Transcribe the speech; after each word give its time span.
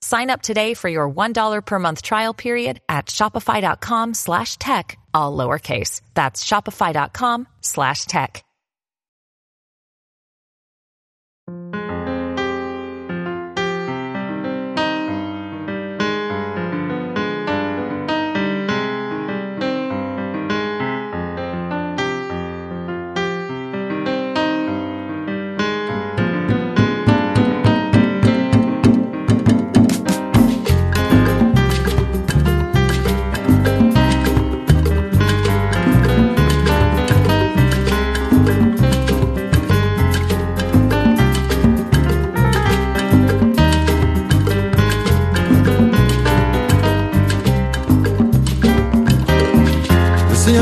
Sign 0.00 0.30
up 0.30 0.42
today 0.42 0.74
for 0.74 0.88
your 0.88 1.10
$1 1.10 1.64
per 1.64 1.78
month 1.78 2.02
trial 2.02 2.34
period 2.34 2.80
at 2.88 3.06
shopify.com 3.06 4.14
slash 4.14 4.56
tech, 4.58 4.98
all 5.12 5.36
lowercase. 5.36 6.00
That's 6.14 6.44
shopify.com 6.44 7.46
slash 7.60 8.06
tech. 8.06 8.44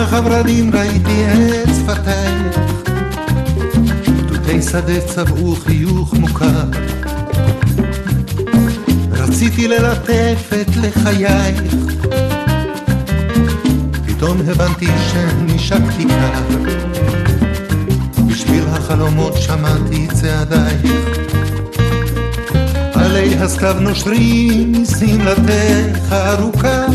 בשיח 0.06 0.24
הורדים 0.24 0.70
ראיתי 0.74 1.24
את 1.26 1.68
שפתייך, 1.68 2.58
גדודי 4.04 4.62
שדה 4.62 5.00
צבעו 5.00 5.56
חיוך 5.56 6.14
מוכר. 6.14 6.64
רציתי 9.12 9.68
ללטף 9.68 10.50
את 10.60 10.77
לחייך, 10.77 11.62
פתאום 14.06 14.40
הבנתי 14.46 14.86
שנשקתי 15.12 16.04
קר. 16.04 16.62
בשביל 18.27 18.64
החלומות 18.68 19.36
שמעתי 19.36 20.08
צעדייך, 20.12 20.92
עלי 22.94 23.34
הסתיו 23.34 23.77
נושרים 23.80 24.72
משמלתך 24.82 26.12
ארוכה. 26.12 26.86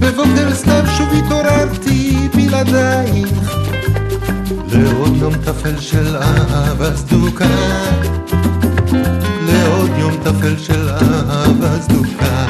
בבוקר 0.00 0.54
סתיו 0.54 0.84
שוב 0.98 1.08
התעוררתי 1.12 2.11
בלעדייך. 2.46 3.52
לעוד 4.72 5.16
יום 5.16 5.34
טפל 5.44 5.80
של 5.80 6.16
אהבה 6.16 6.96
סדוקה 6.96 7.44
לעוד 9.46 9.90
יום 9.98 10.16
טפל 10.24 10.56
של 10.58 10.88
אהבה 10.88 11.80
סדוקה 11.80 12.46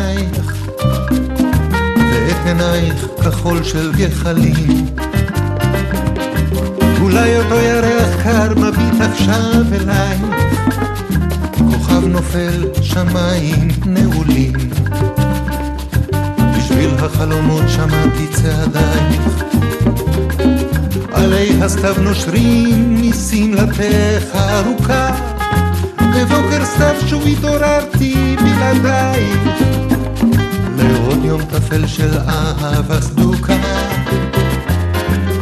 את 0.00 0.36
פנייך 0.36 0.54
ואת 1.96 2.46
עינייך 2.46 3.06
כחול 3.24 3.64
של 3.64 3.92
גחלים. 3.92 4.86
אולי 7.00 7.36
אותו 7.36 7.54
ירח 7.54 8.22
קר 8.22 8.54
מביט 8.54 9.00
עכשיו 9.00 9.62
אלייך 9.72 10.22
כוכב 11.58 12.06
נופל 12.06 12.64
שמיים 12.82 13.68
נעולים. 13.86 14.52
בשביל 16.58 16.90
החלומות 16.98 17.64
שמעתי 17.68 18.26
צעדייך 18.32 19.44
עלי 21.12 21.62
הסתיו 21.62 21.94
נושרים 22.02 23.02
משמלתך 23.02 24.36
ארוכה 24.36 25.14
בבוקר 25.98 26.64
סתיו 26.64 26.94
שוב 27.08 27.26
התעוררתי 27.26 28.36
בלעדייך 28.36 29.79
לעוד 30.82 31.24
יום 31.24 31.44
טפל 31.44 31.86
של 31.86 32.18
אהבה 32.28 33.00
סדוקה. 33.00 33.56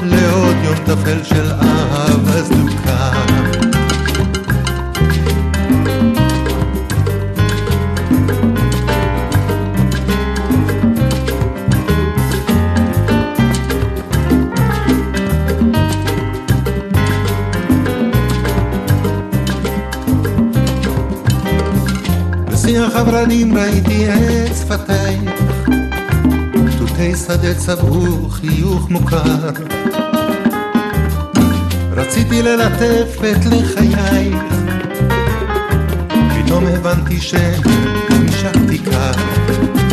לעוד 0.02 0.56
יום 0.64 0.76
טפל 0.86 1.24
של 1.24 1.52
אהבה 1.52 2.44
סדוקה 2.44 3.37
הורדים 22.98 23.58
ראיתי 23.58 24.06
את 24.08 24.56
שפתייך, 24.56 25.20
תותי 26.78 27.16
שדה 27.16 27.54
צבעו 27.54 28.28
חיוך 28.30 28.90
מוכר. 28.90 29.50
רציתי 31.90 32.42
ללטף 32.42 33.18
את 33.18 33.46
לחייך, 33.46 34.36
פתאום 36.08 36.64
הבנתי 36.66 37.20
שנשארתי 37.20 38.78
קר. 38.78 39.87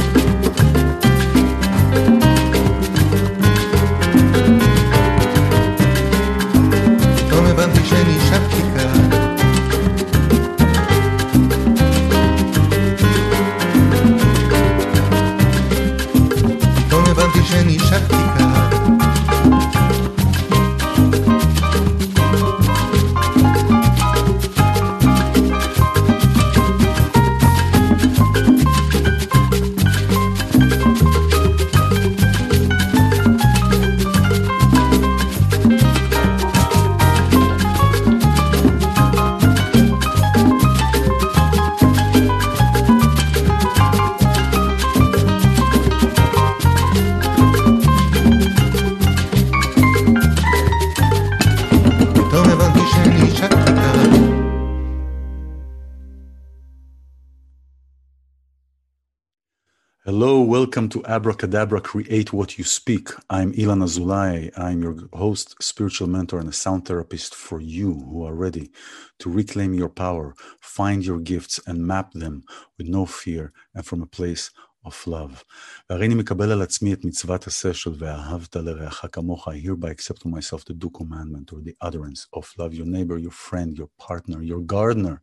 Hello, 60.07 60.39
welcome 60.39 60.87
to 60.89 61.03
Abracadabra 61.07 61.81
Create 61.81 62.31
What 62.31 62.59
You 62.59 62.63
Speak. 62.63 63.09
I'm 63.27 63.53
Ilan 63.53 63.81
Azoulai. 63.81 64.51
I'm 64.55 64.83
your 64.83 64.95
host, 65.13 65.55
spiritual 65.59 66.07
mentor, 66.07 66.37
and 66.37 66.47
a 66.47 66.53
sound 66.53 66.85
therapist 66.85 67.33
for 67.33 67.59
you 67.59 67.95
who 68.07 68.23
are 68.23 68.35
ready 68.35 68.69
to 69.17 69.31
reclaim 69.31 69.73
your 69.73 69.89
power, 69.89 70.35
find 70.61 71.03
your 71.03 71.17
gifts, 71.17 71.59
and 71.65 71.87
map 71.87 72.11
them 72.11 72.43
with 72.77 72.87
no 72.87 73.07
fear 73.07 73.51
and 73.73 73.83
from 73.83 74.03
a 74.03 74.05
place 74.05 74.51
of 74.84 75.06
love. 75.06 75.44
והריני 75.90 76.14
מקבל 76.14 76.52
על 76.52 76.62
עצמי 76.62 76.92
את 76.92 77.04
מצוות 77.04 77.46
עשה 77.46 77.74
של 77.74 77.90
ואהבת 77.98 78.56
לרעך 78.56 79.04
כמוך. 79.12 79.48
I 79.48 79.52
hereby 79.66 79.90
accept 79.90 80.22
to 80.22 80.28
myself 80.28 80.64
the 80.64 80.74
due 80.74 80.90
commandment 80.90 81.52
or 81.52 81.60
the 81.60 81.74
utterance 81.82 82.26
of 82.32 82.44
love 82.58 82.74
your 82.74 82.86
neighbor, 82.86 83.18
your 83.18 83.30
friend, 83.30 83.76
your 83.76 83.90
partner, 83.98 84.42
your 84.42 84.60
gardener, 84.60 85.16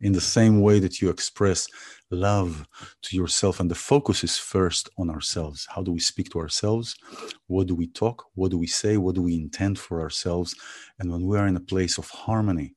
in 0.00 0.12
the 0.12 0.20
same 0.20 0.60
way 0.60 0.78
that 0.80 1.00
you 1.00 1.10
express 1.10 1.68
love 2.10 2.66
to 3.02 3.16
yourself. 3.16 3.60
And 3.60 3.70
the 3.70 3.82
focus 3.92 4.24
is 4.24 4.38
first 4.38 4.88
on 5.00 5.10
ourselves. 5.10 5.66
How 5.74 5.82
do 5.82 5.92
we 5.92 6.00
speak 6.00 6.28
to 6.30 6.38
ourselves? 6.38 6.96
What 7.46 7.66
do 7.66 7.74
we 7.74 7.88
talk? 8.02 8.16
What 8.34 8.50
do 8.52 8.58
we 8.64 8.70
say? 8.82 8.96
What 8.96 9.14
do 9.16 9.22
we 9.22 9.34
intend 9.44 9.78
for 9.78 10.00
ourselves? 10.00 10.50
And 10.98 11.06
when 11.12 11.22
we 11.28 11.36
are 11.38 11.48
in 11.52 11.56
a 11.56 11.68
place 11.72 11.98
of 11.98 12.08
harmony, 12.08 12.68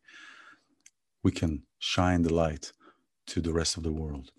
we 1.24 1.32
can 1.32 1.64
shine 1.80 2.22
the 2.24 2.34
light 2.34 2.66
to 3.31 3.41
the 3.41 3.53
rest 3.53 3.77
of 3.77 3.83
the 3.83 3.93
world. 3.93 4.31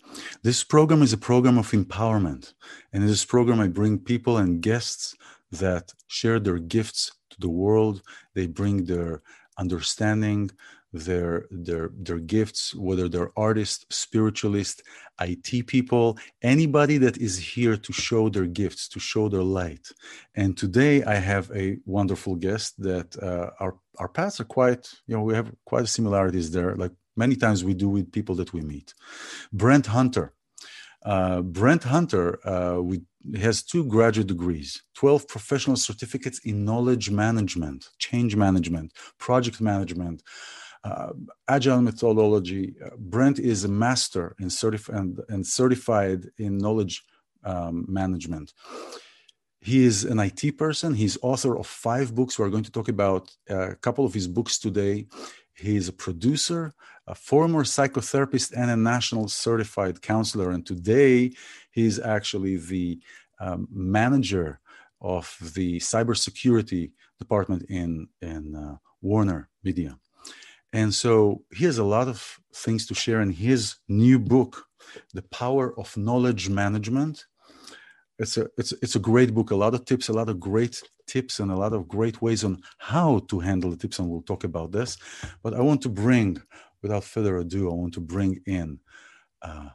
This 0.44 0.64
program 0.64 1.02
is 1.02 1.14
a 1.14 1.18
program 1.30 1.58
of 1.58 1.72
empowerment. 1.72 2.54
And 2.92 3.04
in 3.04 3.10
this 3.10 3.26
program, 3.26 3.60
I 3.60 3.68
bring 3.68 4.00
people 4.00 4.38
and 4.38 4.62
guests 4.62 5.16
that 5.64 5.94
share 6.08 6.40
their 6.40 6.60
gifts 6.60 7.12
to 7.32 7.38
the 7.40 7.50
world. 7.64 8.02
They 8.36 8.48
bring 8.48 8.86
their 8.86 9.22
understanding, 9.58 10.52
their 10.94 11.46
their 11.52 11.90
their 11.94 12.20
gifts 12.20 12.76
whether 12.76 13.08
they're 13.08 13.32
artists 13.38 13.86
spiritualists 13.90 14.82
it 15.22 15.68
people 15.68 16.18
anybody 16.42 16.98
that 16.98 17.18
is 17.18 17.38
here 17.38 17.78
to 17.78 17.94
show 17.94 18.28
their 18.28 18.46
gifts 18.46 18.90
to 18.90 19.00
show 19.00 19.30
their 19.30 19.44
light 19.44 19.88
and 20.36 20.58
today 20.58 21.02
i 21.06 21.16
have 21.16 21.50
a 21.56 21.78
wonderful 21.86 22.36
guest 22.36 22.74
that 22.82 23.16
uh, 23.24 23.50
our 23.60 23.78
our 24.00 24.10
paths 24.10 24.42
are 24.42 24.46
quite 24.46 24.92
you 25.08 25.16
know 25.16 25.24
we 25.24 25.34
have 25.34 25.50
quite 25.66 25.88
similarities 25.88 26.52
there 26.52 26.76
like 26.76 26.92
many 27.16 27.36
times 27.36 27.64
we 27.64 27.74
do 27.74 27.90
with 27.90 28.12
people 28.12 28.36
that 28.36 28.54
we 28.54 28.62
meet 28.62 28.94
brent 29.52 29.88
hunter 29.88 30.34
uh, 31.06 31.42
brent 31.42 31.84
hunter 31.84 32.40
uh, 32.48 32.82
we 32.82 33.02
has 33.38 33.64
two 33.64 33.86
graduate 33.86 34.28
degrees 34.28 34.84
12 34.96 35.28
professional 35.28 35.76
certificates 35.76 36.40
in 36.40 36.66
knowledge 36.66 37.10
management 37.10 37.90
change 38.00 38.36
management 38.36 38.92
project 39.18 39.62
management 39.62 40.24
uh, 40.84 41.14
agile 41.48 41.82
methodology. 41.82 42.74
Uh, 42.84 42.90
Brent 42.98 43.40
is 43.40 43.64
a 43.64 43.68
master 43.68 44.36
in 44.40 44.48
certif- 44.48 44.90
and, 44.90 45.20
and 45.30 45.46
certified 45.46 46.26
in 46.38 46.58
knowledge 46.58 47.04
um, 47.44 47.86
management. 47.88 48.54
He 49.60 49.86
is 49.86 50.04
an 50.06 50.20
IT 50.20 50.58
person. 50.58 50.96
He's 50.96 51.20
author 51.22 51.56
of 51.58 51.68
five 51.68 52.16
books. 52.16 52.40
We're 52.40 52.50
going 52.50 52.64
to 52.64 52.72
talk 52.72 52.90
about 52.90 53.30
a 53.48 53.76
couple 53.76 54.06
of 54.06 54.14
his 54.14 54.28
books 54.28 54.58
today. 54.58 55.06
He 55.54 55.76
is 55.76 55.88
a 55.88 55.94
producer, 55.94 56.74
a 57.12 57.16
former 57.16 57.64
psychotherapist, 57.76 58.50
and 58.60 58.70
a 58.72 58.84
national 58.94 59.28
certified 59.28 59.98
counselor. 60.12 60.50
And 60.54 60.64
today, 60.66 61.16
he's 61.78 61.98
actually 62.16 62.56
the 62.74 62.88
um, 63.46 63.68
manager 63.98 64.50
of 65.02 65.26
the 65.56 65.70
cybersecurity 65.80 66.84
department 67.24 67.62
in 67.80 67.92
in 68.22 68.44
uh, 68.56 68.76
Warner 69.02 69.42
Media. 69.68 69.94
And 70.74 70.94
so 70.94 71.14
he 71.58 71.66
has 71.66 71.80
a 71.80 71.90
lot 71.96 72.08
of 72.08 72.18
things 72.64 72.86
to 72.88 72.94
share 73.04 73.22
in 73.26 73.32
his 73.48 73.62
new 73.88 74.18
book, 74.34 74.54
The 75.14 75.26
Power 75.42 75.66
of 75.82 75.98
Knowledge 75.98 76.48
Management. 76.50 77.26
It's 78.20 78.38
a, 78.38 78.44
it's, 78.60 78.74
it's 78.84 78.96
a 78.96 79.00
great 79.12 79.34
book, 79.34 79.52
a 79.52 79.56
lot 79.64 79.74
of 79.74 79.84
tips, 79.84 80.08
a 80.08 80.14
lot 80.14 80.30
of 80.30 80.40
great 80.40 80.76
tips, 81.08 81.40
and 81.42 81.52
a 81.52 81.56
lot 81.64 81.74
of 81.74 81.88
great 81.88 82.22
ways 82.22 82.44
on 82.44 82.62
how 82.78 83.20
to 83.30 83.40
handle 83.40 83.72
the 83.72 83.78
tips. 83.78 84.00
And 84.00 84.08
we'll 84.10 84.22
talk 84.32 84.44
about 84.46 84.72
this. 84.72 84.98
But 85.44 85.54
I 85.54 85.62
want 85.62 85.82
to 85.82 85.90
bring, 85.90 86.30
without 86.82 87.04
further 87.04 87.38
ado, 87.38 87.70
I 87.70 87.74
want 87.74 87.94
to 87.96 88.02
bring 88.02 88.40
in 88.46 88.80
uh, 89.42 89.70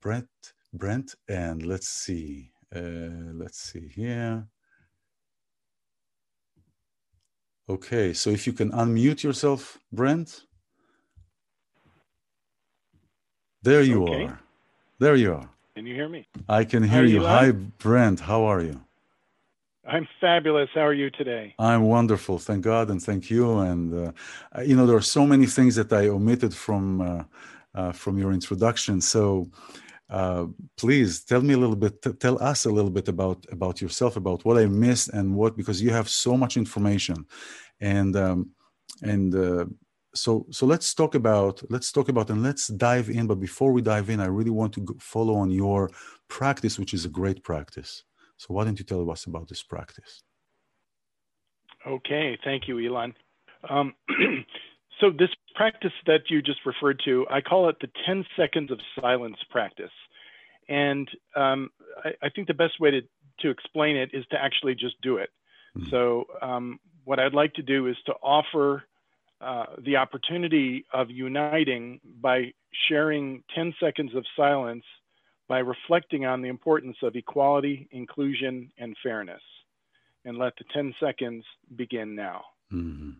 Brent, 0.00 0.28
Brent, 0.72 1.14
and 1.28 1.64
let's 1.64 1.88
see, 1.88 2.50
uh, 2.74 3.32
let's 3.34 3.58
see 3.58 3.88
here. 3.88 4.46
Okay, 7.68 8.12
so 8.12 8.30
if 8.30 8.46
you 8.46 8.52
can 8.52 8.70
unmute 8.72 9.22
yourself, 9.22 9.78
Brent. 9.90 10.42
There 13.62 13.82
you 13.82 14.02
okay. 14.04 14.26
are. 14.26 14.40
There 14.98 15.16
you 15.16 15.32
are. 15.32 15.48
Can 15.74 15.86
you 15.86 15.94
hear 15.94 16.08
me? 16.08 16.28
I 16.48 16.64
can 16.64 16.82
hear 16.82 17.04
you. 17.04 17.20
you 17.20 17.26
Hi, 17.26 17.52
Brent. 17.52 18.20
How 18.20 18.44
are 18.44 18.60
you? 18.60 18.83
I'm 19.86 20.08
fabulous. 20.20 20.70
How 20.74 20.86
are 20.86 20.94
you 20.94 21.10
today? 21.10 21.54
I'm 21.58 21.82
wonderful. 21.82 22.38
Thank 22.38 22.64
God 22.64 22.90
and 22.90 23.02
thank 23.02 23.30
you. 23.30 23.58
And 23.58 24.08
uh, 24.08 24.60
you 24.62 24.76
know, 24.76 24.86
there 24.86 24.96
are 24.96 25.02
so 25.02 25.26
many 25.26 25.46
things 25.46 25.74
that 25.76 25.92
I 25.92 26.08
omitted 26.08 26.54
from 26.54 27.00
uh, 27.00 27.24
uh, 27.74 27.92
from 27.92 28.18
your 28.18 28.32
introduction. 28.32 29.00
So 29.00 29.50
uh, 30.08 30.46
please 30.76 31.24
tell 31.24 31.42
me 31.42 31.54
a 31.54 31.58
little 31.58 31.76
bit. 31.76 32.00
T- 32.00 32.12
tell 32.12 32.42
us 32.42 32.64
a 32.64 32.70
little 32.70 32.90
bit 32.90 33.08
about 33.08 33.44
about 33.50 33.80
yourself, 33.80 34.16
about 34.16 34.44
what 34.44 34.56
I 34.56 34.66
missed, 34.66 35.08
and 35.10 35.34
what 35.34 35.56
because 35.56 35.82
you 35.82 35.90
have 35.90 36.08
so 36.08 36.36
much 36.36 36.56
information, 36.56 37.26
and 37.80 38.16
um, 38.16 38.50
and 39.02 39.34
uh, 39.34 39.66
so 40.14 40.46
so 40.50 40.66
let's 40.66 40.94
talk 40.94 41.14
about 41.14 41.62
let's 41.68 41.92
talk 41.92 42.08
about 42.08 42.30
and 42.30 42.42
let's 42.42 42.68
dive 42.68 43.10
in. 43.10 43.26
But 43.26 43.40
before 43.40 43.72
we 43.72 43.82
dive 43.82 44.08
in, 44.08 44.20
I 44.20 44.26
really 44.26 44.50
want 44.50 44.72
to 44.74 44.96
follow 44.98 45.34
on 45.34 45.50
your 45.50 45.90
practice, 46.28 46.78
which 46.78 46.94
is 46.94 47.04
a 47.04 47.10
great 47.10 47.42
practice. 47.42 48.04
So 48.44 48.54
why 48.54 48.64
don't 48.64 48.78
you 48.78 48.84
tell 48.84 49.10
us 49.10 49.26
about 49.26 49.48
this 49.48 49.62
practice? 49.62 50.22
Okay, 51.86 52.38
thank 52.44 52.68
you, 52.68 52.76
Ilan. 52.76 53.14
Um, 53.68 53.94
So 55.00 55.10
this 55.10 55.30
practice 55.54 55.92
that 56.06 56.30
you 56.30 56.42
just 56.42 56.60
referred 56.64 57.00
to, 57.04 57.26
I 57.30 57.40
call 57.40 57.68
it 57.68 57.76
the 57.80 57.88
10 58.06 58.24
seconds 58.36 58.70
of 58.70 58.78
silence 59.00 59.36
practice. 59.50 59.90
And 60.68 61.08
um, 61.36 61.70
I, 62.04 62.10
I, 62.22 62.28
think 62.30 62.46
the 62.48 62.54
best 62.54 62.80
way 62.80 62.90
to, 62.90 63.00
to 63.40 63.50
explain 63.50 63.96
it 63.96 64.10
is 64.12 64.24
to 64.30 64.42
actually 64.42 64.74
just 64.74 65.00
do 65.02 65.18
it. 65.18 65.30
Mm-hmm. 65.76 65.90
So 65.90 66.24
um, 66.40 66.78
what 67.04 67.18
I'd 67.18 67.34
like 67.34 67.54
to 67.54 67.62
do 67.62 67.86
is 67.88 67.96
to 68.06 68.12
offer 68.22 68.84
uh, 69.40 69.66
the 69.84 69.96
opportunity 69.96 70.86
of 70.92 71.10
uniting 71.10 72.00
by 72.20 72.52
sharing 72.88 73.42
10 73.54 73.74
seconds 73.78 74.14
of 74.14 74.24
silence 74.36 74.84
by 75.48 75.58
reflecting 75.58 76.24
on 76.24 76.42
the 76.42 76.48
importance 76.48 76.96
of 77.02 77.16
equality, 77.16 77.88
inclusion, 77.90 78.70
and 78.78 78.96
fairness. 79.02 79.42
And 80.24 80.38
let 80.38 80.54
the 80.56 80.64
10 80.72 80.94
seconds 80.98 81.44
begin 81.76 82.14
now. 82.14 82.44
Mm-hmm. 82.72 83.10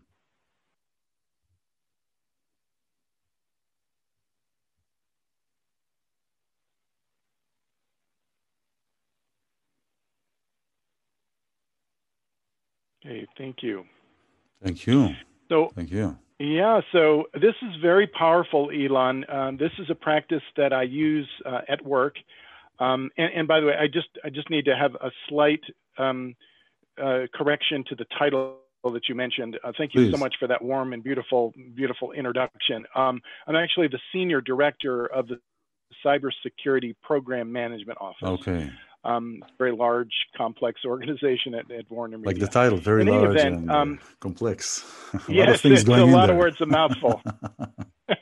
Okay, 13.05 13.27
thank 13.37 13.57
you. 13.61 13.83
Thank 14.63 14.87
you. 14.87 15.15
So, 15.47 15.71
thank 15.75 15.91
you. 15.91 16.17
Yeah, 16.39 16.81
so 16.91 17.25
this 17.33 17.55
is 17.61 17.75
very 17.81 18.07
powerful, 18.07 18.67
Ilan. 18.67 19.33
Um, 19.33 19.57
this 19.57 19.71
is 19.79 19.89
a 19.89 19.95
practice 19.95 20.41
that 20.57 20.73
I 20.73 20.83
use 20.83 21.29
uh, 21.45 21.61
at 21.69 21.85
work. 21.85 22.15
Um, 22.77 23.09
and, 23.17 23.31
and, 23.33 23.47
by 23.47 23.61
the 23.61 23.67
way, 23.67 23.73
I 23.79 23.87
just 23.87 24.09
I 24.23 24.29
just 24.29 24.49
need 24.49 24.65
to 24.65 24.75
have 24.75 24.95
a 24.95 25.11
slight 25.29 25.61
um, 25.97 26.35
uh, 27.01 27.21
correction 27.33 27.85
to 27.87 27.95
the 27.95 28.05
title 28.19 28.57
that 28.83 29.07
you 29.07 29.15
mentioned. 29.15 29.57
Uh, 29.63 29.71
thank 29.77 29.95
you 29.95 30.01
Please. 30.01 30.11
so 30.11 30.17
much 30.17 30.35
for 30.37 30.47
that 30.47 30.61
warm 30.61 30.91
and 30.91 31.01
beautiful 31.01 31.53
beautiful 31.73 32.11
introduction. 32.11 32.85
Um, 32.95 33.21
I'm 33.47 33.55
actually 33.55 33.87
the 33.87 33.99
senior 34.11 34.41
director 34.41 35.05
of 35.05 35.29
the 35.29 35.39
Cybersecurity 36.05 36.95
Program 37.01 37.49
Management 37.49 37.97
Office. 38.01 38.43
Okay 38.43 38.69
um, 39.05 39.39
very 39.57 39.71
large, 39.71 40.11
complex 40.35 40.81
organization 40.85 41.53
at, 41.53 41.69
at 41.71 41.89
Warner 41.89 42.17
Media. 42.17 42.27
Like 42.27 42.39
the 42.39 42.47
title, 42.47 42.77
very 42.77 43.01
In 43.01 43.07
large 43.07 43.35
event, 43.35 43.55
and 43.55 43.71
uh, 43.71 43.75
um, 43.75 43.99
complex. 44.19 44.83
a 45.13 45.19
yes, 45.31 45.47
lot 45.47 45.55
of 45.55 45.61
things 45.61 45.83
going 45.83 46.01
a 46.01 46.05
lot 46.05 46.29
of 46.29 46.37
words, 46.37 46.59
a 46.59 46.65
mouthful. 46.65 47.21
but 48.07 48.17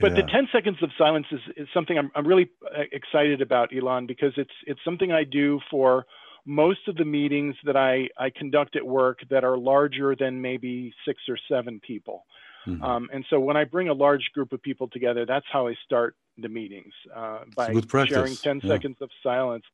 yeah. 0.00 0.08
the 0.10 0.22
10 0.22 0.48
seconds 0.52 0.78
of 0.82 0.90
silence 0.96 1.26
is, 1.32 1.40
is 1.56 1.68
something 1.74 1.98
I'm, 1.98 2.10
I'm 2.14 2.26
really 2.26 2.50
uh, 2.64 2.82
excited 2.92 3.42
about, 3.42 3.72
Ilan, 3.72 4.06
because 4.06 4.32
it's 4.36 4.50
it's 4.66 4.80
something 4.84 5.12
I 5.12 5.24
do 5.24 5.60
for 5.70 6.06
most 6.44 6.88
of 6.88 6.96
the 6.96 7.04
meetings 7.04 7.54
that 7.64 7.76
I, 7.76 8.08
I 8.18 8.30
conduct 8.30 8.76
at 8.76 8.86
work 8.86 9.20
that 9.30 9.44
are 9.44 9.56
larger 9.56 10.16
than 10.18 10.40
maybe 10.40 10.92
six 11.06 11.20
or 11.28 11.38
seven 11.48 11.80
people. 11.86 12.24
Mm-hmm. 12.66 12.82
Um, 12.82 13.08
and 13.12 13.24
so 13.30 13.40
when 13.40 13.56
I 13.56 13.64
bring 13.64 13.88
a 13.88 13.92
large 13.92 14.30
group 14.34 14.52
of 14.52 14.62
people 14.62 14.88
together, 14.88 15.24
that's 15.26 15.46
how 15.52 15.68
I 15.68 15.74
start 15.84 16.16
the 16.38 16.48
meetings 16.48 16.92
uh, 17.14 17.40
by 17.56 17.72
sharing 18.06 18.36
10 18.36 18.60
yeah. 18.62 18.68
seconds 18.68 18.96
of 19.00 19.10
silence. 19.22 19.64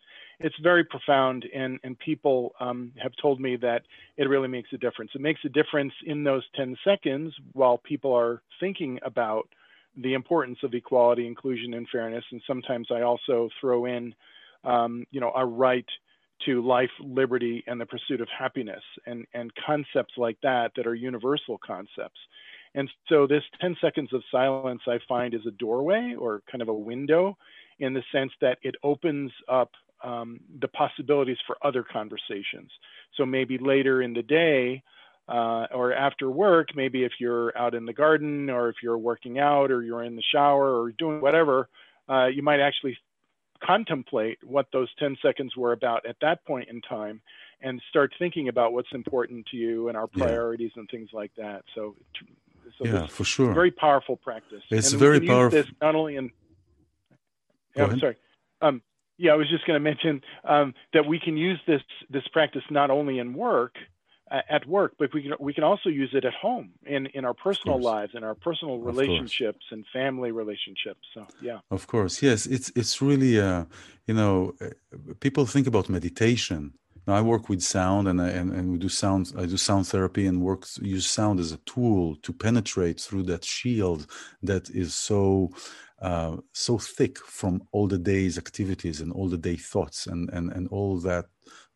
It's 0.40 0.54
very 0.62 0.84
profound, 0.84 1.44
and, 1.54 1.78
and 1.82 1.98
people 1.98 2.52
um, 2.60 2.92
have 3.02 3.12
told 3.20 3.40
me 3.40 3.56
that 3.56 3.82
it 4.16 4.28
really 4.28 4.48
makes 4.48 4.72
a 4.72 4.78
difference. 4.78 5.10
It 5.14 5.20
makes 5.20 5.40
a 5.44 5.48
difference 5.48 5.92
in 6.06 6.24
those 6.24 6.44
10 6.54 6.76
seconds 6.84 7.34
while 7.52 7.78
people 7.78 8.12
are 8.14 8.42
thinking 8.60 8.98
about 9.04 9.48
the 9.96 10.14
importance 10.14 10.58
of 10.62 10.74
equality, 10.74 11.26
inclusion, 11.26 11.74
and 11.74 11.88
fairness. 11.90 12.24
And 12.30 12.40
sometimes 12.46 12.88
I 12.92 13.02
also 13.02 13.48
throw 13.60 13.86
in, 13.86 14.14
um, 14.64 15.04
you 15.10 15.20
know, 15.20 15.32
a 15.34 15.44
right 15.44 15.86
to 16.46 16.64
life, 16.64 16.90
liberty, 17.00 17.64
and 17.66 17.80
the 17.80 17.86
pursuit 17.86 18.20
of 18.20 18.28
happiness, 18.36 18.82
and, 19.06 19.26
and 19.34 19.52
concepts 19.66 20.14
like 20.16 20.38
that 20.42 20.70
that 20.76 20.86
are 20.86 20.94
universal 20.94 21.58
concepts. 21.58 22.20
And 22.78 22.88
so 23.08 23.26
this 23.26 23.42
10 23.60 23.76
seconds 23.80 24.12
of 24.12 24.22
silence 24.30 24.82
I 24.86 25.00
find 25.08 25.34
is 25.34 25.40
a 25.48 25.50
doorway 25.50 26.14
or 26.16 26.42
kind 26.48 26.62
of 26.62 26.68
a 26.68 26.72
window 26.72 27.36
in 27.80 27.92
the 27.92 28.04
sense 28.12 28.30
that 28.40 28.58
it 28.62 28.76
opens 28.84 29.32
up 29.48 29.72
um, 30.04 30.38
the 30.60 30.68
possibilities 30.68 31.38
for 31.44 31.56
other 31.60 31.82
conversations. 31.82 32.70
So 33.16 33.26
maybe 33.26 33.58
later 33.58 34.00
in 34.00 34.12
the 34.12 34.22
day, 34.22 34.84
uh, 35.28 35.66
or 35.74 35.92
after 35.92 36.30
work, 36.30 36.68
maybe 36.76 37.02
if 37.02 37.14
you're 37.18 37.56
out 37.58 37.74
in 37.74 37.84
the 37.84 37.92
garden 37.92 38.48
or 38.48 38.68
if 38.68 38.76
you're 38.80 38.96
working 38.96 39.40
out 39.40 39.72
or 39.72 39.82
you're 39.82 40.04
in 40.04 40.14
the 40.14 40.22
shower 40.32 40.80
or 40.80 40.92
doing 40.92 41.20
whatever, 41.20 41.68
uh, 42.08 42.26
you 42.26 42.44
might 42.44 42.60
actually 42.60 42.96
contemplate 43.60 44.38
what 44.44 44.66
those 44.72 44.88
10 45.00 45.16
seconds 45.20 45.56
were 45.56 45.72
about 45.72 46.06
at 46.06 46.14
that 46.20 46.44
point 46.46 46.68
in 46.68 46.80
time 46.82 47.20
and 47.60 47.82
start 47.90 48.12
thinking 48.20 48.46
about 48.46 48.72
what's 48.72 48.92
important 48.92 49.44
to 49.46 49.56
you 49.56 49.88
and 49.88 49.96
our 49.96 50.06
priorities 50.06 50.70
yeah. 50.76 50.80
and 50.80 50.88
things 50.90 51.08
like 51.12 51.32
that. 51.36 51.64
So, 51.74 51.96
so 52.76 52.84
yeah, 52.84 53.06
for 53.06 53.24
sure. 53.24 53.52
Very 53.54 53.70
powerful 53.70 54.16
practice. 54.16 54.62
It's 54.70 54.92
and 54.92 55.00
very 55.00 55.20
powerful. 55.20 55.62
This 55.62 55.70
not 55.80 55.94
only 55.94 56.16
in. 56.16 56.30
Yeah, 57.76 57.84
I'm 57.84 57.98
sorry. 58.00 58.16
Um, 58.60 58.82
yeah, 59.18 59.32
I 59.32 59.36
was 59.36 59.48
just 59.48 59.66
going 59.66 59.76
to 59.76 59.80
mention 59.80 60.22
um, 60.44 60.74
that 60.92 61.06
we 61.06 61.18
can 61.20 61.36
use 61.36 61.60
this 61.66 61.82
this 62.10 62.26
practice 62.28 62.62
not 62.70 62.90
only 62.90 63.18
in 63.18 63.34
work, 63.34 63.76
uh, 64.30 64.42
at 64.48 64.66
work, 64.66 64.94
but 64.98 65.12
we 65.14 65.22
can 65.22 65.32
we 65.40 65.52
can 65.52 65.64
also 65.64 65.88
use 65.88 66.10
it 66.12 66.24
at 66.24 66.34
home 66.34 66.70
in 66.86 67.06
in 67.06 67.24
our 67.24 67.34
personal 67.34 67.80
lives, 67.80 68.12
in 68.14 68.24
our 68.24 68.34
personal 68.34 68.78
relationships 68.78 69.64
and 69.70 69.84
family 69.92 70.30
relationships. 70.32 71.00
So 71.14 71.26
yeah, 71.40 71.58
of 71.70 71.86
course, 71.86 72.22
yes, 72.22 72.46
it's 72.46 72.70
it's 72.74 73.00
really 73.00 73.40
uh, 73.40 73.64
you 74.06 74.14
know 74.14 74.54
uh, 74.60 74.66
people 75.20 75.46
think 75.46 75.66
about 75.66 75.88
meditation. 75.88 76.74
Now 77.08 77.14
I 77.14 77.22
work 77.22 77.48
with 77.48 77.62
sound 77.62 78.06
and, 78.06 78.20
I, 78.20 78.28
and 78.28 78.52
and 78.52 78.70
we 78.70 78.76
do 78.76 78.90
sound. 78.90 79.32
I 79.38 79.46
do 79.46 79.56
sound 79.56 79.86
therapy 79.86 80.26
and 80.26 80.42
work 80.42 80.66
use 80.82 81.06
sound 81.06 81.40
as 81.40 81.52
a 81.52 81.56
tool 81.64 82.16
to 82.16 82.32
penetrate 82.34 83.00
through 83.00 83.22
that 83.24 83.46
shield 83.46 84.06
that 84.42 84.68
is 84.68 84.94
so 84.94 85.50
uh, 86.02 86.36
so 86.52 86.76
thick 86.76 87.16
from 87.18 87.62
all 87.72 87.86
the 87.88 87.98
day's 87.98 88.36
activities 88.36 89.00
and 89.00 89.10
all 89.10 89.28
the 89.30 89.38
day 89.38 89.56
thoughts 89.56 90.06
and 90.06 90.28
and 90.34 90.52
and 90.52 90.68
all 90.68 90.98
that 91.00 91.24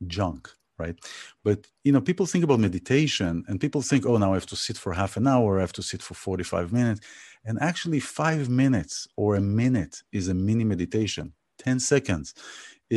junk 0.07 0.51
right 0.79 0.97
but 1.45 1.67
you 1.85 1.93
know 1.93 2.01
people 2.01 2.27
think 2.27 2.45
about 2.45 2.61
meditation 2.61 3.43
and 3.49 3.61
people 3.61 3.83
think 3.83 4.05
oh 4.07 4.19
now 4.19 4.33
i 4.33 4.35
have 4.35 4.53
to 4.55 4.57
sit 4.57 4.77
for 4.77 4.93
half 4.93 5.17
an 5.17 5.27
hour 5.27 5.59
i 5.59 5.61
have 5.61 5.73
to 5.73 5.83
sit 5.83 6.03
for 6.03 6.15
45 6.15 6.73
minutes 6.73 7.01
and 7.45 7.59
actually 7.61 8.01
five 8.01 8.49
minutes 8.49 9.07
or 9.17 9.37
a 9.37 9.41
minute 9.41 10.03
is 10.13 10.29
a 10.29 10.35
mini 10.35 10.65
meditation 10.65 11.33
10 11.59 11.81
seconds 11.81 12.35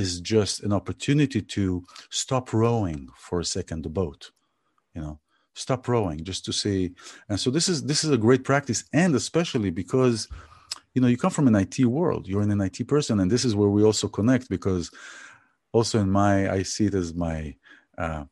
is 0.02 0.10
just 0.20 0.56
an 0.64 0.74
opportunity 0.80 1.42
to 1.42 1.84
stop 2.10 2.46
rowing 2.54 3.02
for 3.26 3.40
a 3.40 3.50
second 3.56 3.80
the 3.84 3.90
boat 4.02 4.22
you 4.96 5.02
know 5.02 5.20
stop 5.58 5.88
rowing 5.88 6.22
just 6.22 6.44
to 6.44 6.52
see. 6.52 6.92
And 7.30 7.40
so 7.40 7.50
this 7.50 7.70
is 7.70 7.78
this 7.90 8.04
is 8.04 8.12
a 8.12 8.24
great 8.26 8.44
practice. 8.44 8.84
And 8.92 9.16
especially 9.16 9.72
because 9.72 10.28
you 10.94 11.02
know 11.02 11.08
you 11.08 11.18
come 11.18 11.32
from 11.32 11.48
an 11.48 11.56
it 11.56 11.80
world 11.86 12.28
you're 12.28 12.42
an 12.42 12.62
it 12.62 12.88
person 12.88 13.20
and 13.22 13.30
this 13.32 13.46
is 13.46 13.56
where 13.56 13.70
we 13.70 13.84
also 13.84 14.08
connect 14.08 14.50
because 14.50 14.92
also 15.74 16.00
in 16.00 16.10
my 16.10 16.34
i 16.58 16.64
see 16.64 16.86
it 16.86 16.94
as 16.94 17.14
my 17.14 17.54
uh, 17.98 18.24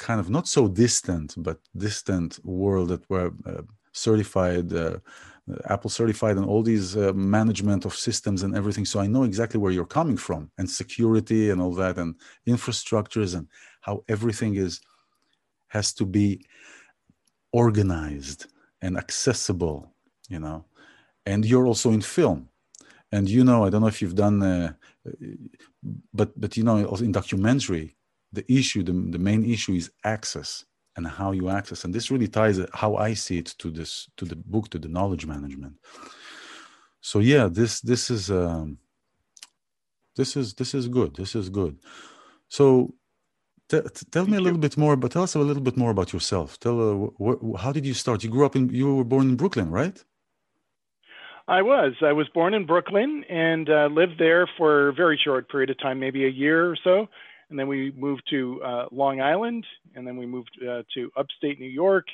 kind 0.00 0.18
of 0.18 0.30
not 0.30 0.48
so 0.48 0.66
distant, 0.66 1.34
but 1.36 1.58
distant 1.76 2.40
world 2.44 2.88
that 2.88 3.08
were 3.10 3.32
uh, 3.46 3.62
certified, 3.92 4.72
uh, 4.72 4.98
Apple 5.66 5.90
certified, 5.90 6.36
and 6.36 6.46
all 6.46 6.62
these 6.62 6.96
uh, 6.96 7.12
management 7.14 7.84
of 7.84 7.94
systems 7.94 8.42
and 8.42 8.56
everything. 8.56 8.84
So 8.84 9.00
I 9.00 9.06
know 9.06 9.24
exactly 9.24 9.58
where 9.60 9.72
you're 9.72 9.86
coming 9.86 10.16
from, 10.16 10.50
and 10.58 10.68
security 10.68 11.50
and 11.50 11.60
all 11.60 11.74
that, 11.74 11.96
and 11.98 12.14
infrastructures, 12.46 13.34
and 13.36 13.48
how 13.80 14.04
everything 14.08 14.56
is 14.56 14.80
has 15.68 15.92
to 15.94 16.04
be 16.04 16.44
organized 17.52 18.46
and 18.82 18.96
accessible. 18.96 19.92
You 20.28 20.40
know, 20.40 20.64
and 21.26 21.44
you're 21.44 21.66
also 21.66 21.90
in 21.90 22.00
film, 22.00 22.48
and 23.12 23.28
you 23.28 23.44
know, 23.44 23.64
I 23.64 23.70
don't 23.70 23.82
know 23.82 23.88
if 23.88 24.00
you've 24.02 24.14
done. 24.26 24.42
Uh, 24.42 24.72
but 26.12 26.38
but 26.38 26.56
you 26.56 26.62
know 26.62 26.76
in 26.96 27.12
documentary 27.12 27.96
the 28.32 28.50
issue, 28.52 28.82
the, 28.82 28.92
the 28.92 29.18
main 29.18 29.44
issue 29.44 29.72
is 29.72 29.90
access 30.04 30.64
and 31.00 31.08
how 31.20 31.30
you 31.38 31.46
access. 31.60 31.84
And 31.84 31.92
this 31.94 32.10
really 32.12 32.30
ties 32.38 32.56
how 32.82 32.90
I 33.08 33.10
see 33.24 33.38
it 33.42 33.48
to 33.62 33.68
this, 33.78 33.90
to 34.18 34.24
the 34.30 34.36
book, 34.36 34.66
to 34.70 34.78
the 34.84 34.88
knowledge 34.96 35.24
management. 35.34 35.74
So 37.10 37.16
yeah, 37.32 37.46
this 37.58 37.72
this 37.90 38.02
is 38.16 38.22
um, 38.42 38.66
this 40.18 40.30
is 40.40 40.46
this 40.60 40.70
is 40.78 40.84
good. 40.98 41.10
This 41.16 41.32
is 41.40 41.46
good. 41.60 41.74
So 42.48 42.62
t- 43.70 43.88
tell 44.14 44.26
me 44.32 44.36
a 44.36 44.44
little 44.46 44.62
bit 44.66 44.76
more, 44.76 44.94
but 44.96 45.10
tell 45.14 45.26
us 45.28 45.34
a 45.34 45.38
little 45.50 45.66
bit 45.68 45.76
more 45.82 45.92
about 45.96 46.12
yourself. 46.12 46.48
Tell 46.64 46.76
uh, 46.88 46.94
wh- 47.24 47.60
how 47.62 47.72
did 47.76 47.84
you 47.90 47.94
start? 47.94 48.22
You 48.24 48.30
grew 48.30 48.46
up 48.48 48.56
in 48.58 48.62
you 48.80 48.86
were 48.98 49.10
born 49.14 49.26
in 49.30 49.36
Brooklyn, 49.42 49.70
right? 49.80 49.98
I 51.48 51.62
was. 51.62 51.92
I 52.10 52.12
was 52.20 52.28
born 52.38 52.52
in 52.58 52.64
Brooklyn 52.72 53.24
and 53.28 53.66
uh, 53.68 53.88
lived 54.00 54.18
there 54.26 54.44
for 54.58 54.70
a 54.90 54.94
very 55.02 55.18
short 55.24 55.50
period 55.50 55.70
of 55.70 55.78
time, 55.86 55.98
maybe 55.98 56.22
a 56.24 56.34
year 56.44 56.58
or 56.72 56.76
so 56.88 57.08
and 57.50 57.58
then 57.58 57.66
we 57.66 57.92
moved 57.96 58.22
to 58.30 58.62
uh, 58.62 58.86
Long 58.92 59.20
Island, 59.20 59.66
and 59.94 60.06
then 60.06 60.16
we 60.16 60.24
moved 60.24 60.50
uh, 60.62 60.82
to 60.94 61.10
upstate 61.16 61.58
New 61.58 61.68
York. 61.68 62.06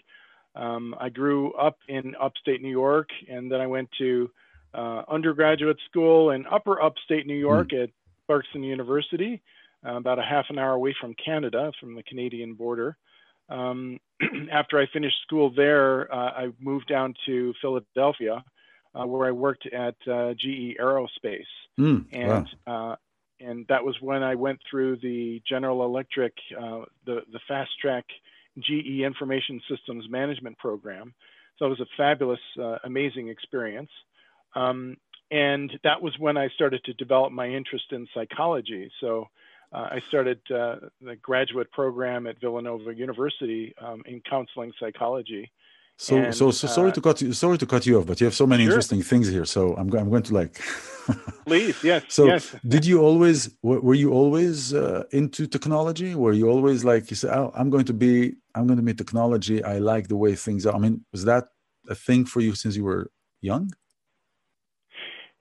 Um, 0.54 0.94
I 0.98 1.10
grew 1.10 1.52
up 1.52 1.76
in 1.88 2.14
upstate 2.20 2.62
New 2.62 2.70
York, 2.70 3.10
and 3.28 3.52
then 3.52 3.60
I 3.60 3.66
went 3.66 3.90
to 3.98 4.30
uh, 4.74 5.02
undergraduate 5.08 5.76
school 5.88 6.30
in 6.30 6.46
upper 6.46 6.82
upstate 6.82 7.26
New 7.26 7.36
York 7.36 7.68
mm. 7.68 7.84
at 7.84 7.90
Clarkson 8.26 8.62
University, 8.62 9.42
uh, 9.86 9.96
about 9.96 10.18
a 10.18 10.22
half 10.22 10.46
an 10.48 10.58
hour 10.58 10.72
away 10.72 10.94
from 10.98 11.14
Canada, 11.22 11.70
from 11.78 11.94
the 11.94 12.02
Canadian 12.02 12.54
border. 12.54 12.96
Um, 13.50 14.00
after 14.50 14.78
I 14.78 14.86
finished 14.90 15.20
school 15.22 15.52
there, 15.54 16.12
uh, 16.12 16.30
I 16.30 16.52
moved 16.58 16.88
down 16.88 17.14
to 17.26 17.52
Philadelphia, 17.60 18.42
uh, 18.94 19.06
where 19.06 19.28
I 19.28 19.32
worked 19.32 19.66
at 19.66 19.94
uh, 20.10 20.32
GE 20.32 20.78
Aerospace. 20.80 21.44
Mm, 21.78 22.06
and 22.12 22.48
wow 22.66 22.96
and 23.40 23.66
that 23.68 23.84
was 23.84 23.96
when 24.00 24.22
I 24.22 24.34
went 24.34 24.60
through 24.68 24.96
the 24.96 25.42
General 25.48 25.84
Electric, 25.84 26.32
uh, 26.58 26.82
the 27.04 27.22
the 27.32 27.40
fast 27.46 27.70
track 27.80 28.04
GE 28.58 29.00
Information 29.00 29.60
Systems 29.68 30.08
Management 30.08 30.58
Program. 30.58 31.14
So 31.58 31.66
it 31.66 31.70
was 31.70 31.80
a 31.80 31.86
fabulous, 31.96 32.40
uh, 32.60 32.78
amazing 32.84 33.28
experience. 33.28 33.90
Um, 34.54 34.96
and 35.30 35.78
that 35.82 36.00
was 36.00 36.18
when 36.18 36.36
I 36.36 36.48
started 36.48 36.84
to 36.84 36.94
develop 36.94 37.32
my 37.32 37.48
interest 37.48 37.92
in 37.92 38.06
psychology. 38.14 38.90
So 39.00 39.28
uh, 39.72 39.88
I 39.92 40.00
started 40.08 40.40
uh, 40.50 40.76
the 41.00 41.16
graduate 41.16 41.70
program 41.72 42.26
at 42.26 42.40
Villanova 42.40 42.94
University 42.94 43.74
um, 43.80 44.02
in 44.06 44.20
counseling 44.20 44.72
psychology. 44.78 45.50
So, 45.98 46.16
and, 46.16 46.34
so, 46.34 46.50
so 46.50 46.66
sorry 46.66 46.90
uh, 46.90 46.94
to 46.94 47.00
cut 47.00 47.22
you. 47.22 47.32
Sorry 47.32 47.56
to 47.56 47.66
cut 47.66 47.86
you 47.86 47.98
off, 47.98 48.06
but 48.06 48.20
you 48.20 48.26
have 48.26 48.34
so 48.34 48.46
many 48.46 48.64
sure. 48.64 48.72
interesting 48.72 49.02
things 49.02 49.28
here. 49.28 49.46
So 49.46 49.74
I'm, 49.76 49.92
I'm 49.94 50.10
going 50.10 50.22
to 50.24 50.34
like. 50.34 50.60
Please, 51.46 51.82
yes. 51.82 52.04
So, 52.08 52.26
yes. 52.26 52.54
did 52.66 52.84
you 52.84 53.00
always? 53.00 53.50
Were 53.62 53.94
you 53.94 54.12
always 54.12 54.74
uh, 54.74 55.04
into 55.12 55.46
technology? 55.46 56.14
Were 56.14 56.32
you 56.32 56.50
always 56.50 56.84
like 56.84 57.10
you 57.10 57.16
said? 57.16 57.30
Oh, 57.30 57.50
I'm 57.54 57.70
going 57.70 57.86
to 57.86 57.94
be. 57.94 58.34
I'm 58.54 58.66
going 58.66 58.76
to 58.76 58.82
be 58.82 58.92
technology. 58.92 59.64
I 59.64 59.78
like 59.78 60.08
the 60.08 60.16
way 60.16 60.34
things 60.34 60.66
are. 60.66 60.74
I 60.74 60.78
mean, 60.78 61.04
was 61.12 61.24
that 61.24 61.48
a 61.88 61.94
thing 61.94 62.26
for 62.26 62.40
you 62.40 62.54
since 62.54 62.76
you 62.76 62.84
were 62.84 63.10
young? 63.40 63.72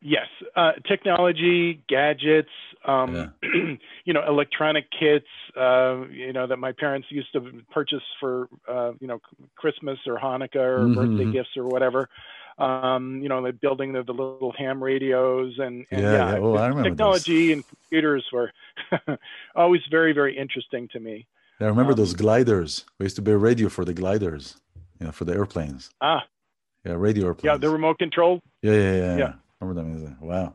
Yes, 0.01 0.27
uh, 0.55 0.73
technology, 0.87 1.83
gadgets, 1.89 2.49
um, 2.87 3.15
yeah. 3.15 3.27
you 4.05 4.13
know, 4.13 4.21
electronic 4.27 4.85
kits, 4.91 5.25
uh, 5.59 6.05
you 6.07 6.33
know, 6.33 6.47
that 6.47 6.57
my 6.57 6.71
parents 6.71 7.07
used 7.09 7.31
to 7.33 7.63
purchase 7.71 8.03
for, 8.19 8.47
uh, 8.67 8.91
you 8.99 9.07
know, 9.07 9.19
Christmas 9.55 9.97
or 10.07 10.17
Hanukkah 10.17 10.55
or 10.55 10.79
mm-hmm. 10.79 10.93
birthday 10.93 11.23
mm-hmm. 11.23 11.31
gifts 11.31 11.57
or 11.57 11.65
whatever. 11.65 12.09
Um, 12.57 13.19
you 13.21 13.27
know, 13.27 13.43
the 13.43 13.51
building 13.51 13.91
the, 13.91 14.03
the 14.03 14.13
little 14.13 14.53
ham 14.57 14.81
radios 14.81 15.55
and, 15.59 15.85
and 15.91 16.01
yeah, 16.01 16.11
yeah. 16.11 16.31
yeah. 16.33 16.39
Oh, 16.39 16.55
I 16.55 16.83
technology 16.83 17.47
those. 17.47 17.53
and 17.53 17.67
computers 17.67 18.25
were 18.31 18.51
always 19.55 19.81
very, 19.91 20.13
very 20.13 20.37
interesting 20.37 20.87
to 20.93 20.99
me. 20.99 21.27
I 21.59 21.65
remember 21.65 21.91
um, 21.91 21.97
those 21.97 22.13
gliders. 22.13 22.85
We 22.99 23.05
used 23.05 23.15
to 23.17 23.21
be 23.21 23.31
a 23.31 23.37
radio 23.37 23.69
for 23.69 23.83
the 23.83 23.93
gliders, 23.93 24.57
you 24.99 25.05
know, 25.05 25.11
for 25.11 25.25
the 25.25 25.33
airplanes. 25.33 25.89
Ah, 26.01 26.21
yeah, 26.85 26.93
radio 26.93 27.27
airplanes. 27.27 27.45
Yeah, 27.45 27.57
the 27.57 27.69
remote 27.69 27.97
control. 27.97 28.41
Yeah, 28.61 28.73
yeah, 28.73 28.95
yeah. 28.95 29.17
yeah. 29.17 29.33
Remember 29.59 29.81
them? 29.81 30.17
Wow. 30.21 30.53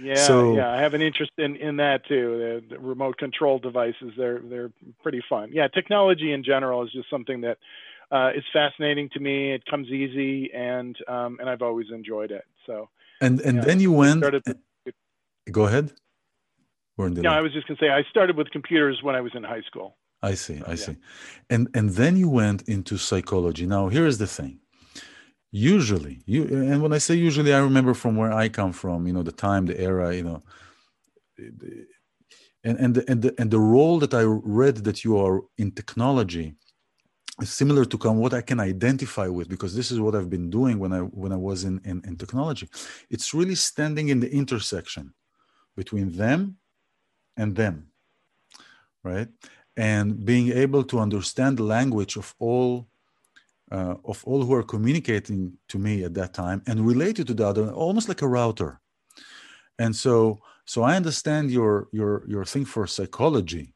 Yeah, 0.00 0.14
so, 0.14 0.56
yeah, 0.56 0.70
I 0.70 0.78
have 0.78 0.94
an 0.94 1.02
interest 1.02 1.32
in, 1.38 1.56
in 1.56 1.76
that 1.76 2.06
too. 2.06 2.62
The, 2.68 2.74
the, 2.74 2.80
remote 2.80 3.18
control 3.18 3.58
devices, 3.58 4.12
they're 4.16 4.40
they're 4.40 4.70
pretty 5.02 5.22
fun. 5.28 5.50
Yeah, 5.52 5.68
technology 5.68 6.32
in 6.32 6.44
general 6.44 6.82
is 6.84 6.92
just 6.92 7.08
something 7.10 7.40
that 7.42 7.58
uh, 8.10 8.30
is 8.36 8.44
fascinating 8.52 9.08
to 9.14 9.20
me. 9.20 9.52
It 9.52 9.64
comes 9.66 9.88
easy, 9.88 10.52
and 10.52 10.96
um, 11.08 11.38
and 11.40 11.48
I've 11.48 11.62
always 11.62 11.86
enjoyed 11.92 12.30
it. 12.30 12.44
So. 12.66 12.88
And 13.20 13.40
and 13.40 13.58
yeah, 13.58 13.64
then 13.64 13.80
you 13.80 13.92
went. 13.92 14.18
Started, 14.20 14.42
go 15.50 15.64
ahead. 15.64 15.92
No, 16.98 17.30
I 17.30 17.40
was 17.40 17.52
just 17.52 17.66
gonna 17.66 17.78
say 17.78 17.90
I 17.90 18.02
started 18.08 18.36
with 18.36 18.50
computers 18.50 19.00
when 19.02 19.14
I 19.14 19.20
was 19.20 19.32
in 19.34 19.44
high 19.44 19.60
school. 19.62 19.96
I 20.22 20.34
see, 20.34 20.62
I 20.66 20.70
yeah. 20.70 20.76
see, 20.76 20.96
and 21.50 21.68
and 21.74 21.90
then 21.90 22.16
you 22.16 22.28
went 22.28 22.62
into 22.62 22.96
psychology. 22.96 23.66
Now 23.66 23.88
here 23.88 24.06
is 24.06 24.16
the 24.16 24.26
thing 24.26 24.60
usually. 25.56 26.22
You 26.26 26.44
and 26.72 26.82
when 26.82 26.92
i 26.92 26.98
say 26.98 27.14
usually 27.14 27.52
i 27.54 27.58
remember 27.58 27.94
from 27.94 28.16
where 28.16 28.32
i 28.32 28.48
come 28.48 28.72
from 28.72 29.06
you 29.06 29.12
know 29.12 29.22
the 29.22 29.32
time 29.32 29.66
the 29.66 29.80
era 29.80 30.14
you 30.14 30.24
know. 30.28 30.42
And 32.64 32.76
and 32.84 32.94
the, 32.96 33.02
and 33.10 33.22
the, 33.22 33.34
and 33.40 33.50
the 33.50 33.60
role 33.60 33.98
that 34.00 34.14
i 34.14 34.22
read 34.22 34.76
that 34.86 35.04
you 35.04 35.18
are 35.18 35.42
in 35.58 35.70
technology 35.72 36.56
is 37.40 37.50
similar 37.50 37.84
to 37.84 37.98
come 37.98 38.16
what 38.18 38.34
i 38.34 38.42
can 38.42 38.60
identify 38.60 39.28
with 39.28 39.48
because 39.48 39.74
this 39.74 39.90
is 39.90 40.00
what 40.00 40.14
i've 40.16 40.30
been 40.30 40.50
doing 40.50 40.78
when 40.78 40.92
i 40.92 41.00
when 41.00 41.32
i 41.32 41.40
was 41.48 41.64
in, 41.64 41.80
in 41.84 42.02
in 42.08 42.16
technology. 42.16 42.68
It's 43.14 43.32
really 43.38 43.58
standing 43.70 44.08
in 44.08 44.20
the 44.20 44.30
intersection 44.42 45.14
between 45.76 46.08
them 46.22 46.56
and 47.36 47.54
them 47.54 47.76
right? 49.06 49.28
And 49.76 50.24
being 50.24 50.50
able 50.52 50.84
to 50.84 50.98
understand 50.98 51.58
the 51.58 51.62
language 51.62 52.16
of 52.16 52.34
all 52.38 52.88
uh, 53.72 53.96
of 54.04 54.24
all 54.24 54.44
who 54.44 54.54
are 54.54 54.62
communicating 54.62 55.52
to 55.68 55.78
me 55.78 56.04
at 56.04 56.14
that 56.14 56.32
time 56.32 56.62
and 56.66 56.86
related 56.86 57.26
to 57.26 57.34
the 57.34 57.46
other 57.46 57.70
almost 57.72 58.08
like 58.08 58.22
a 58.22 58.28
router. 58.28 58.80
And 59.78 59.94
so 59.94 60.38
so 60.68 60.82
i 60.82 60.96
understand 60.96 61.50
your 61.50 61.88
your 61.92 62.24
your 62.26 62.44
thing 62.44 62.64
for 62.64 62.86
psychology 62.86 63.72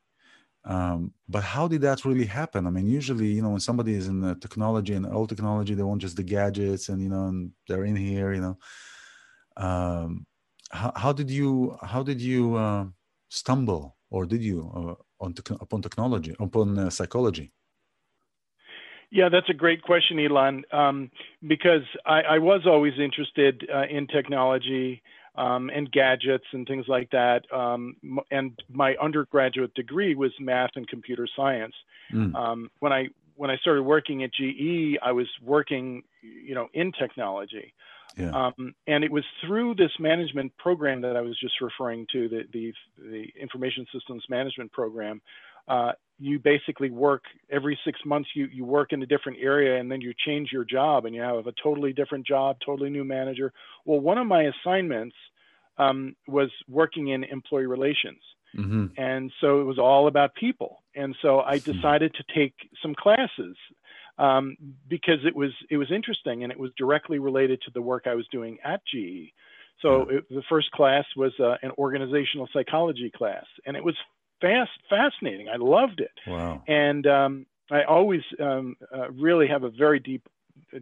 um, 0.64 1.14
but 1.28 1.42
how 1.42 1.66
did 1.68 1.80
that 1.82 2.04
really 2.04 2.26
happen? 2.26 2.66
I 2.66 2.70
mean 2.70 2.87
usually 2.87 3.28
you 3.28 3.42
know 3.42 3.50
when 3.50 3.61
somebody 3.61 3.94
is 3.94 4.09
in 4.09 4.20
the 4.20 4.35
technology 4.35 4.92
and 4.92 5.06
old 5.06 5.30
technology 5.30 5.75
they 5.75 5.82
want 5.82 6.02
just 6.02 6.16
the 6.16 6.23
gadgets 6.23 6.90
and 6.90 7.02
you 7.02 7.09
know 7.09 7.26
and 7.26 7.52
they're 7.66 7.85
in 7.85 7.97
here 7.97 8.35
you 8.35 8.40
know. 8.40 8.59
Um, 9.56 10.26
how, 10.70 10.92
how 10.94 11.12
did 11.12 11.30
you 11.30 11.76
how 11.82 12.02
did 12.02 12.20
you 12.20 12.56
uh, 12.56 12.85
stumble 13.28 13.97
or 14.11 14.26
did 14.26 14.42
you 14.42 14.70
uh, 14.75 15.25
on 15.25 15.32
te- 15.32 15.56
upon 15.61 15.80
technology 15.82 16.35
upon 16.38 16.78
uh, 16.78 16.90
psychology 16.90 17.52
yeah, 19.11 19.29
that's 19.29 19.49
a 19.49 19.55
great 19.55 19.83
question, 19.83 20.19
Ilan, 20.19 20.62
um, 20.73 21.11
because 21.47 21.83
I, 22.07 22.21
I, 22.23 22.38
was 22.38 22.62
always 22.67 22.95
interested 22.99 23.69
uh, 23.73 23.83
in 23.90 24.07
technology 24.07 25.02
um, 25.35 25.71
and 25.71 25.90
gadgets 25.90 26.45
and 26.52 26.67
things 26.67 26.87
like 26.88 27.11
that. 27.11 27.43
Um, 27.52 27.97
and 28.31 28.59
my 28.71 28.95
undergraduate 29.02 29.75
degree 29.75 30.14
was 30.14 30.33
math 30.38 30.71
and 30.76 30.87
computer 30.87 31.26
science. 31.37 31.75
Mm. 32.12 32.69
when 32.81 32.93
I 32.93 33.09
when 33.37 33.50
I 33.50 33.57
started 33.57 33.85
working 33.85 34.23
at 34.23 34.35
GE, 34.35 34.99
I 35.02 35.12
was 35.12 35.26
working, 35.43 36.02
you 36.21 36.55
know, 36.55 36.69
in 36.75 36.93
technology. 36.93 37.73
Yeah. 38.17 38.31
Um, 38.31 38.75
and 38.87 39.02
it 39.02 39.11
was 39.11 39.25
through 39.40 39.76
this 39.76 39.93
management 39.99 40.55
program 40.59 41.00
that 41.02 41.17
I 41.17 41.21
was 41.21 41.38
just 41.40 41.55
referring 41.61 42.07
to, 42.12 42.29
the 42.29 42.43
the, 42.52 42.73
the 42.99 43.25
information 43.40 43.87
systems 43.93 44.25
management 44.29 44.73
program. 44.73 45.23
Uh, 45.69 45.93
you 46.20 46.38
basically 46.38 46.90
work 46.90 47.22
every 47.50 47.78
six 47.84 47.98
months. 48.04 48.28
You 48.34 48.46
you 48.52 48.64
work 48.64 48.92
in 48.92 49.02
a 49.02 49.06
different 49.06 49.38
area, 49.40 49.80
and 49.80 49.90
then 49.90 50.00
you 50.00 50.12
change 50.26 50.50
your 50.52 50.64
job, 50.64 51.06
and 51.06 51.14
you 51.14 51.22
have 51.22 51.46
a 51.46 51.52
totally 51.62 51.92
different 51.92 52.26
job, 52.26 52.58
totally 52.64 52.90
new 52.90 53.04
manager. 53.04 53.52
Well, 53.84 54.00
one 54.00 54.18
of 54.18 54.26
my 54.26 54.42
assignments 54.44 55.16
um, 55.78 56.14
was 56.28 56.50
working 56.68 57.08
in 57.08 57.24
employee 57.24 57.66
relations. 57.66 58.20
Mm-hmm. 58.56 58.86
And 58.96 59.32
so 59.40 59.60
it 59.60 59.64
was 59.64 59.78
all 59.78 60.08
about 60.08 60.34
people. 60.34 60.82
And 60.94 61.16
so 61.22 61.40
I 61.40 61.58
hmm. 61.58 61.72
decided 61.72 62.14
to 62.14 62.24
take 62.34 62.54
some 62.82 62.96
classes 62.96 63.56
um, 64.18 64.56
because 64.88 65.20
it 65.24 65.34
was 65.34 65.50
it 65.70 65.76
was 65.76 65.90
interesting 65.90 66.42
and 66.42 66.52
it 66.52 66.58
was 66.58 66.72
directly 66.76 67.18
related 67.18 67.62
to 67.62 67.70
the 67.72 67.80
work 67.80 68.06
I 68.06 68.14
was 68.14 68.26
doing 68.32 68.58
at 68.64 68.82
GE. 68.86 69.32
So 69.82 70.08
it, 70.10 70.28
the 70.28 70.42
first 70.48 70.70
class 70.72 71.06
was 71.16 71.32
uh, 71.40 71.54
an 71.62 71.70
organizational 71.78 72.48
psychology 72.52 73.10
class, 73.16 73.46
and 73.64 73.76
it 73.78 73.84
was 73.84 73.94
fast 74.40 74.70
fascinating. 74.88 75.49
I 75.49 75.56
loved 75.56 76.00
it. 76.00 76.12
Wow. 76.26 76.62
And 76.66 77.06
um, 77.06 77.47
I 77.70 77.82
always 77.85 78.23
um, 78.40 78.76
uh, 78.94 79.11
really 79.11 79.47
have 79.49 79.62
a 79.64 79.70
very 79.70 80.00
deep 80.00 80.28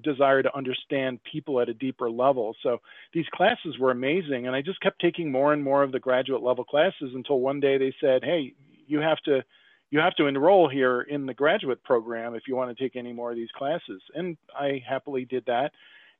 desire 0.03 0.43
to 0.43 0.55
understand 0.57 1.21
people 1.31 1.61
at 1.61 1.69
a 1.69 1.75
deeper 1.75 2.11
level. 2.11 2.55
So 2.62 2.79
these 3.12 3.27
classes 3.33 3.79
were 3.79 3.91
amazing, 3.91 4.47
and 4.47 4.55
I 4.55 4.61
just 4.61 4.81
kept 4.81 5.00
taking 5.00 5.33
more 5.33 5.53
and 5.53 5.62
more 5.62 5.83
of 5.83 5.93
the 5.93 6.00
graduate 6.00 6.43
level 6.43 6.65
classes 6.65 7.12
until 7.15 7.41
one 7.41 7.61
day 7.61 7.79
they 7.79 7.95
said, 8.00 8.23
"Hey, 8.25 8.55
you 8.87 9.00
have 9.00 9.19
to 9.21 9.45
you 9.91 10.00
have 10.00 10.15
to 10.17 10.27
enroll 10.27 10.69
here 10.69 11.03
in 11.03 11.27
the 11.27 11.35
graduate 11.35 11.83
program 11.83 12.35
if 12.35 12.43
you 12.47 12.57
want 12.57 12.77
to 12.77 12.83
take 12.83 12.97
any 12.97 13.12
more 13.12 13.31
of 13.31 13.37
these 13.37 13.50
classes. 13.57 14.03
And 14.15 14.37
I 14.55 14.83
happily 14.87 15.25
did 15.25 15.45
that 15.47 15.73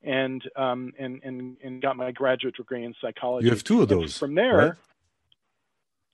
and 0.03 0.43
um, 0.57 0.93
and, 0.99 1.21
and, 1.23 1.57
and 1.63 1.83
got 1.83 1.97
my 1.97 2.13
graduate 2.13 2.57
degree 2.57 2.85
in 2.85 2.95
psychology. 3.01 3.47
You 3.47 3.51
have 3.51 3.65
two 3.65 3.83
of 3.83 3.89
those. 3.89 4.03
And 4.03 4.13
from 4.15 4.35
there, 4.35 4.57
right? 4.57 4.73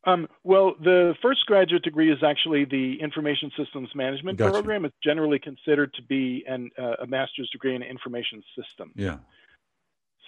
Um, 0.06 0.28
well, 0.42 0.75
the 0.82 1.14
first 1.23 1.46
graduate 1.46 1.82
degree 1.82 2.12
is 2.12 2.23
actually 2.23 2.64
the 2.64 3.00
Information 3.00 3.50
Systems 3.56 3.90
Management 3.94 4.38
gotcha. 4.38 4.52
program. 4.52 4.84
It's 4.84 4.96
generally 5.02 5.38
considered 5.38 5.92
to 5.94 6.02
be 6.02 6.44
an, 6.46 6.70
uh, 6.78 7.02
a 7.02 7.06
master's 7.06 7.50
degree 7.50 7.75
in 7.75 7.82
information 7.82 8.42
system. 8.56 8.92
Yeah. 8.94 9.18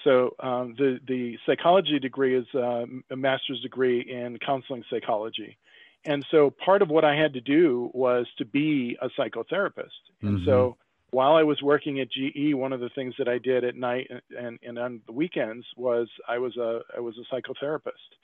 So 0.05 0.37
um, 0.39 0.75
the 0.79 1.01
the 1.07 1.37
psychology 1.47 1.99
degree 1.99 2.37
is 2.37 2.47
uh, 2.55 2.85
a 3.11 3.17
master's 3.17 3.61
degree 3.61 4.01
in 4.01 4.39
counseling 4.39 4.85
psychology 4.89 5.59
and 6.07 6.25
so 6.31 6.51
part 6.51 6.83
of 6.83 6.89
what 6.89 7.05
I 7.05 7.17
had 7.17 7.35
to 7.35 7.41
do 7.41 7.91
was 7.93 8.27
to 8.39 8.45
be 8.45 8.97
a 9.03 9.09
psychotherapist. 9.19 9.91
And 10.23 10.39
mm-hmm. 10.39 10.45
so 10.45 10.77
while 11.11 11.35
I 11.35 11.43
was 11.43 11.61
working 11.63 12.01
at 12.01 12.11
GE, 12.11 12.55
one 12.55 12.73
of 12.73 12.81
the 12.81 12.91
things 12.91 13.15
that 13.19 13.29
I 13.29 13.39
did 13.39 13.65
at 13.65 13.75
night 13.75 14.09
and, 14.39 14.59
and 14.63 14.79
on 14.79 15.01
the 15.07 15.13
weekends 15.13 15.67
was 15.77 16.09
I 16.29 16.39
was 16.39 16.57
a 16.57 16.81
I 16.97 17.01
was 17.01 17.17
a 17.19 17.35
psychotherapist. 17.35 18.15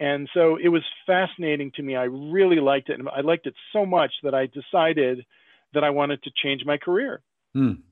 And 0.00 0.28
so 0.34 0.56
it 0.56 0.68
was 0.68 0.82
fascinating 1.06 1.70
to 1.76 1.82
me. 1.82 1.96
I 1.96 2.04
really 2.04 2.60
liked 2.60 2.88
it. 2.88 2.98
And 2.98 3.08
I 3.08 3.20
liked 3.20 3.46
it 3.46 3.54
so 3.72 3.86
much 3.86 4.12
that 4.22 4.34
I 4.34 4.46
decided 4.46 5.24
that 5.74 5.84
I 5.84 5.90
wanted 5.90 6.22
to 6.24 6.30
change 6.42 6.64
my 6.64 6.76
career. 6.76 7.22
Mm. 7.56 7.82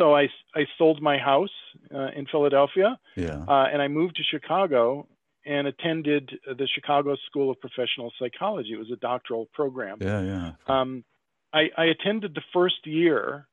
So 0.00 0.14
I, 0.14 0.28
I 0.54 0.64
sold 0.78 1.02
my 1.02 1.18
house 1.18 1.50
uh, 1.94 2.08
in 2.16 2.26
Philadelphia 2.26 2.98
yeah. 3.16 3.44
uh, 3.46 3.66
and 3.70 3.82
I 3.82 3.88
moved 3.88 4.16
to 4.16 4.22
Chicago 4.22 5.06
and 5.44 5.66
attended 5.66 6.32
the 6.46 6.68
Chicago 6.74 7.16
School 7.26 7.50
of 7.50 7.60
Professional 7.60 8.12
Psychology. 8.18 8.72
It 8.72 8.78
was 8.78 8.90
a 8.90 8.96
doctoral 8.96 9.46
program. 9.52 9.98
Yeah, 10.00 10.22
yeah. 10.22 10.52
Um, 10.66 11.04
I, 11.52 11.68
I, 11.76 11.86
attended 11.86 12.34
the 12.34 12.42
first 12.52 12.86
year, 12.86 13.46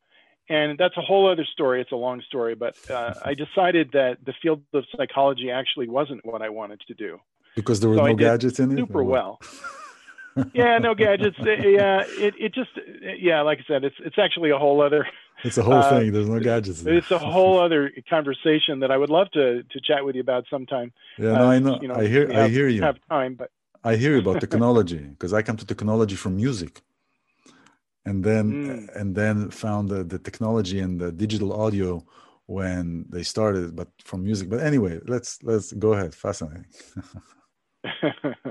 and 0.49 0.77
that's 0.77 0.95
a 0.97 1.01
whole 1.01 1.29
other 1.29 1.45
story. 1.51 1.81
It's 1.81 1.91
a 1.91 1.97
long 1.97 2.21
story, 2.27 2.55
but 2.55 2.75
uh, 2.89 3.13
I 3.25 3.33
decided 3.33 3.91
that 3.93 4.17
the 4.25 4.33
field 4.41 4.61
of 4.73 4.83
psychology 4.95 5.49
actually 5.49 5.87
wasn't 5.87 6.25
what 6.25 6.41
I 6.41 6.49
wanted 6.49 6.81
to 6.87 6.93
do. 6.93 7.19
Because 7.57 7.79
there 7.79 7.89
were 7.89 7.97
so 7.97 8.05
no 8.05 8.13
gadgets 8.13 8.59
in 8.59 8.71
it. 8.71 8.77
Super 8.77 9.03
well. 9.03 9.41
yeah, 10.53 10.77
no 10.77 10.93
gadgets. 10.93 11.37
Yeah, 11.39 12.03
it, 12.25 12.35
it 12.39 12.53
just 12.53 12.69
yeah, 13.19 13.41
like 13.41 13.57
I 13.57 13.63
said, 13.67 13.83
it's 13.83 13.95
it's 13.99 14.19
actually 14.19 14.51
a 14.51 14.59
whole 14.59 14.79
other 14.81 15.07
it's 15.43 15.57
a 15.57 15.63
whole 15.63 15.73
uh, 15.75 15.89
thing. 15.89 16.11
There's 16.11 16.29
no 16.29 16.39
gadgets. 16.39 16.83
It's 16.85 17.11
a 17.11 17.19
whole 17.19 17.59
other 17.59 17.91
conversation 18.09 18.79
that 18.81 18.91
I 18.91 18.97
would 18.97 19.09
love 19.09 19.29
to 19.31 19.63
to 19.63 19.81
chat 19.81 20.05
with 20.05 20.15
you 20.15 20.21
about 20.21 20.45
sometime. 20.49 20.91
Yeah, 21.17 21.33
no, 21.33 21.45
uh, 21.47 21.55
I 21.55 21.59
know. 21.59 21.79
You 21.81 21.87
know. 21.87 21.95
I 21.95 22.07
hear. 22.07 22.27
Have, 22.27 22.45
I 22.45 22.47
hear 22.49 22.67
you. 22.67 22.81
Have 22.83 22.99
time, 23.09 23.35
but 23.35 23.49
I 23.83 23.95
hear 23.95 24.11
you 24.13 24.19
about 24.19 24.39
technology 24.45 24.99
because 24.99 25.33
I 25.33 25.41
come 25.41 25.57
to 25.57 25.65
technology 25.65 26.15
from 26.15 26.35
music, 26.35 26.81
and 28.05 28.23
then 28.23 28.45
mm. 28.51 28.95
and 28.99 29.15
then 29.15 29.49
found 29.49 29.89
the, 29.89 30.03
the 30.03 30.19
technology 30.19 30.79
and 30.79 30.99
the 30.99 31.11
digital 31.11 31.51
audio 31.53 32.05
when 32.47 33.05
they 33.09 33.23
started, 33.23 33.75
but 33.75 33.89
from 34.03 34.23
music. 34.23 34.49
But 34.49 34.61
anyway, 34.61 34.99
let's 35.05 35.43
let's 35.43 35.71
go 35.73 35.93
ahead. 35.93 36.15
Fascinating. 36.15 36.65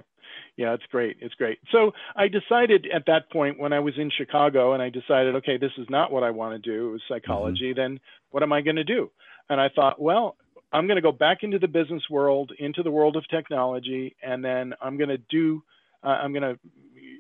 yeah, 0.57 0.75
it's 0.75 0.87
great. 0.91 1.17
It's 1.21 1.35
great. 1.35 1.59
So 1.73 1.93
I 2.15 2.29
decided 2.29 2.87
at 2.95 3.05
that 3.07 3.31
point 3.31 3.59
when 3.59 3.73
I 3.73 3.81
was 3.81 3.95
in 3.99 4.11
Chicago 4.17 4.73
and 4.73 4.83
I 4.83 4.91
decided, 4.91 5.37
okay, 5.37 5.59
this 5.59 5.73
is 5.79 5.87
not 5.91 6.11
what 6.11 6.23
I 6.23 6.31
want 6.31 6.62
to 6.62 6.71
do, 6.71 6.89
it 6.89 6.93
was 6.93 7.03
psychology, 7.09 7.71
mm-hmm. 7.71 7.81
then 7.81 8.01
what 8.31 8.43
am 8.43 8.53
I 8.53 8.62
going 8.62 8.77
to 8.77 8.85
do? 8.85 9.11
And 9.49 9.61
I 9.61 9.69
thought, 9.69 10.01
well, 10.01 10.37
I'm 10.73 10.87
going 10.87 10.97
to 10.97 11.03
go 11.03 11.12
back 11.12 11.39
into 11.43 11.59
the 11.59 11.69
business 11.69 12.03
world, 12.11 12.53
into 12.59 12.83
the 12.83 12.91
world 12.91 13.17
of 13.17 13.29
technology, 13.29 14.17
and 14.23 14.45
then 14.45 14.75
I'm 14.81 14.97
going 14.97 15.11
to 15.11 15.19
do, 15.31 15.62
uh, 16.03 16.09
I'm 16.09 16.33
going 16.33 16.43
to, 16.43 16.59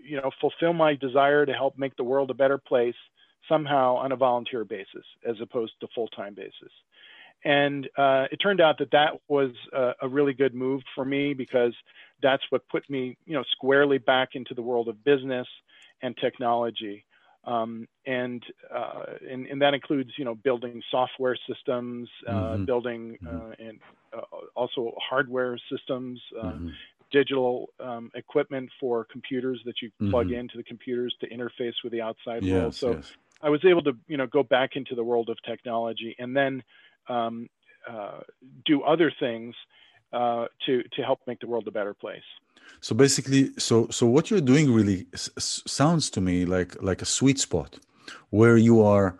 you 0.04 0.16
know, 0.16 0.30
fulfill 0.40 0.72
my 0.72 0.94
desire 0.94 1.46
to 1.46 1.52
help 1.52 1.78
make 1.78 1.96
the 1.96 2.04
world 2.04 2.30
a 2.30 2.34
better 2.34 2.58
place 2.58 2.94
somehow 3.48 3.96
on 3.96 4.12
a 4.12 4.16
volunteer 4.16 4.64
basis 4.64 5.04
as 5.28 5.36
opposed 5.40 5.72
to 5.80 5.86
full 5.94 6.08
time 6.08 6.34
basis. 6.34 6.72
And 7.44 7.88
uh, 7.96 8.26
it 8.32 8.36
turned 8.36 8.60
out 8.60 8.78
that 8.78 8.90
that 8.90 9.20
was 9.28 9.52
a, 9.72 9.92
a, 10.02 10.08
really 10.08 10.32
good 10.32 10.54
move 10.54 10.82
for 10.94 11.04
me 11.04 11.32
because 11.32 11.74
that's 12.22 12.42
what 12.50 12.66
put 12.68 12.88
me, 12.90 13.16
you 13.24 13.34
know, 13.34 13.44
squarely 13.52 13.98
back 13.98 14.30
into 14.34 14.54
the 14.54 14.62
world 14.62 14.88
of 14.88 15.04
business 15.04 15.46
and 16.02 16.16
technology. 16.16 17.04
Um, 17.44 17.86
and, 18.04 18.42
uh, 18.74 19.04
and, 19.30 19.46
and 19.46 19.62
that 19.62 19.74
includes, 19.74 20.10
you 20.18 20.24
know, 20.24 20.34
building 20.34 20.82
software 20.90 21.36
systems, 21.48 22.08
uh, 22.26 22.32
mm-hmm. 22.32 22.64
building 22.64 23.18
mm-hmm. 23.22 23.36
Uh, 23.36 23.66
and 23.68 23.78
uh, 24.12 24.22
also 24.56 24.92
hardware 25.00 25.56
systems, 25.70 26.20
uh, 26.40 26.46
mm-hmm. 26.46 26.68
digital 27.12 27.68
um, 27.78 28.10
equipment 28.14 28.68
for 28.80 29.04
computers 29.04 29.60
that 29.64 29.80
you 29.80 29.90
plug 30.10 30.26
mm-hmm. 30.26 30.40
into 30.40 30.56
the 30.56 30.64
computers 30.64 31.14
to 31.20 31.28
interface 31.28 31.74
with 31.84 31.92
the 31.92 32.00
outside 32.00 32.42
yes, 32.42 32.52
world. 32.52 32.74
So 32.74 32.92
yes. 32.94 33.12
I 33.42 33.50
was 33.50 33.64
able 33.64 33.82
to, 33.82 33.92
you 34.08 34.16
know, 34.16 34.26
go 34.26 34.42
back 34.42 34.74
into 34.74 34.96
the 34.96 35.04
world 35.04 35.28
of 35.28 35.36
technology 35.44 36.16
and 36.18 36.36
then 36.36 36.64
um, 37.08 37.48
uh, 37.88 38.20
do 38.64 38.82
other 38.82 39.12
things 39.20 39.54
uh, 40.12 40.46
to 40.64 40.82
to 40.94 41.02
help 41.02 41.20
make 41.26 41.40
the 41.40 41.46
world 41.46 41.66
a 41.68 41.70
better 41.70 41.94
place. 41.94 42.28
So 42.80 42.94
basically, 42.94 43.50
so 43.58 43.88
so 43.90 44.06
what 44.06 44.30
you're 44.30 44.40
doing 44.40 44.72
really 44.72 45.06
s- 45.14 45.62
sounds 45.66 46.10
to 46.10 46.20
me 46.20 46.44
like 46.44 46.80
like 46.82 47.02
a 47.02 47.06
sweet 47.06 47.38
spot, 47.38 47.78
where 48.30 48.56
you 48.56 48.82
are 48.82 49.18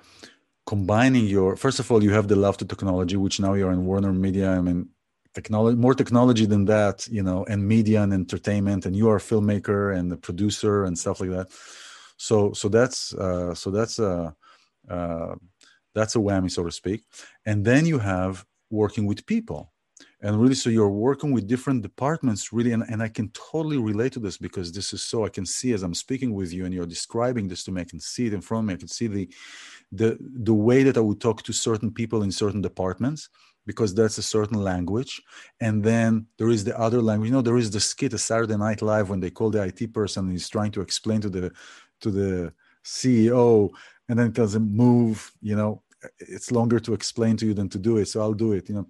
combining 0.66 1.27
your. 1.27 1.57
First 1.57 1.79
of 1.81 1.90
all, 1.90 2.03
you 2.03 2.12
have 2.12 2.29
the 2.29 2.37
love 2.37 2.57
to 2.59 2.64
technology, 2.64 3.16
which 3.16 3.40
now 3.40 3.55
you're 3.55 3.72
in 3.72 3.87
Warner 3.87 4.12
Media. 4.12 4.51
I 4.51 4.61
mean, 4.61 4.88
technology 5.35 5.77
more 5.77 5.94
technology 5.94 6.46
than 6.46 6.64
that, 6.66 7.07
you 7.09 7.22
know, 7.22 7.44
and 7.49 7.66
media 7.66 8.03
and 8.03 8.12
entertainment, 8.12 8.87
and 8.87 8.96
you 8.96 9.09
are 9.09 9.16
a 9.16 9.27
filmmaker 9.31 9.96
and 9.96 10.12
a 10.12 10.16
producer 10.16 10.85
and 10.85 10.99
stuff 10.99 11.20
like 11.20 11.31
that. 11.31 11.49
So 12.16 12.53
so 12.53 12.68
that's 12.68 13.14
uh, 13.14 13.55
so 13.55 13.70
that's 13.70 13.99
a. 13.99 14.35
Uh, 14.88 15.35
that's 15.96 16.14
a 16.14 16.18
whammy, 16.18 16.50
so 16.50 16.62
to 16.62 16.70
speak. 16.70 17.00
And 17.46 17.64
then 17.64 17.87
you 17.87 17.98
have 17.98 18.44
working 18.70 19.06
with 19.06 19.26
people. 19.26 19.72
And 20.20 20.40
really 20.42 20.54
so 20.54 20.68
you're 20.70 20.98
working 21.11 21.32
with 21.32 21.46
different 21.46 21.80
departments 21.82 22.52
really 22.52 22.72
and, 22.72 22.85
and 22.90 23.02
i 23.02 23.09
can 23.09 23.28
totally 23.52 23.78
relate 23.90 24.12
to 24.16 24.20
this 24.20 24.37
because 24.46 24.68
this 24.72 24.92
is 24.92 25.02
so 25.02 25.24
i 25.24 25.30
can 25.37 25.46
see 25.46 25.72
as 25.72 25.82
i'm 25.82 25.94
speaking 26.04 26.35
with 26.35 26.50
you 26.52 26.64
and 26.64 26.74
you're 26.74 26.94
describing 26.96 27.48
this 27.48 27.62
to 27.64 27.70
me 27.72 27.80
i 27.80 27.90
can 27.92 28.00
see 28.00 28.26
it 28.26 28.35
in 28.35 28.42
front 28.42 28.62
of 28.62 28.66
me 28.68 28.74
i 28.74 28.82
can 28.85 28.88
see 28.98 29.06
the 29.06 29.24
the 29.92 30.18
the 30.48 30.59
way 30.68 30.82
that 30.82 30.98
i 30.98 31.04
would 31.06 31.20
talk 31.20 31.42
to 31.42 31.52
certain 31.52 31.90
people 31.90 32.22
in 32.22 32.32
certain 32.42 32.61
departments 32.61 33.28
because 33.66 33.92
that's 33.94 34.16
a 34.16 34.22
certain 34.22 34.62
language. 34.62 35.20
And 35.61 35.82
then 35.82 36.26
there 36.38 36.48
is 36.48 36.64
the 36.64 36.78
other 36.78 37.02
language. 37.02 37.28
You 37.28 37.35
know 37.35 37.42
there 37.42 37.59
is 37.59 37.70
the 37.70 37.80
skit 37.80 38.14
a 38.14 38.18
saturday 38.18 38.56
night 38.56 38.80
live 38.80 39.11
when 39.11 39.20
they 39.20 39.30
call 39.30 39.50
the 39.50 39.62
it 39.62 39.92
person 39.92 40.24
and 40.24 40.32
he's 40.32 40.48
trying 40.48 40.72
to 40.72 40.80
explain 40.80 41.20
to 41.22 41.28
the 41.28 41.52
to 42.00 42.11
the 42.11 42.52
ceo 42.85 43.68
and 44.09 44.18
then 44.18 44.28
it 44.28 44.32
doesn't 44.32 44.70
move 44.70 45.32
you 45.42 45.56
know 45.56 45.82
it's 46.19 46.51
longer 46.51 46.79
to 46.81 46.95
explain 46.95 47.37
to 47.37 47.47
you 47.47 47.55
than 47.55 47.69
to 47.69 47.79
do 47.79 47.99
it 47.99 48.07
so 48.07 48.21
i'll 48.21 48.35
do 48.35 48.53
it 48.53 48.69
you 48.69 48.75
know. 48.75 48.87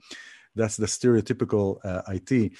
That's 0.54 0.78
the 0.78 0.86
stereotypical 0.86 1.78
uh, 1.84 2.02
it 2.08 2.52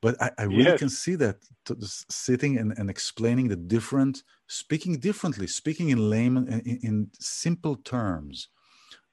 but 0.00 0.20
i, 0.22 0.30
I 0.38 0.44
really 0.44 0.64
yes. 0.64 0.78
can 0.78 0.88
see 0.88 1.16
that 1.16 1.36
sitting 1.80 2.58
and, 2.58 2.72
and 2.78 2.88
explaining 2.88 3.48
the 3.48 3.56
different 3.56 4.22
speaking 4.46 4.98
differently 4.98 5.46
speaking 5.46 5.90
in 5.90 6.10
layman 6.10 6.48
in, 6.48 6.78
in 6.82 7.10
simple 7.18 7.76
terms 7.76 8.48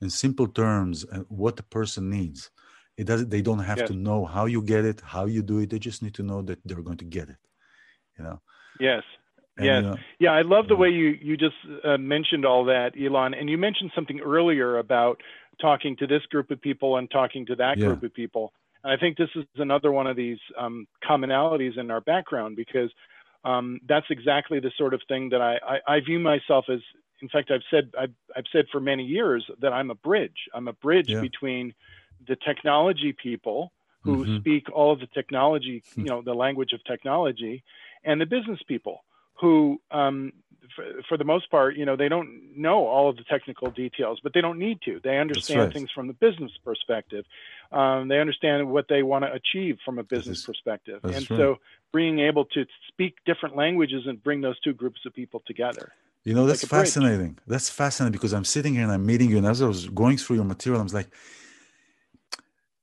in 0.01 0.09
simple 0.09 0.47
terms 0.47 1.05
uh, 1.11 1.19
what 1.29 1.55
the 1.55 1.63
person 1.63 2.09
needs. 2.09 2.51
It 2.97 3.05
doesn't 3.05 3.29
they 3.29 3.41
don't 3.41 3.59
have 3.59 3.79
yes. 3.79 3.87
to 3.89 3.95
know 3.95 4.25
how 4.25 4.45
you 4.45 4.61
get 4.61 4.83
it 4.83 4.99
how 4.99 5.25
you 5.25 5.41
do 5.41 5.59
it 5.59 5.69
they 5.69 5.79
just 5.79 6.03
need 6.03 6.13
to 6.15 6.23
know 6.23 6.41
that 6.41 6.59
they're 6.65 6.81
going 6.81 6.97
to 6.97 7.05
get 7.05 7.29
it 7.29 7.37
you 8.17 8.23
know. 8.25 8.41
Yes 8.79 9.03
and, 9.59 9.85
yes 9.85 9.85
uh, 9.85 9.97
yeah 10.19 10.31
i 10.31 10.41
love 10.41 10.67
the 10.67 10.75
way 10.75 10.89
you 10.89 11.17
you 11.21 11.37
just 11.37 11.55
uh, 11.83 11.97
mentioned 11.97 12.45
all 12.45 12.65
that 12.65 12.95
Ilan, 12.95 13.39
and 13.39 13.49
you 13.49 13.57
mentioned 13.57 13.91
something 13.95 14.19
earlier 14.19 14.77
about 14.77 15.21
talking 15.61 15.95
to 15.97 16.07
this 16.07 16.21
group 16.31 16.51
of 16.51 16.61
people 16.61 16.97
and 16.97 17.09
talking 17.11 17.45
to 17.47 17.55
that 17.55 17.77
yeah. 17.77 17.87
group 17.87 18.03
of 18.03 18.13
people 18.13 18.53
and 18.83 18.91
i 18.91 18.97
think 18.97 19.17
this 19.17 19.29
is 19.35 19.45
another 19.55 19.91
one 19.91 20.07
of 20.07 20.15
these 20.15 20.39
um, 20.57 20.87
commonalities 21.07 21.77
in 21.77 21.91
our 21.91 22.01
background 22.01 22.55
because 22.55 22.89
um, 23.45 23.79
that's 23.87 24.07
exactly 24.09 24.59
the 24.59 24.71
sort 24.77 24.93
of 24.93 25.01
thing 25.07 25.29
that 25.29 25.41
I, 25.41 25.57
I, 25.65 25.95
I, 25.95 25.99
view 26.01 26.19
myself 26.19 26.65
as 26.67 26.81
in 27.21 27.29
fact, 27.29 27.51
I've 27.51 27.61
said 27.69 27.91
I've, 27.99 28.13
I've 28.35 28.45
said 28.51 28.65
for 28.71 28.79
many 28.79 29.03
years 29.03 29.45
that 29.61 29.73
I'm 29.73 29.91
a 29.91 29.95
bridge. 29.95 30.47
I'm 30.53 30.67
a 30.67 30.73
bridge 30.73 31.09
yeah. 31.09 31.21
between 31.21 31.73
the 32.27 32.35
technology 32.35 33.13
people 33.13 33.71
who 34.01 34.23
mm-hmm. 34.23 34.37
speak 34.37 34.67
all 34.73 34.93
of 34.93 34.99
the 34.99 35.07
technology, 35.07 35.83
you 35.95 36.03
know, 36.05 36.21
the 36.21 36.33
language 36.33 36.73
of 36.73 36.83
technology, 36.85 37.63
and 38.03 38.19
the 38.19 38.25
business 38.25 38.59
people 38.67 39.03
who, 39.39 39.79
um, 39.91 40.33
for, 40.75 40.85
for, 41.07 41.17
the 41.17 41.23
most 41.23 41.49
part, 41.49 41.75
you 41.75 41.85
know, 41.85 41.95
they 41.95 42.09
don't 42.09 42.55
know 42.55 42.85
all 42.85 43.09
of 43.09 43.17
the 43.17 43.23
technical 43.23 43.71
details, 43.71 44.19
but 44.21 44.33
they 44.33 44.41
don't 44.41 44.59
need 44.59 44.81
to. 44.83 44.99
They 45.03 45.17
understand 45.17 45.59
right. 45.59 45.73
things 45.73 45.89
from 45.93 46.07
the 46.07 46.13
business 46.13 46.51
perspective. 46.63 47.25
Um, 47.71 48.07
they 48.07 48.19
understand 48.19 48.69
what 48.69 48.87
they 48.87 49.03
want 49.03 49.25
to 49.25 49.31
achieve 49.31 49.77
from 49.83 49.99
a 49.99 50.03
business 50.03 50.45
perspective, 50.45 51.01
and 51.03 51.13
right. 51.13 51.27
so 51.27 51.57
being 51.93 52.19
able 52.19 52.45
to 52.45 52.65
speak 52.87 53.15
different 53.25 53.55
languages 53.55 54.03
and 54.07 54.21
bring 54.23 54.41
those 54.41 54.59
two 54.59 54.73
groups 54.73 55.01
of 55.05 55.13
people 55.13 55.41
together. 55.45 55.91
You 56.23 56.33
know, 56.33 56.45
that's 56.45 56.63
like 56.63 56.69
fascinating. 56.69 57.33
Bridge. 57.33 57.43
That's 57.47 57.69
fascinating 57.69 58.11
because 58.11 58.33
I'm 58.33 58.45
sitting 58.45 58.73
here 58.73 58.83
and 58.83 58.91
I'm 58.91 59.05
meeting 59.05 59.29
you, 59.29 59.37
and 59.37 59.45
as 59.45 59.61
I 59.61 59.67
was 59.67 59.87
going 59.87 60.17
through 60.17 60.37
your 60.37 60.45
material, 60.45 60.81
I 60.81 60.83
was 60.83 60.93
like, 60.93 61.09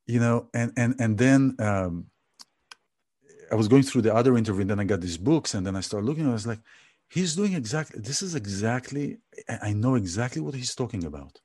you 0.07 0.21
know, 0.21 0.49
and 0.55 0.73
and 0.77 0.95
and 1.01 1.19
then 1.19 1.57
um, 1.59 2.07
I 3.51 3.55
was 3.55 3.69
going 3.69 3.83
through 3.83 4.03
the 4.03 4.15
other 4.15 4.37
interview, 4.37 4.63
and 4.63 4.71
then 4.71 4.81
I 4.81 4.85
got 4.85 5.01
these 5.01 5.19
books, 5.19 5.55
and 5.55 5.67
then 5.67 5.77
I 5.77 5.81
started 5.81 6.07
looking. 6.07 6.25
And 6.25 6.31
I 6.31 6.35
was 6.35 6.47
like, 6.47 6.61
he's 7.09 7.37
doing 7.37 7.55
exactly. 7.55 8.01
This 8.01 8.23
is 8.23 8.35
exactly. 8.35 9.19
I 9.63 9.73
know 9.73 9.95
exactly 9.95 10.43
what 10.43 10.55
he's 10.55 10.75
talking 10.75 11.05
about. 11.05 11.41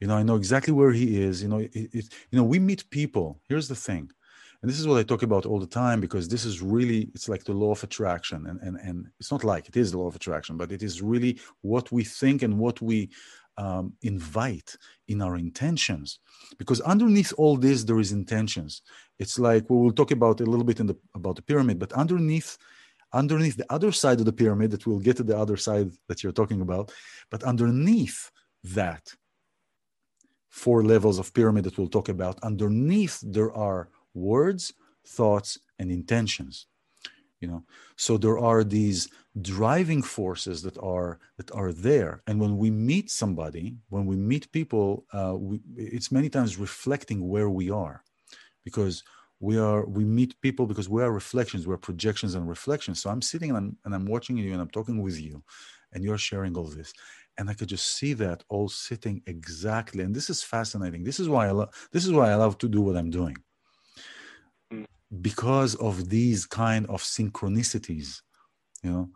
You 0.00 0.08
know, 0.08 0.16
I 0.16 0.22
know 0.22 0.36
exactly 0.36 0.72
where 0.72 0.92
he 0.92 1.22
is. 1.22 1.42
You 1.42 1.48
know, 1.48 1.58
it, 1.58 1.70
it, 1.74 2.06
you 2.30 2.38
know, 2.38 2.44
we 2.44 2.58
meet 2.58 2.88
people. 2.90 3.40
Here's 3.48 3.68
the 3.68 3.76
thing 3.76 4.10
and 4.64 4.70
this 4.70 4.80
is 4.80 4.88
what 4.88 4.96
i 4.98 5.02
talk 5.02 5.22
about 5.22 5.44
all 5.44 5.60
the 5.60 5.66
time 5.82 6.00
because 6.00 6.26
this 6.26 6.46
is 6.46 6.62
really 6.62 7.10
it's 7.14 7.28
like 7.28 7.44
the 7.44 7.52
law 7.52 7.72
of 7.72 7.84
attraction 7.84 8.46
and 8.46 8.58
and, 8.62 8.78
and 8.78 9.06
it's 9.20 9.30
not 9.30 9.44
like 9.44 9.68
it 9.68 9.76
is 9.76 9.92
the 9.92 9.98
law 9.98 10.06
of 10.06 10.16
attraction 10.16 10.56
but 10.56 10.72
it 10.72 10.82
is 10.82 11.02
really 11.02 11.38
what 11.60 11.92
we 11.92 12.02
think 12.02 12.40
and 12.40 12.58
what 12.58 12.80
we 12.80 13.10
um, 13.56 13.92
invite 14.02 14.76
in 15.08 15.22
our 15.22 15.36
intentions. 15.36 16.18
Because 16.58 16.80
underneath 16.80 17.32
all 17.36 17.56
this 17.56 17.84
there 17.84 18.00
is 18.00 18.12
intentions. 18.12 18.82
It's 19.18 19.38
like 19.38 19.68
we 19.70 19.76
will 19.76 19.92
talk 19.92 20.10
about 20.10 20.40
a 20.40 20.46
little 20.46 20.64
bit 20.64 20.80
in 20.80 20.86
the 20.86 20.96
about 21.14 21.36
the 21.36 21.42
pyramid 21.42 21.78
but 21.78 21.92
underneath 21.92 22.58
underneath 23.12 23.56
the 23.56 23.72
other 23.72 23.92
side 23.92 24.18
of 24.18 24.26
the 24.26 24.32
pyramid 24.32 24.70
that 24.72 24.86
we'll 24.86 24.98
get 24.98 25.16
to 25.16 25.22
the 25.22 25.38
other 25.38 25.56
side 25.56 25.90
that 26.08 26.22
you're 26.22 26.32
talking 26.32 26.60
about 26.60 26.92
but 27.30 27.44
underneath 27.44 28.30
that 28.64 29.14
four 30.48 30.82
levels 30.82 31.18
of 31.18 31.32
pyramid 31.32 31.64
that 31.64 31.78
we'll 31.78 31.88
talk 31.88 32.08
about 32.08 32.38
underneath 32.42 33.20
there 33.22 33.52
are 33.52 33.88
words 34.14 34.72
thoughts 35.06 35.58
and 35.78 35.90
intentions 35.92 36.66
you 37.44 37.50
know? 37.52 37.62
So 37.96 38.16
there 38.16 38.38
are 38.38 38.64
these 38.64 39.00
driving 39.42 40.02
forces 40.02 40.62
that 40.62 40.78
are 40.78 41.10
that 41.38 41.50
are 41.60 41.72
there. 41.72 42.22
And 42.26 42.40
when 42.40 42.56
we 42.62 42.70
meet 42.70 43.10
somebody 43.10 43.66
when 43.94 44.06
we 44.10 44.16
meet 44.16 44.50
people 44.58 45.04
uh, 45.18 45.34
we, 45.36 45.60
it's 45.76 46.10
many 46.18 46.28
times 46.36 46.56
reflecting 46.68 47.28
where 47.32 47.50
we 47.60 47.66
are 47.70 47.96
because 48.64 48.96
we 49.40 49.58
are 49.58 49.82
we 49.98 50.04
meet 50.04 50.40
people 50.46 50.64
because 50.66 50.88
we 50.88 51.02
are 51.04 51.12
reflections 51.22 51.66
we're 51.66 51.86
projections 51.90 52.34
and 52.34 52.48
reflections. 52.56 52.96
So 53.00 53.10
i'm 53.10 53.24
sitting 53.32 53.50
and 53.50 53.58
i'm 53.60 53.68
and 53.84 53.92
i'm 53.94 54.06
watching 54.14 54.36
you 54.36 54.52
and 54.52 54.62
i'm 54.62 54.74
talking 54.78 54.98
with 55.06 55.18
you 55.20 55.42
and 55.92 56.02
you're 56.04 56.24
sharing 56.30 56.56
all 56.56 56.70
this. 56.78 56.90
And 57.36 57.50
i 57.50 57.54
could 57.54 57.70
just 57.76 57.88
see 57.98 58.12
that 58.24 58.38
all 58.48 58.68
sitting 58.68 59.16
exactly. 59.34 60.02
And 60.04 60.14
this 60.14 60.28
is 60.34 60.40
fascinating. 60.54 61.02
This 61.04 61.18
is 61.22 61.28
why 61.28 61.44
i 61.48 61.52
love 61.58 61.70
this 61.94 62.04
is 62.06 62.12
why 62.12 62.26
i 62.30 62.36
love 62.44 62.56
to 62.58 62.68
do 62.76 62.80
what 62.86 62.96
i'm 63.00 63.10
doing 63.20 63.36
because 65.20 65.74
of 65.76 66.08
these 66.08 66.46
kind 66.46 66.86
of 66.86 67.02
synchronicities 67.02 68.20
you 68.82 68.90
know? 68.90 69.08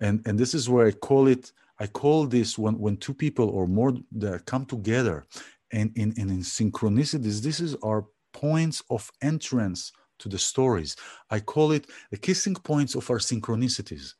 And 0.00 0.20
and 0.26 0.38
this 0.38 0.54
is 0.54 0.68
where 0.68 0.86
i 0.86 0.90
call 0.90 1.28
it 1.28 1.52
i 1.78 1.86
call 1.86 2.26
this 2.26 2.58
when 2.58 2.78
when 2.78 2.96
two 2.96 3.14
people 3.14 3.48
or 3.48 3.66
more 3.66 3.94
that 4.12 4.44
come 4.44 4.66
together 4.66 5.24
and 5.72 5.90
in, 5.96 6.12
in, 6.16 6.28
in 6.30 6.40
synchronicities 6.40 7.40
this 7.40 7.60
is 7.60 7.76
our 7.82 8.06
points 8.32 8.82
of 8.90 9.10
entrance 9.22 9.92
to 10.18 10.28
the 10.28 10.38
stories. 10.38 10.96
I 11.30 11.40
call 11.40 11.72
it 11.72 11.90
the 12.10 12.16
kissing 12.16 12.54
points 12.54 12.94
of 12.94 13.08
our 13.10 13.18
synchronicities 13.18 14.14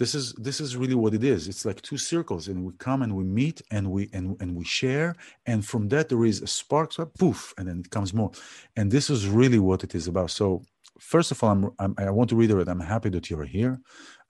this 0.00 0.14
is 0.14 0.32
this 0.46 0.62
is 0.62 0.78
really 0.78 0.94
what 0.94 1.12
it 1.12 1.22
is. 1.22 1.46
It's 1.46 1.66
like 1.66 1.82
two 1.82 1.98
circles 1.98 2.48
and 2.48 2.64
we 2.64 2.72
come 2.78 3.02
and 3.02 3.14
we 3.14 3.22
meet 3.22 3.60
and 3.70 3.90
we 3.90 4.08
and, 4.14 4.34
and 4.40 4.56
we 4.56 4.64
share 4.64 5.14
and 5.44 5.58
from 5.62 5.88
that 5.90 6.08
there 6.08 6.24
is 6.24 6.40
a 6.40 6.46
spark 6.46 6.94
so 6.94 7.04
poof 7.04 7.52
and 7.58 7.68
then 7.68 7.80
it 7.80 7.90
comes 7.90 8.14
more. 8.14 8.30
And 8.76 8.90
this 8.90 9.10
is 9.10 9.28
really 9.28 9.58
what 9.58 9.84
it 9.84 9.94
is 9.94 10.08
about. 10.08 10.30
So 10.30 10.62
first 10.98 11.30
of 11.32 11.44
all 11.44 11.50
I'm, 11.50 11.70
I'm, 11.78 11.94
i 11.98 12.10
want 12.10 12.28
to 12.30 12.36
reiterate 12.36 12.68
i'm 12.68 12.80
happy 12.80 13.10
that 13.10 13.28
you're 13.28 13.50
here. 13.58 13.78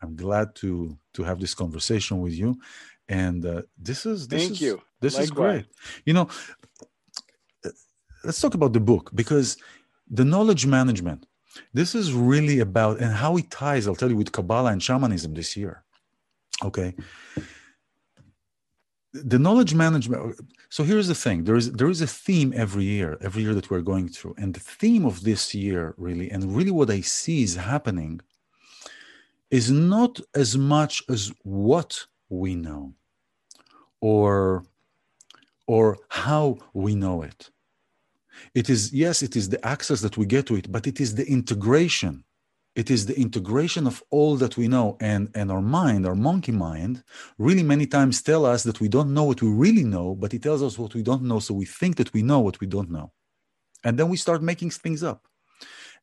I'm 0.03 0.17
glad 0.17 0.57
to 0.57 0.99
to 1.15 1.23
have 1.23 1.39
this 1.39 1.55
conversation 1.55 2.21
with 2.21 2.35
you. 2.43 2.59
And 3.09 3.47
uh, 3.47 3.63
this 3.79 4.07
is 4.07 4.27
this 4.27 4.43
thank 4.43 4.53
is, 4.55 4.61
you. 4.61 4.83
this 5.01 5.15
Likewise. 5.15 5.25
is 5.25 5.31
great. 5.31 5.65
You 6.05 6.15
know 6.15 6.27
let's 8.25 8.41
talk 8.41 8.55
about 8.55 8.73
the 8.73 8.81
book 8.81 9.11
because 9.15 9.57
the 10.11 10.25
knowledge 10.25 10.67
management 10.67 11.27
this 11.73 11.95
is 11.95 12.13
really 12.13 12.61
about 12.61 13.01
and 13.01 13.13
how 13.13 13.37
it 13.37 13.51
ties, 13.51 13.87
I'll 13.87 13.95
tell 13.95 14.11
you, 14.11 14.17
with 14.17 14.33
Kabbalah 14.33 14.73
and 14.73 14.83
shamanism 14.83 15.35
this 15.35 15.57
year. 15.57 15.85
Okay. 16.63 16.95
The 19.13 19.39
knowledge 19.39 19.75
management. 19.75 20.41
So 20.69 20.85
here's 20.85 21.09
the 21.09 21.15
thing: 21.15 21.45
there 21.45 21.57
is 21.57 21.73
there 21.73 21.89
is 21.89 22.01
a 22.01 22.07
theme 22.07 22.53
every 22.55 22.85
year, 22.85 23.19
every 23.21 23.43
year 23.43 23.55
that 23.55 23.71
we're 23.71 23.81
going 23.81 24.09
through, 24.09 24.35
and 24.39 24.55
the 24.55 24.61
theme 24.61 25.05
of 25.05 25.25
this 25.25 25.55
year, 25.55 25.95
really, 25.97 26.31
and 26.31 26.55
really 26.57 26.71
what 26.71 26.91
I 26.91 27.01
see 27.01 27.43
is 27.43 27.57
happening, 27.57 28.21
is 29.51 29.71
not 29.71 30.21
as 30.35 30.57
much 30.57 31.03
as 31.09 31.33
what 31.43 32.07
we 32.29 32.55
know, 32.55 32.95
or 34.01 34.65
or 35.67 35.99
how 36.09 36.59
we 36.73 36.95
know 36.95 37.23
it 37.23 37.51
it 38.55 38.71
is, 38.71 38.93
yes, 38.93 39.23
it 39.23 39.37
is 39.37 39.49
the 39.49 39.65
access 39.67 40.01
that 40.01 40.17
we 40.17 40.27
get 40.27 40.47
to 40.47 40.57
it, 40.57 40.71
but 40.71 40.87
it 40.87 41.01
is 41.01 41.15
the 41.15 41.27
integration. 41.27 42.25
It 42.77 42.91
is 42.91 43.07
the 43.07 43.19
integration 43.19 43.87
of 43.87 44.03
all 44.11 44.37
that 44.37 44.57
we 44.57 44.69
know. 44.69 44.97
And, 45.01 45.31
and 45.35 45.51
our 45.51 45.61
mind, 45.61 46.07
our 46.07 46.15
monkey 46.15 46.53
mind, 46.53 47.03
really 47.39 47.63
many 47.63 47.87
times 47.87 48.23
tell 48.23 48.47
us 48.47 48.63
that 48.63 48.81
we 48.81 48.89
don't 48.89 49.13
know 49.13 49.25
what 49.25 49.43
we 49.43 49.49
really 49.49 49.85
know, 49.85 50.15
but 50.15 50.35
it 50.35 50.43
tells 50.43 50.63
us 50.63 50.79
what 50.79 50.95
we 50.95 51.03
don't 51.03 51.23
know. 51.23 51.41
So 51.41 51.55
we 51.55 51.65
think 51.65 51.97
that 51.97 52.13
we 52.13 52.23
know 52.23 52.41
what 52.41 52.61
we 52.61 52.67
don't 52.67 52.91
know. 52.91 53.13
And 53.85 53.99
then 53.99 54.09
we 54.09 54.17
start 54.17 54.43
making 54.43 54.71
things 54.71 55.03
up. 55.03 55.27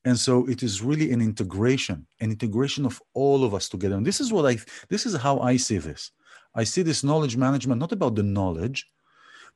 And 0.04 0.17
so 0.17 0.47
it 0.47 0.63
is 0.63 0.82
really 0.82 1.12
an 1.12 1.21
integration, 1.21 2.06
an 2.19 2.32
integration 2.32 2.86
of 2.86 3.02
all 3.13 3.43
of 3.43 3.54
us 3.54 3.67
together. 3.69 3.95
And 3.95 4.06
this 4.06 4.21
is 4.21 4.32
what 4.32 4.45
I, 4.45 4.58
this 4.89 5.06
is 5.06 5.15
how 5.15 5.39
I 5.39 5.58
see 5.58 5.78
this. 5.78 6.12
I 6.54 6.63
see 6.63 6.82
this 6.82 7.04
knowledge 7.04 7.38
management 7.38 7.80
not 7.80 7.91
about 7.91 8.15
the 8.15 8.23
knowledge, 8.23 8.88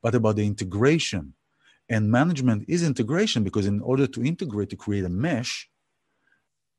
but 0.02 0.16
about 0.16 0.36
the 0.36 0.46
integration 0.46 1.34
and 1.94 2.10
management 2.20 2.62
is 2.68 2.82
integration 2.92 3.44
because 3.44 3.68
in 3.74 3.80
order 3.82 4.08
to 4.08 4.20
integrate 4.32 4.70
to 4.72 4.78
create 4.86 5.06
a 5.12 5.14
mesh 5.26 5.70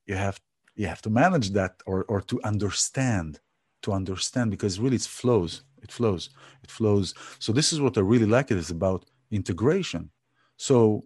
you 0.07 0.17
have 0.17 0.41
you 0.81 0.87
have 0.93 1.03
to 1.07 1.11
manage 1.11 1.49
that 1.59 1.73
or 1.91 1.99
or 2.13 2.21
to 2.31 2.37
understand 2.53 3.31
to 3.85 3.93
understand 3.93 4.47
because 4.51 4.81
really 4.81 4.97
it 4.97 5.03
flows 5.21 5.53
it 5.87 5.93
flows 5.93 6.31
it 6.63 6.71
flows. 6.71 7.15
So 7.39 7.53
this 7.53 7.73
is 7.73 7.81
what 7.81 7.99
i 7.99 8.01
really 8.01 8.27
like 8.27 8.51
it 8.51 8.59
is 8.59 8.71
about 8.71 9.05
integration. 9.31 10.11
So 10.57 11.05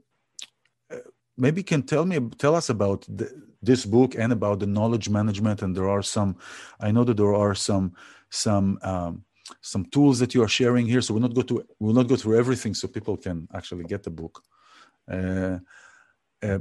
uh, 0.92 0.98
maybe 1.36 1.62
can 1.62 1.82
tell 1.82 2.04
me 2.04 2.18
tell 2.38 2.54
us 2.54 2.68
about 2.68 3.06
the, 3.08 3.30
this 3.62 3.84
book 3.84 4.14
and 4.16 4.32
about 4.32 4.60
the 4.60 4.66
knowledge 4.66 5.08
management 5.08 5.62
and 5.62 5.74
there 5.74 5.88
are 5.88 6.02
some 6.02 6.36
i 6.80 6.90
know 6.90 7.04
that 7.04 7.16
there 7.16 7.34
are 7.34 7.54
some 7.54 7.94
some 8.30 8.78
um, 8.82 9.24
some 9.60 9.84
tools 9.86 10.18
that 10.18 10.34
you 10.34 10.42
are 10.42 10.48
sharing 10.48 10.86
here. 10.86 11.00
So 11.00 11.14
we'll 11.14 11.22
not 11.22 11.34
go 11.34 11.42
to 11.42 11.64
we'll 11.80 11.94
not 11.94 12.08
go 12.08 12.16
through 12.16 12.38
everything 12.38 12.74
so 12.74 12.88
people 12.88 13.16
can 13.16 13.48
actually 13.54 13.84
get 13.84 14.02
the 14.02 14.10
book. 14.10 14.42
Uh, 15.10 15.58
uh, 16.42 16.58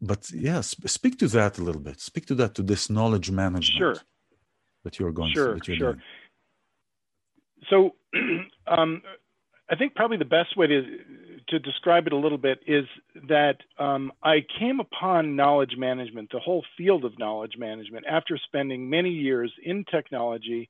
but 0.00 0.30
yes 0.32 0.76
speak 0.86 1.18
to 1.18 1.28
that 1.28 1.58
a 1.58 1.62
little 1.62 1.80
bit. 1.80 2.00
Speak 2.00 2.26
to 2.26 2.34
that 2.36 2.54
to 2.54 2.62
this 2.62 2.88
knowledge 2.90 3.30
management 3.30 3.78
sure. 3.78 3.96
that 4.84 4.98
you're 4.98 5.12
going 5.12 5.32
sure 5.32 5.58
through, 5.58 5.76
sure. 5.76 5.92
doing. 5.92 6.02
so 7.70 7.94
um, 8.66 9.02
i 9.70 9.74
think 9.74 9.94
probably 9.94 10.16
the 10.16 10.24
best 10.24 10.56
way 10.56 10.66
to 10.66 10.98
to 11.48 11.58
describe 11.58 12.06
it 12.06 12.12
a 12.12 12.16
little 12.16 12.38
bit 12.38 12.60
is 12.66 12.84
that 13.28 13.56
um, 13.78 14.12
I 14.22 14.44
came 14.58 14.80
upon 14.80 15.36
knowledge 15.36 15.74
management, 15.78 16.30
the 16.32 16.40
whole 16.40 16.64
field 16.76 17.04
of 17.04 17.18
knowledge 17.18 17.54
management, 17.56 18.04
after 18.10 18.38
spending 18.38 18.90
many 18.90 19.10
years 19.10 19.52
in 19.62 19.84
technology 19.90 20.68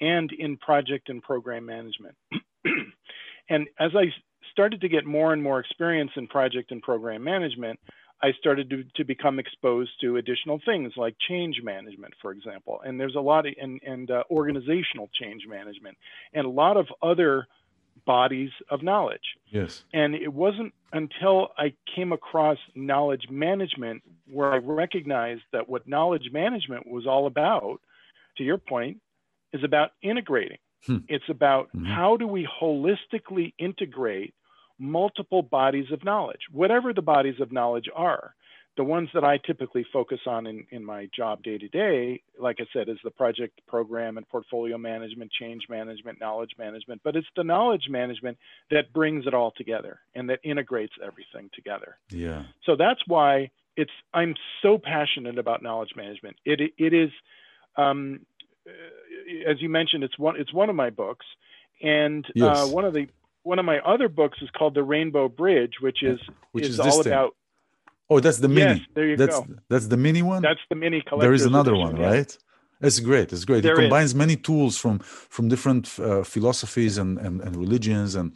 and 0.00 0.30
in 0.32 0.56
project 0.56 1.08
and 1.08 1.22
program 1.22 1.66
management. 1.66 2.14
and 3.48 3.68
as 3.78 3.92
I 3.94 4.06
started 4.50 4.80
to 4.82 4.88
get 4.88 5.04
more 5.06 5.32
and 5.32 5.42
more 5.42 5.60
experience 5.60 6.10
in 6.16 6.26
project 6.26 6.70
and 6.70 6.82
program 6.82 7.24
management, 7.24 7.78
I 8.22 8.32
started 8.38 8.70
to, 8.70 8.84
to 8.96 9.04
become 9.04 9.38
exposed 9.38 9.90
to 10.00 10.16
additional 10.16 10.60
things 10.64 10.92
like 10.96 11.16
change 11.28 11.60
management, 11.62 12.14
for 12.22 12.30
example. 12.30 12.80
And 12.84 13.00
there's 13.00 13.16
a 13.16 13.20
lot 13.20 13.46
of, 13.46 13.54
and, 13.60 13.80
and 13.84 14.10
uh, 14.10 14.22
organizational 14.30 15.10
change 15.20 15.42
management, 15.48 15.96
and 16.32 16.46
a 16.46 16.50
lot 16.50 16.76
of 16.76 16.86
other 17.02 17.48
bodies 18.06 18.50
of 18.70 18.82
knowledge. 18.82 19.36
Yes. 19.50 19.84
And 19.92 20.14
it 20.14 20.32
wasn't 20.32 20.72
until 20.92 21.48
I 21.58 21.74
came 21.94 22.12
across 22.12 22.58
knowledge 22.74 23.26
management 23.30 24.02
where 24.30 24.52
I 24.52 24.58
recognized 24.58 25.42
that 25.52 25.68
what 25.68 25.88
knowledge 25.88 26.30
management 26.32 26.86
was 26.86 27.06
all 27.06 27.26
about, 27.26 27.80
to 28.36 28.44
your 28.44 28.58
point, 28.58 28.98
is 29.52 29.62
about 29.64 29.90
integrating. 30.02 30.58
Hmm. 30.86 30.98
It's 31.08 31.28
about 31.28 31.68
mm-hmm. 31.68 31.86
how 31.86 32.16
do 32.16 32.26
we 32.26 32.48
holistically 32.60 33.54
integrate 33.58 34.34
multiple 34.78 35.42
bodies 35.42 35.92
of 35.92 36.04
knowledge, 36.04 36.40
whatever 36.50 36.92
the 36.92 37.02
bodies 37.02 37.40
of 37.40 37.52
knowledge 37.52 37.88
are 37.94 38.34
the 38.76 38.84
ones 38.84 39.10
that 39.12 39.24
I 39.24 39.38
typically 39.38 39.84
focus 39.92 40.20
on 40.26 40.46
in, 40.46 40.66
in 40.70 40.84
my 40.84 41.08
job 41.14 41.42
day 41.42 41.58
to 41.58 41.68
day, 41.68 42.22
like 42.40 42.56
I 42.58 42.64
said, 42.72 42.88
is 42.88 42.96
the 43.04 43.10
project 43.10 43.60
program 43.66 44.16
and 44.16 44.26
portfolio 44.28 44.78
management, 44.78 45.30
change 45.30 45.64
management, 45.68 46.20
knowledge 46.20 46.52
management. 46.58 47.02
But 47.04 47.14
it's 47.14 47.26
the 47.36 47.44
knowledge 47.44 47.88
management 47.90 48.38
that 48.70 48.92
brings 48.92 49.26
it 49.26 49.34
all 49.34 49.52
together 49.56 50.00
and 50.14 50.30
that 50.30 50.40
integrates 50.42 50.94
everything 51.04 51.50
together. 51.54 51.98
Yeah. 52.08 52.44
So 52.64 52.76
that's 52.76 53.00
why 53.06 53.50
it's 53.76 53.90
I'm 54.14 54.34
so 54.62 54.78
passionate 54.82 55.38
about 55.38 55.62
knowledge 55.62 55.92
management. 55.94 56.36
It 56.46 56.60
it 56.78 56.94
is, 56.94 57.10
um, 57.76 58.20
as 59.48 59.60
you 59.60 59.68
mentioned, 59.68 60.04
it's 60.04 60.18
one 60.18 60.38
it's 60.38 60.52
one 60.52 60.70
of 60.70 60.76
my 60.76 60.90
books, 60.90 61.26
and 61.82 62.24
uh, 62.26 62.30
yes. 62.34 62.58
uh, 62.58 62.66
one 62.66 62.84
of 62.84 62.94
the 62.94 63.08
one 63.42 63.58
of 63.58 63.64
my 63.64 63.78
other 63.80 64.08
books 64.08 64.38
is 64.40 64.50
called 64.50 64.74
The 64.74 64.82
Rainbow 64.82 65.28
Bridge, 65.28 65.74
which 65.80 66.02
is 66.02 66.20
which 66.52 66.66
is, 66.66 66.78
is 66.78 66.80
all 66.80 67.00
about 67.00 67.34
Oh, 68.12 68.20
that's 68.20 68.38
the 68.38 68.48
mini. 68.48 68.74
Yes, 68.78 68.80
there 68.94 69.08
you 69.10 69.16
that's, 69.16 69.38
go. 69.40 69.46
That's 69.70 69.86
the 69.86 69.96
mini 69.96 70.22
one. 70.22 70.42
That's 70.42 70.64
the 70.68 70.76
mini 70.84 71.00
collector. 71.00 71.26
There 71.26 71.32
is 71.32 71.46
another 71.46 71.74
edition, 71.74 71.96
one, 71.96 72.12
right? 72.12 72.38
It's 72.82 73.00
great. 73.00 73.32
It's 73.32 73.46
great. 73.50 73.62
There 73.62 73.78
it 73.78 73.82
combines 73.82 74.10
is. 74.10 74.14
many 74.14 74.36
tools 74.36 74.76
from 74.76 74.98
from 75.34 75.48
different 75.48 75.84
uh, 75.98 76.22
philosophies 76.34 76.98
and, 76.98 77.18
and 77.18 77.40
and 77.40 77.56
religions 77.56 78.10
and 78.20 78.28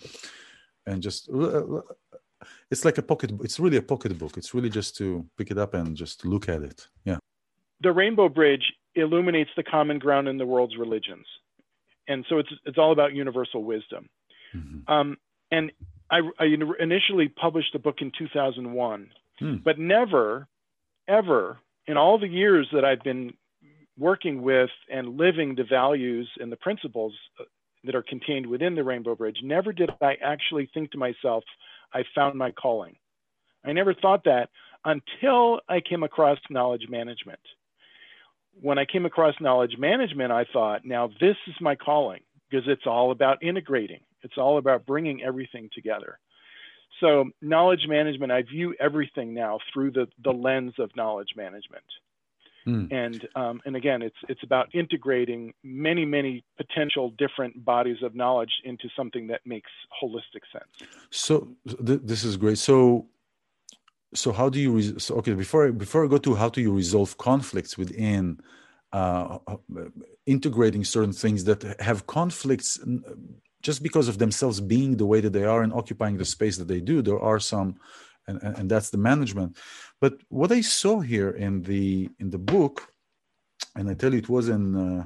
and 0.86 1.02
just 1.02 1.28
uh, 1.28 1.82
it's 2.70 2.84
like 2.84 2.96
a 2.98 3.02
pocket. 3.02 3.32
It's 3.46 3.58
really 3.64 3.78
a 3.84 3.86
pocket 3.92 4.16
book. 4.18 4.36
It's 4.40 4.54
really 4.54 4.70
just 4.70 4.96
to 4.98 5.26
pick 5.36 5.50
it 5.50 5.58
up 5.58 5.74
and 5.74 5.96
just 5.96 6.24
look 6.24 6.48
at 6.48 6.62
it. 6.62 6.88
Yeah. 7.04 7.18
The 7.80 7.92
Rainbow 7.92 8.28
Bridge 8.28 8.66
illuminates 8.96 9.50
the 9.56 9.62
common 9.62 9.98
ground 9.98 10.28
in 10.28 10.38
the 10.38 10.46
world's 10.46 10.76
religions, 10.76 11.26
and 12.08 12.24
so 12.28 12.38
it's 12.38 12.50
it's 12.64 12.78
all 12.78 12.92
about 12.92 13.14
universal 13.14 13.62
wisdom. 13.62 14.08
Mm-hmm. 14.54 14.90
Um, 14.92 15.16
and 15.50 15.70
I, 16.10 16.20
I 16.38 16.46
initially 16.80 17.28
published 17.28 17.72
the 17.72 17.78
book 17.78 17.96
in 18.00 18.10
2001 18.16 19.10
Hmm. 19.38 19.56
But 19.64 19.78
never, 19.78 20.48
ever 21.08 21.58
in 21.86 21.96
all 21.96 22.18
the 22.18 22.28
years 22.28 22.68
that 22.72 22.84
I've 22.84 23.02
been 23.02 23.34
working 23.98 24.42
with 24.42 24.70
and 24.90 25.16
living 25.16 25.54
the 25.54 25.64
values 25.64 26.28
and 26.38 26.50
the 26.50 26.56
principles 26.56 27.14
uh, 27.40 27.44
that 27.84 27.94
are 27.94 28.02
contained 28.02 28.46
within 28.46 28.74
the 28.74 28.84
Rainbow 28.84 29.14
Bridge, 29.14 29.38
never 29.42 29.72
did 29.72 29.90
I 30.00 30.16
actually 30.22 30.68
think 30.72 30.90
to 30.92 30.98
myself, 30.98 31.44
I 31.92 32.02
found 32.14 32.36
my 32.36 32.50
calling. 32.50 32.96
I 33.64 33.72
never 33.72 33.94
thought 33.94 34.24
that 34.24 34.50
until 34.84 35.60
I 35.68 35.80
came 35.80 36.02
across 36.02 36.38
knowledge 36.50 36.86
management. 36.88 37.40
When 38.60 38.78
I 38.78 38.84
came 38.84 39.06
across 39.06 39.34
knowledge 39.40 39.76
management, 39.78 40.32
I 40.32 40.46
thought, 40.52 40.84
now 40.84 41.08
this 41.20 41.36
is 41.46 41.54
my 41.60 41.74
calling 41.74 42.20
because 42.48 42.66
it's 42.68 42.86
all 42.86 43.10
about 43.10 43.42
integrating. 43.42 44.00
It's 44.22 44.38
all 44.38 44.58
about 44.58 44.86
bringing 44.86 45.22
everything 45.22 45.68
together. 45.74 46.18
So 47.00 47.30
knowledge 47.42 47.86
management, 47.88 48.32
I 48.32 48.42
view 48.42 48.74
everything 48.80 49.34
now 49.34 49.58
through 49.72 49.92
the, 49.92 50.06
the 50.24 50.30
lens 50.30 50.74
of 50.78 50.90
knowledge 50.96 51.30
management. 51.36 51.84
Mm. 52.66 52.92
And 52.92 53.28
um, 53.36 53.60
and 53.64 53.76
again, 53.76 54.02
it's 54.02 54.16
it's 54.28 54.42
about 54.42 54.74
integrating 54.74 55.54
many 55.62 56.04
many 56.04 56.42
potential 56.56 57.10
different 57.16 57.64
bodies 57.64 57.98
of 58.02 58.16
knowledge 58.16 58.50
into 58.64 58.88
something 58.96 59.28
that 59.28 59.40
makes 59.46 59.70
holistic 60.02 60.42
sense. 60.52 60.90
So 61.10 61.48
th- 61.64 62.00
this 62.02 62.24
is 62.24 62.36
great. 62.36 62.58
So 62.58 63.06
so 64.14 64.32
how 64.32 64.48
do 64.48 64.60
you 64.60 64.72
re- 64.72 64.98
so, 64.98 65.16
okay 65.16 65.34
before 65.34 65.72
before 65.72 66.04
I 66.04 66.08
go 66.08 66.18
to 66.18 66.34
how 66.34 66.48
do 66.48 66.60
you 66.60 66.72
resolve 66.72 67.16
conflicts 67.18 67.76
within 67.76 68.40
uh, 68.92 69.38
uh 69.46 69.56
integrating 70.26 70.84
certain 70.84 71.12
things 71.12 71.44
that 71.44 71.62
have 71.80 72.06
conflicts 72.06 72.80
just 73.62 73.82
because 73.82 74.08
of 74.08 74.18
themselves 74.18 74.60
being 74.60 74.96
the 74.96 75.06
way 75.06 75.20
that 75.20 75.32
they 75.32 75.44
are 75.44 75.62
and 75.62 75.72
occupying 75.72 76.16
the 76.18 76.24
space 76.24 76.56
that 76.58 76.68
they 76.68 76.80
do 76.80 77.02
there 77.02 77.20
are 77.20 77.40
some 77.40 77.76
and, 78.28 78.42
and 78.42 78.70
that's 78.70 78.90
the 78.90 78.98
management. 78.98 79.56
But 80.00 80.14
what 80.28 80.52
i 80.52 80.60
saw 80.60 81.00
here 81.00 81.30
in 81.30 81.62
the 81.62 82.10
in 82.18 82.30
the 82.30 82.38
book 82.38 82.92
and 83.74 83.88
i 83.90 83.94
tell 83.94 84.12
you 84.12 84.18
it 84.18 84.28
was 84.28 84.48
in 84.48 84.76
uh, 84.76 85.04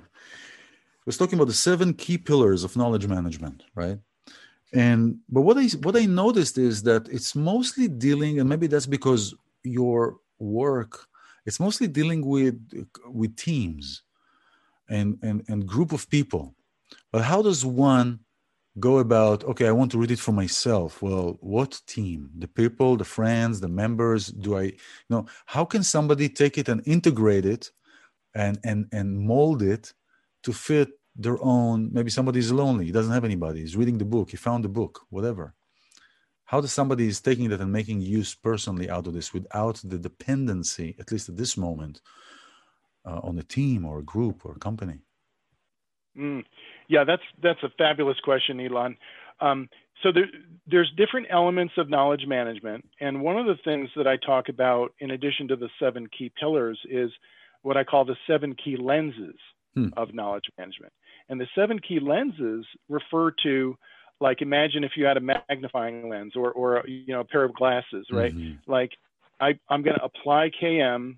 was 1.06 1.16
talking 1.16 1.38
about 1.38 1.48
the 1.48 1.54
seven 1.54 1.94
key 1.94 2.18
pillars 2.18 2.64
of 2.64 2.76
knowledge 2.76 3.06
management 3.06 3.64
right 3.74 3.98
and 4.72 5.16
but 5.28 5.40
what 5.42 5.59
i 5.59 5.66
what 5.83 5.96
i 5.96 6.04
noticed 6.06 6.56
is 6.59 6.83
that 6.83 7.09
it's 7.09 7.35
mostly 7.35 7.88
dealing 7.88 8.38
and 8.38 8.48
maybe 8.48 8.66
that's 8.66 8.87
because 8.87 9.35
your 9.64 10.18
work 10.38 11.06
it's 11.46 11.61
mostly 11.61 11.88
dealing 11.88 12.24
with 12.24 12.59
with 13.06 13.37
teams 13.37 14.02
and 14.88 15.18
and 15.22 15.42
and 15.48 15.66
group 15.66 15.92
of 15.92 16.09
people. 16.09 16.54
But 17.12 17.22
how 17.22 17.42
does 17.42 17.64
one 17.64 18.20
go 18.78 18.98
about 18.98 19.42
okay 19.44 19.66
i 19.66 19.72
want 19.72 19.90
to 19.90 19.98
read 19.98 20.11
it 20.11 20.18
for 20.18 20.33
myself? 20.33 21.02
Well 21.02 21.38
what 21.40 21.80
team? 21.87 22.30
The 22.38 22.48
people 22.48 22.96
the 22.96 23.04
friends 23.04 23.61
the 23.61 23.68
members 23.68 24.28
do 24.28 24.56
i 24.56 24.62
you 24.62 25.11
know 25.11 25.26
how 25.46 25.64
can 25.64 25.83
somebody 25.83 26.28
take 26.28 26.59
it 26.59 26.68
and 26.68 26.83
integrate 26.87 27.46
it 27.46 27.70
and 28.35 28.59
and 28.64 28.87
and 28.92 29.18
mold 29.18 29.62
it 29.62 29.92
to 30.44 30.52
fit 30.52 30.90
their 31.22 31.38
own 31.42 31.90
maybe 31.92 32.11
somebody's 32.11 32.52
lonely 32.52 32.87
he 32.87 32.92
doesn't 32.92 33.12
have 33.12 33.24
anybody 33.24 33.61
he's 33.61 33.76
reading 33.76 33.98
the 33.98 34.04
book 34.04 34.30
he 34.30 34.37
found 34.37 34.64
the 34.64 34.68
book 34.68 35.00
whatever 35.11 35.54
how 36.44 36.61
does 36.61 36.72
somebody 36.72 37.06
is 37.06 37.20
taking 37.20 37.48
that 37.48 37.61
and 37.61 37.72
making 37.72 38.00
use 38.00 38.35
personally 38.35 38.90
out 38.90 39.06
of 39.06 39.14
this 39.14 39.33
without 39.33 39.76
the 39.85 39.98
dependency 39.98 40.96
at 40.98 41.11
least 41.12 41.28
at 41.28 41.37
this 41.37 41.56
moment 41.56 42.00
uh, 43.06 43.20
on 43.22 43.38
a 43.38 43.42
team 43.42 43.85
or 43.85 43.98
a 43.98 44.09
group 44.14 44.44
or 44.44 44.52
a 44.52 44.59
company 44.59 44.98
mm. 46.16 46.42
Yeah, 46.90 47.04
that's 47.04 47.22
that's 47.40 47.62
a 47.62 47.70
fabulous 47.78 48.18
question, 48.24 48.59
Ilan. 48.59 48.96
Um, 49.40 49.68
so 50.02 50.11
there, 50.11 50.26
there's 50.66 50.92
different 50.96 51.28
elements 51.30 51.74
of 51.78 51.88
knowledge 51.88 52.24
management, 52.26 52.85
and 53.00 53.22
one 53.22 53.38
of 53.38 53.46
the 53.46 53.62
things 53.64 53.88
that 53.96 54.09
I 54.09 54.16
talk 54.16 54.48
about, 54.48 54.92
in 54.98 55.12
addition 55.12 55.46
to 55.48 55.56
the 55.56 55.68
seven 55.78 56.09
key 56.09 56.33
pillars, 56.38 56.80
is 56.90 57.12
what 57.62 57.76
I 57.76 57.85
call 57.85 58.04
the 58.04 58.16
seven 58.26 58.56
key 58.56 58.76
lenses 58.76 59.37
hmm. 59.74 59.90
of 59.96 60.12
knowledge 60.12 60.46
management. 60.59 60.92
And 61.30 61.40
the 61.40 61.46
seven 61.54 61.78
key 61.78 62.00
lenses 62.00 62.66
refer 62.88 63.30
to, 63.44 63.78
like, 64.20 64.42
imagine 64.42 64.84
if 64.84 64.92
you 64.96 65.06
had 65.06 65.16
a 65.16 65.20
magnifying 65.20 66.10
lens 66.10 66.34
or, 66.36 66.52
or 66.52 66.84
you 66.86 67.14
know, 67.14 67.20
a 67.20 67.24
pair 67.24 67.44
of 67.44 67.54
glasses, 67.54 68.06
right? 68.12 68.34
Mm-hmm. 68.34 68.70
Like, 68.70 68.90
I, 69.40 69.58
I'm 69.70 69.82
going 69.82 69.96
to 69.96 70.04
apply 70.04 70.50
KM 70.60 71.16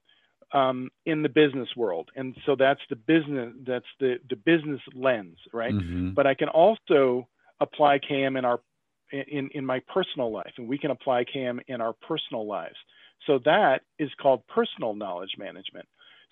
um, 0.53 0.91
in 1.07 1.23
the 1.23 1.29
business 1.29 1.69
world, 1.77 2.11
and 2.15 2.37
so 2.45 2.55
that's 2.57 2.81
the 2.91 2.97
business 2.97 3.55
that's 3.67 3.87
the 4.01 4.17
the 4.29 4.37
business 4.37 4.81
lens, 4.95 5.39
right? 5.53 5.73
Mm-hmm. 5.73 6.11
But 6.11 6.27
I 6.27 6.35
can 6.35 6.49
also 6.49 7.27
apply 7.61 7.99
KM 7.99 8.39
in 8.39 8.45
our 8.45 8.61
in 9.13 9.49
in 9.55 9.65
my 9.65 9.81
personal 9.93 10.31
life, 10.31 10.53
and 10.59 10.69
we 10.69 10.79
can 10.79 10.91
apply 10.91 11.25
KM 11.25 11.61
in 11.69 11.81
our 11.81 11.95
personal 12.07 12.47
lives. 12.47 12.77
So 13.27 13.39
that 13.45 13.81
is 13.99 14.11
called 14.21 14.43
personal 14.47 14.95
knowledge 14.95 15.33
management. 15.39 15.87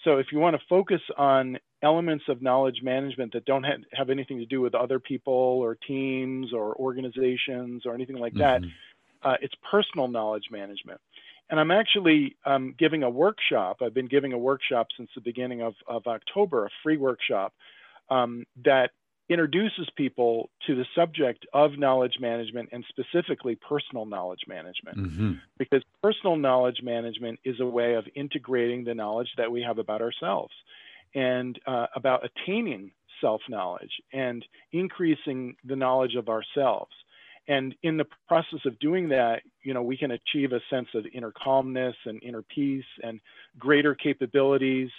So 0.04 0.18
if 0.18 0.26
you 0.32 0.38
want 0.38 0.56
to 0.56 0.62
focus 0.68 1.00
on 1.16 1.58
elements 1.82 2.24
of 2.28 2.42
knowledge 2.42 2.80
management 2.82 3.32
that 3.32 3.44
don't 3.44 3.64
have, 3.64 3.80
have 3.92 4.10
anything 4.10 4.38
to 4.38 4.46
do 4.46 4.60
with 4.60 4.74
other 4.74 4.98
people 4.98 5.32
or 5.32 5.74
teams 5.74 6.52
or 6.52 6.74
organizations 6.76 7.86
or 7.86 7.94
anything 7.94 8.18
like 8.18 8.34
mm-hmm. 8.34 8.64
that, 8.64 9.28
uh, 9.28 9.36
it's 9.40 9.54
personal 9.70 10.08
knowledge 10.08 10.44
management. 10.50 11.00
And 11.48 11.58
I'm 11.58 11.70
actually 11.70 12.36
um, 12.44 12.74
giving 12.78 13.02
a 13.02 13.10
workshop. 13.10 13.78
I've 13.82 13.94
been 13.94 14.08
giving 14.08 14.32
a 14.32 14.38
workshop 14.38 14.88
since 14.96 15.10
the 15.14 15.20
beginning 15.20 15.62
of, 15.62 15.74
of 15.86 16.06
October, 16.06 16.66
a 16.66 16.70
free 16.82 16.96
workshop 16.96 17.52
um, 18.08 18.44
that 18.64 18.90
introduces 19.28 19.88
people 19.96 20.50
to 20.66 20.74
the 20.74 20.84
subject 20.94 21.46
of 21.52 21.78
knowledge 21.78 22.14
management 22.20 22.68
and 22.72 22.84
specifically 22.88 23.56
personal 23.56 24.04
knowledge 24.04 24.40
management. 24.46 24.98
Mm-hmm. 24.98 25.32
Because 25.58 25.82
personal 26.02 26.36
knowledge 26.36 26.80
management 26.82 27.38
is 27.44 27.58
a 27.60 27.66
way 27.66 27.94
of 27.94 28.04
integrating 28.14 28.84
the 28.84 28.94
knowledge 28.94 29.30
that 29.36 29.50
we 29.50 29.62
have 29.62 29.78
about 29.78 30.02
ourselves 30.02 30.52
and 31.14 31.59
uh, 31.66 31.87
about 31.94 32.23
attaining 32.25 32.92
self 33.20 33.42
knowledge 33.49 33.90
and 34.12 34.44
increasing 34.73 35.57
the 35.64 35.77
knowledge 35.77 36.14
of 36.14 36.29
ourselves. 36.29 36.92
And 37.49 37.75
in 37.83 37.96
the 37.96 38.07
process 38.29 38.61
of 38.64 38.79
doing 38.79 39.09
that, 39.09 39.42
you 39.62 39.75
know, 39.75 39.83
we 39.83 39.96
can 39.96 40.12
achieve 40.12 40.53
a 40.53 40.61
sense 40.70 40.88
of 40.94 41.05
inner 41.12 41.33
calmness 41.33 41.96
and 42.05 42.23
inner 42.23 42.42
peace 42.42 42.85
and 43.03 43.20
greater 43.59 43.94
capabilities 43.94 44.90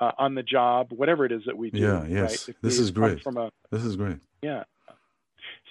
uh, 0.00 0.12
on 0.18 0.34
the 0.34 0.42
job, 0.42 0.88
whatever 0.90 1.24
it 1.24 1.32
is 1.32 1.42
that 1.46 1.56
we 1.56 1.70
do. 1.70 1.78
Yeah, 1.78 2.06
yes, 2.06 2.48
right? 2.48 2.56
this 2.62 2.78
is 2.78 2.90
great. 2.90 3.22
From 3.22 3.36
a, 3.36 3.50
this 3.70 3.84
is 3.84 3.96
great. 3.96 4.18
Yeah. 4.42 4.64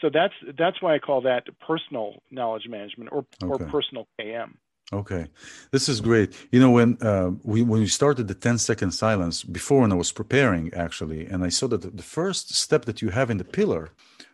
So 0.02 0.10
that's 0.14 0.34
that's 0.58 0.82
why 0.82 0.96
I 0.96 1.00
call 1.00 1.22
that 1.22 1.46
personal 1.66 2.22
knowledge 2.30 2.68
management 2.70 3.12
or 3.12 3.26
okay. 3.44 3.64
or 3.64 3.70
personal 3.70 4.08
KM. 4.20 4.54
Okay, 4.94 5.28
this 5.72 5.90
is 5.90 6.00
great. 6.00 6.34
You 6.52 6.62
know, 6.62 6.72
when 6.72 6.98
uh, 7.02 7.32
we 7.44 7.62
when 7.62 7.82
we 7.82 7.88
started 7.88 8.28
the 8.28 8.34
10 8.34 8.58
second 8.58 8.92
silence 8.92 9.44
before, 9.44 9.82
when 9.82 9.92
I 9.92 9.96
was 9.96 10.14
preparing 10.14 10.74
actually, 10.74 11.26
and 11.26 11.44
I 11.44 11.50
saw 11.50 11.68
that 11.68 11.98
the 11.98 12.04
first 12.04 12.54
step 12.56 12.86
that 12.86 13.02
you 13.02 13.10
have 13.10 13.30
in 13.30 13.38
the 13.38 13.44
pillar, 13.44 13.90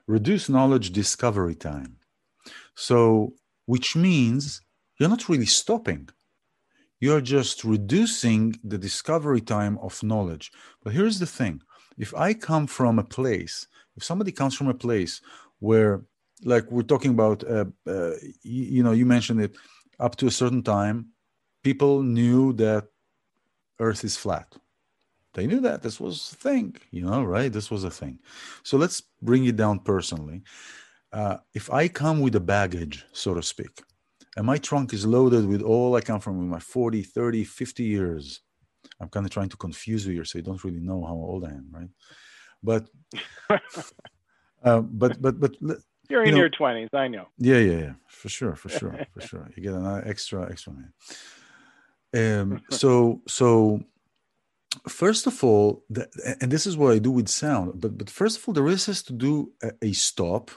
reduce 0.05 0.49
knowledge 0.49 0.91
discovery 0.91 1.55
time. 1.55 1.97
So, 2.75 3.33
which 3.65 3.95
means 3.95 4.61
you're 4.99 5.09
not 5.09 5.27
really 5.29 5.47
stopping 5.47 6.09
you're 7.03 7.21
just 7.21 7.65
reducing 7.65 8.55
the 8.63 8.77
discovery 8.77 9.41
time 9.41 9.77
of 9.79 10.01
knowledge. 10.03 10.53
But 10.81 10.93
here's 10.93 11.19
the 11.19 11.25
thing 11.25 11.61
if 11.97 12.13
I 12.15 12.33
come 12.33 12.65
from 12.65 12.97
a 12.97 13.03
place, 13.03 13.67
if 13.97 14.03
somebody 14.05 14.31
comes 14.31 14.55
from 14.55 14.69
a 14.69 14.73
place 14.73 15.19
where, 15.59 16.03
like 16.45 16.71
we're 16.71 16.91
talking 16.93 17.11
about, 17.11 17.43
uh, 17.43 17.65
uh, 17.85 18.11
you, 18.43 18.63
you 18.75 18.83
know, 18.83 18.93
you 18.93 19.05
mentioned 19.05 19.41
it, 19.41 19.57
up 20.03 20.17
to 20.17 20.27
a 20.27 20.31
certain 20.31 20.61
time, 20.61 21.07
people 21.63 22.03
knew 22.03 22.51
that 22.53 22.83
Earth 23.79 24.03
is 24.03 24.17
flat. 24.17 24.53
They 25.33 25.47
knew 25.47 25.61
that 25.61 25.81
this 25.81 25.97
was 25.99 26.33
a 26.33 26.35
thing, 26.35 26.75
you 26.91 27.05
know, 27.05 27.23
right? 27.23 27.51
This 27.51 27.71
was 27.71 27.85
a 27.85 27.89
thing. 27.89 28.19
So 28.63 28.77
let's 28.77 29.01
bring 29.21 29.45
it 29.45 29.55
down 29.55 29.79
personally. 29.79 30.43
Uh, 31.11 31.37
if 31.53 31.71
I 31.71 31.87
come 31.87 32.19
with 32.19 32.35
a 32.35 32.39
baggage, 32.39 33.05
so 33.13 33.33
to 33.33 33.41
speak, 33.41 33.81
and 34.35 34.45
my 34.45 34.57
trunk 34.57 34.93
is 34.93 35.05
loaded 35.05 35.45
with 35.47 35.61
all 35.61 35.95
I 35.95 36.01
come 36.01 36.19
from 36.19 36.37
with 36.37 36.47
my 36.47 36.59
40, 36.59 37.01
30, 37.01 37.43
50 37.45 37.83
years. 37.83 38.41
I'm 38.99 39.09
kind 39.09 39.25
of 39.25 39.31
trying 39.31 39.49
to 39.49 39.57
confuse 39.57 40.05
you 40.05 40.13
here 40.13 40.25
so 40.25 40.37
you 40.37 40.43
don't 40.43 40.63
really 40.63 40.81
know 40.81 41.03
how 41.05 41.13
old 41.13 41.45
I 41.45 41.49
am, 41.49 41.67
right? 41.71 41.89
But, 42.61 42.89
uh, 44.63 44.81
but, 44.81 45.21
but, 45.21 45.39
but, 45.39 45.55
you're 46.09 46.23
in 46.23 46.29
you 46.29 46.31
know, 46.33 46.39
your 46.39 46.49
20s, 46.49 46.93
I 46.93 47.07
know. 47.07 47.27
Yeah, 47.37 47.57
yeah, 47.57 47.77
yeah, 47.77 47.93
for 48.07 48.29
sure, 48.29 48.55
for 48.55 48.69
sure, 48.79 48.97
for 49.13 49.21
sure. 49.21 49.49
You 49.55 49.63
get 49.63 49.73
an 49.73 50.03
extra, 50.05 50.49
extra 50.49 50.73
man. 50.73 50.93
Um, 52.15 52.61
so, 52.69 53.21
so 53.27 53.83
first 54.87 55.27
of 55.27 55.43
all, 55.43 55.83
the, 55.89 56.07
and 56.41 56.51
this 56.51 56.67
is 56.67 56.77
what 56.77 56.93
I 56.93 56.99
do 56.99 57.11
with 57.11 57.29
sound, 57.29 57.79
but, 57.79 57.97
but 57.97 58.09
first 58.09 58.37
of 58.37 58.47
all, 58.47 58.53
the 58.53 58.63
risk 58.63 58.89
is 58.89 59.03
to 59.03 59.13
do 59.13 59.51
a, 59.61 59.71
a 59.81 59.93
stop 59.93 60.51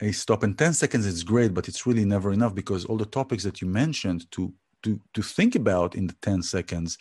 a 0.00 0.12
stop 0.12 0.44
in 0.44 0.54
10 0.54 0.72
seconds 0.74 1.06
is 1.06 1.22
great 1.22 1.54
but 1.54 1.68
it's 1.68 1.86
really 1.86 2.04
never 2.04 2.32
enough 2.32 2.54
because 2.54 2.84
all 2.84 2.96
the 2.96 3.04
topics 3.04 3.44
that 3.44 3.60
you 3.60 3.68
mentioned 3.68 4.30
to 4.30 4.52
to 4.82 5.00
to 5.14 5.22
think 5.22 5.54
about 5.54 5.94
in 5.94 6.06
the 6.06 6.16
10 6.22 6.42
seconds 6.42 6.98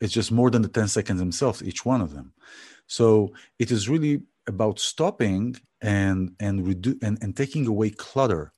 it's 0.00 0.12
just 0.12 0.30
more 0.30 0.50
than 0.50 0.62
the 0.62 0.68
10 0.68 0.88
seconds 0.88 1.18
themselves 1.18 1.62
each 1.62 1.84
one 1.84 2.00
of 2.00 2.12
them 2.14 2.32
so 2.86 3.32
it 3.58 3.70
is 3.70 3.88
really 3.88 4.22
about 4.46 4.78
stopping 4.78 5.56
and 5.84 6.32
and 6.40 6.66
redu- 6.66 7.00
and, 7.02 7.18
and 7.22 7.36
taking 7.36 7.66
away 7.66 7.90
clutter 7.90 8.52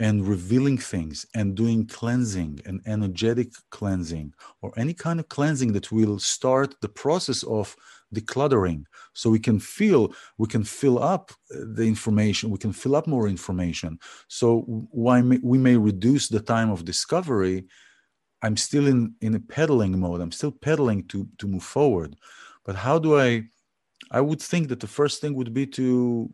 and 0.00 0.26
revealing 0.26 0.78
things 0.78 1.26
and 1.34 1.54
doing 1.54 1.86
cleansing 1.86 2.58
and 2.64 2.80
energetic 2.86 3.52
cleansing 3.70 4.32
or 4.62 4.72
any 4.76 4.94
kind 4.94 5.20
of 5.20 5.28
cleansing 5.28 5.72
that 5.74 5.92
will 5.92 6.18
start 6.18 6.74
the 6.80 6.88
process 6.88 7.42
of 7.44 7.76
decluttering. 8.14 8.82
So 9.12 9.28
we 9.30 9.38
can 9.38 9.60
feel 9.60 10.12
we 10.38 10.48
can 10.48 10.64
fill 10.64 11.00
up 11.02 11.30
uh, 11.54 11.58
the 11.74 11.84
information 11.84 12.50
we 12.50 12.58
can 12.58 12.72
fill 12.72 12.96
up 12.96 13.06
more 13.06 13.28
information. 13.28 13.98
So 14.26 14.62
why 14.90 15.20
we 15.20 15.58
may 15.58 15.76
reduce 15.76 16.28
the 16.28 16.40
time 16.40 16.70
of 16.70 16.84
discovery. 16.84 17.66
I'm 18.42 18.56
still 18.56 18.86
in 18.88 19.14
in 19.20 19.34
a 19.34 19.40
pedaling 19.40 20.00
mode. 20.00 20.20
I'm 20.20 20.32
still 20.32 20.52
pedaling 20.52 21.06
to 21.08 21.28
to 21.38 21.46
move 21.46 21.62
forward. 21.62 22.16
But 22.64 22.74
how 22.74 22.98
do 22.98 23.20
i 23.20 23.44
i 24.10 24.20
would 24.20 24.40
think 24.40 24.68
that 24.68 24.80
the 24.80 24.94
first 24.98 25.20
thing 25.20 25.34
would 25.34 25.52
be 25.52 25.66
to 25.66 26.32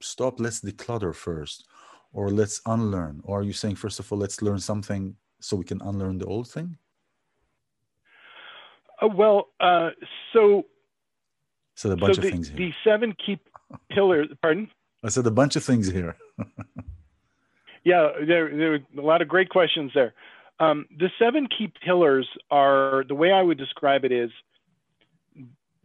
stop 0.00 0.40
let's 0.40 0.60
declutter 0.60 1.14
first 1.14 1.66
or 2.12 2.30
let's 2.30 2.60
unlearn 2.66 3.20
or 3.24 3.40
are 3.40 3.42
you 3.42 3.52
saying 3.52 3.76
first 3.76 4.00
of 4.00 4.10
all 4.10 4.18
let's 4.18 4.42
learn 4.42 4.58
something 4.58 5.14
so 5.40 5.56
we 5.56 5.64
can 5.64 5.80
unlearn 5.82 6.18
the 6.18 6.26
old 6.26 6.48
thing 6.48 6.76
uh, 9.00 9.08
well, 9.08 9.48
uh, 9.60 9.90
so 10.32 10.66
said 11.74 11.92
a 11.92 11.96
bunch 11.96 12.16
so 12.16 12.22
the, 12.22 12.28
of 12.28 12.32
things 12.32 12.48
here. 12.48 12.56
The 12.56 12.72
seven 12.84 13.14
key 13.24 13.38
pillars. 13.90 14.28
Pardon? 14.42 14.70
I 15.04 15.08
said 15.08 15.26
a 15.26 15.30
bunch 15.30 15.56
of 15.56 15.64
things 15.64 15.88
here. 15.88 16.16
yeah, 17.84 18.10
there, 18.26 18.54
there 18.56 18.70
were 18.70 18.80
a 18.98 19.06
lot 19.06 19.22
of 19.22 19.28
great 19.28 19.48
questions 19.48 19.92
there. 19.94 20.14
Um, 20.60 20.86
the 20.98 21.08
seven 21.20 21.46
key 21.46 21.72
pillars 21.84 22.28
are 22.50 23.04
the 23.06 23.14
way 23.14 23.30
I 23.30 23.42
would 23.42 23.58
describe 23.58 24.04
it 24.04 24.10
is 24.10 24.30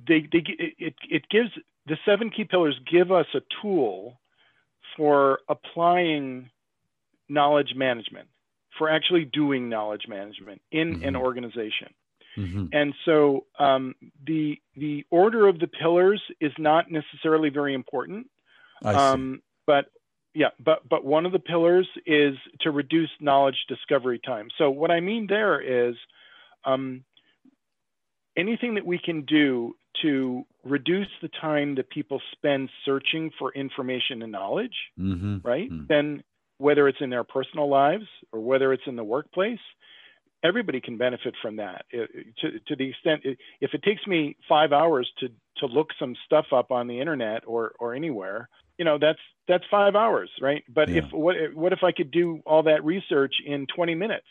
they, 0.08 0.28
they 0.32 0.43
it, 0.58 0.95
it 1.10 1.30
gives 1.30 1.52
the 1.86 1.98
seven 2.06 2.30
key 2.30 2.46
pillars 2.46 2.80
give 2.89 3.12
us 3.12 3.26
a 3.34 3.41
tool 3.62 4.19
for 4.96 5.39
applying 5.50 6.50
knowledge 7.30 7.74
management, 7.76 8.28
for 8.78 8.89
actually 8.89 9.26
doing 9.26 9.69
knowledge 9.69 10.04
management 10.08 10.62
in 10.72 10.96
mm-hmm. 10.96 11.08
an 11.08 11.15
organization. 11.15 11.93
Mm-hmm. 12.38 12.65
And 12.72 12.93
so 13.06 13.46
um, 13.60 13.96
the 14.26 14.58
the 14.76 15.06
order 15.12 15.48
of 15.48 15.60
the 15.60 15.67
pillars 15.67 16.22
is 16.41 16.52
not 16.58 16.89
necessarily 16.89 17.50
very 17.50 17.74
important. 17.74 18.28
Um, 18.84 19.41
but 19.67 19.86
yeah, 20.34 20.50
but 20.60 20.88
but 20.89 21.06
one 21.06 21.26
of 21.26 21.32
the 21.32 21.39
pillars 21.39 21.88
is 22.06 22.36
to 22.62 22.72
reduce 22.72 23.10
knowledge 23.19 23.65
discovery 23.67 24.19
time. 24.19 24.48
So 24.58 24.72
what 24.72 24.89
I 24.89 25.00
mean 25.00 25.28
there 25.28 25.62
is 25.62 25.96
um, 26.65 27.04
anything 28.36 28.76
that 28.76 28.86
we 28.86 28.98
can 28.98 29.26
do 29.26 29.76
to 30.01 30.45
reduce 30.63 31.08
the 31.21 31.29
time 31.39 31.75
that 31.75 31.89
people 31.89 32.21
spend 32.32 32.69
searching 32.86 33.32
for 33.38 33.53
information 33.53 34.21
and 34.21 34.32
knowledge, 34.32 34.75
mm-hmm. 34.99 35.38
right? 35.43 35.71
Mm-hmm. 35.71 35.86
Then 35.88 36.23
whether 36.58 36.88
it's 36.88 36.99
in 37.01 37.10
their 37.10 37.23
personal 37.23 37.69
lives 37.69 38.06
or 38.32 38.39
whether 38.39 38.73
it's 38.73 38.84
in 38.88 38.95
the 38.95 39.03
workplace, 39.03 39.60
everybody 40.43 40.82
can 40.82 40.97
benefit 40.97 41.34
from 41.41 41.56
that 41.56 41.86
it, 41.89 42.10
to, 42.41 42.60
to 42.67 42.75
the 42.75 42.89
extent 42.89 43.21
it, 43.23 43.38
if 43.62 43.73
it 43.73 43.82
takes 43.84 44.06
me 44.06 44.36
five 44.47 44.71
hours 44.71 45.10
to 45.19 45.29
to 45.58 45.65
look 45.65 45.89
some 45.97 46.15
stuff 46.25 46.47
up 46.51 46.71
on 46.71 46.88
the 46.88 46.99
internet 46.99 47.43
or 47.47 47.73
or 47.79 47.93
anywhere 47.93 48.49
you 48.77 48.86
know 48.86 48.97
that's 48.99 49.19
that's 49.47 49.63
five 49.71 49.95
hours 49.95 50.29
right 50.41 50.63
but 50.67 50.89
yeah. 50.89 50.97
if 50.97 51.06
what 51.12 51.36
what 51.53 51.73
if 51.73 51.79
i 51.84 51.91
could 51.91 52.12
do 52.12 52.41
all 52.45 52.63
that 52.63 52.84
research 52.84 53.36
in 53.45 53.65
20 53.73 53.95
minutes 53.95 54.27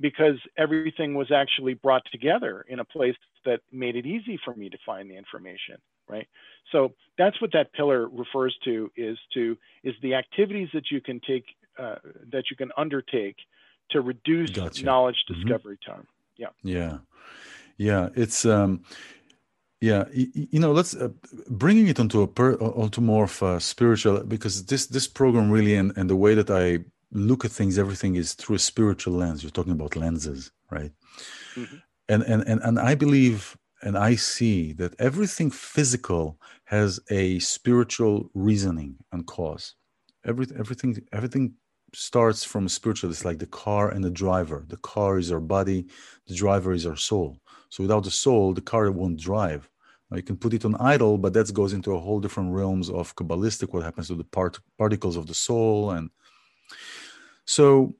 because 0.00 0.36
everything 0.56 1.14
was 1.14 1.30
actually 1.30 1.74
brought 1.74 2.02
together 2.10 2.64
in 2.68 2.80
a 2.80 2.84
place 2.84 3.14
that 3.44 3.60
made 3.70 3.96
it 3.96 4.06
easy 4.06 4.38
for 4.44 4.54
me 4.54 4.68
to 4.68 4.78
find 4.86 5.10
the 5.10 5.16
information 5.16 5.76
right 6.08 6.26
so 6.70 6.92
that's 7.18 7.40
what 7.40 7.52
that 7.52 7.72
pillar 7.72 8.08
refers 8.08 8.56
to 8.64 8.90
is 8.96 9.18
to 9.34 9.56
is 9.84 9.94
the 10.02 10.14
activities 10.14 10.68
that 10.72 10.90
you 10.90 11.00
can 11.00 11.20
take 11.20 11.44
uh, 11.78 11.96
that 12.30 12.44
you 12.50 12.56
can 12.56 12.70
undertake 12.76 13.36
to 13.92 14.00
reduce 14.00 14.50
gotcha. 14.50 14.84
knowledge 14.84 15.24
mm-hmm. 15.24 15.40
discovery 15.40 15.76
mm-hmm. 15.76 15.92
time. 15.92 16.06
Yeah. 16.36 16.48
Yeah. 16.62 16.98
Yeah. 17.76 18.08
It's, 18.14 18.44
um, 18.44 18.82
yeah, 19.80 20.04
you, 20.12 20.28
you 20.34 20.60
know, 20.60 20.72
let's 20.72 20.94
uh, 20.94 21.08
bringing 21.48 21.88
it 21.88 21.98
onto 21.98 22.22
a 22.22 22.28
per, 22.28 22.54
onto 22.54 23.00
more 23.00 23.24
of 23.24 23.42
a 23.42 23.60
spiritual 23.60 24.22
because 24.22 24.66
this 24.66 24.86
this 24.86 25.08
program 25.08 25.50
really 25.50 25.74
and, 25.74 25.92
and 25.96 26.08
the 26.08 26.14
way 26.14 26.34
that 26.34 26.50
I 26.50 26.84
look 27.12 27.44
at 27.44 27.50
things, 27.50 27.78
everything 27.78 28.16
is 28.16 28.34
through 28.34 28.56
a 28.56 28.58
spiritual 28.58 29.14
lens. 29.14 29.42
You're 29.42 29.50
talking 29.50 29.72
about 29.72 29.96
lenses, 29.96 30.50
right? 30.70 30.92
Mm-hmm. 31.54 31.76
And, 32.08 32.22
and 32.24 32.42
and 32.42 32.60
and 32.62 32.78
I 32.78 32.94
believe 32.94 33.56
and 33.82 33.96
I 33.96 34.14
see 34.14 34.72
that 34.74 34.94
everything 35.00 35.50
physical 35.50 36.38
has 36.64 37.00
a 37.10 37.38
spiritual 37.38 38.30
reasoning 38.34 38.96
and 39.12 39.26
cause. 39.26 39.74
Every, 40.24 40.46
everything 40.58 41.02
everything 41.12 41.54
starts 41.94 42.42
from 42.42 42.68
spiritual 42.68 43.10
it's 43.10 43.24
like 43.24 43.38
the 43.38 43.46
car 43.46 43.90
and 43.90 44.02
the 44.02 44.10
driver 44.10 44.64
the 44.68 44.78
car 44.78 45.18
is 45.18 45.30
our 45.30 45.40
body 45.40 45.86
the 46.26 46.34
driver 46.34 46.72
is 46.72 46.86
our 46.86 46.96
soul 46.96 47.38
so 47.68 47.82
without 47.82 48.02
the 48.04 48.10
soul 48.10 48.54
the 48.54 48.62
car 48.62 48.90
won't 48.90 49.20
drive 49.20 49.68
now 50.10 50.16
you 50.16 50.22
can 50.22 50.36
put 50.36 50.54
it 50.54 50.64
on 50.64 50.74
idle 50.76 51.18
but 51.18 51.34
that 51.34 51.52
goes 51.52 51.74
into 51.74 51.94
a 51.94 52.00
whole 52.00 52.18
different 52.18 52.50
realms 52.50 52.88
of 52.88 53.14
kabbalistic 53.16 53.74
what 53.74 53.82
happens 53.82 54.08
to 54.08 54.14
the 54.14 54.24
part, 54.24 54.58
particles 54.78 55.18
of 55.18 55.26
the 55.26 55.34
soul 55.34 55.90
and 55.90 56.08
so 57.52 57.92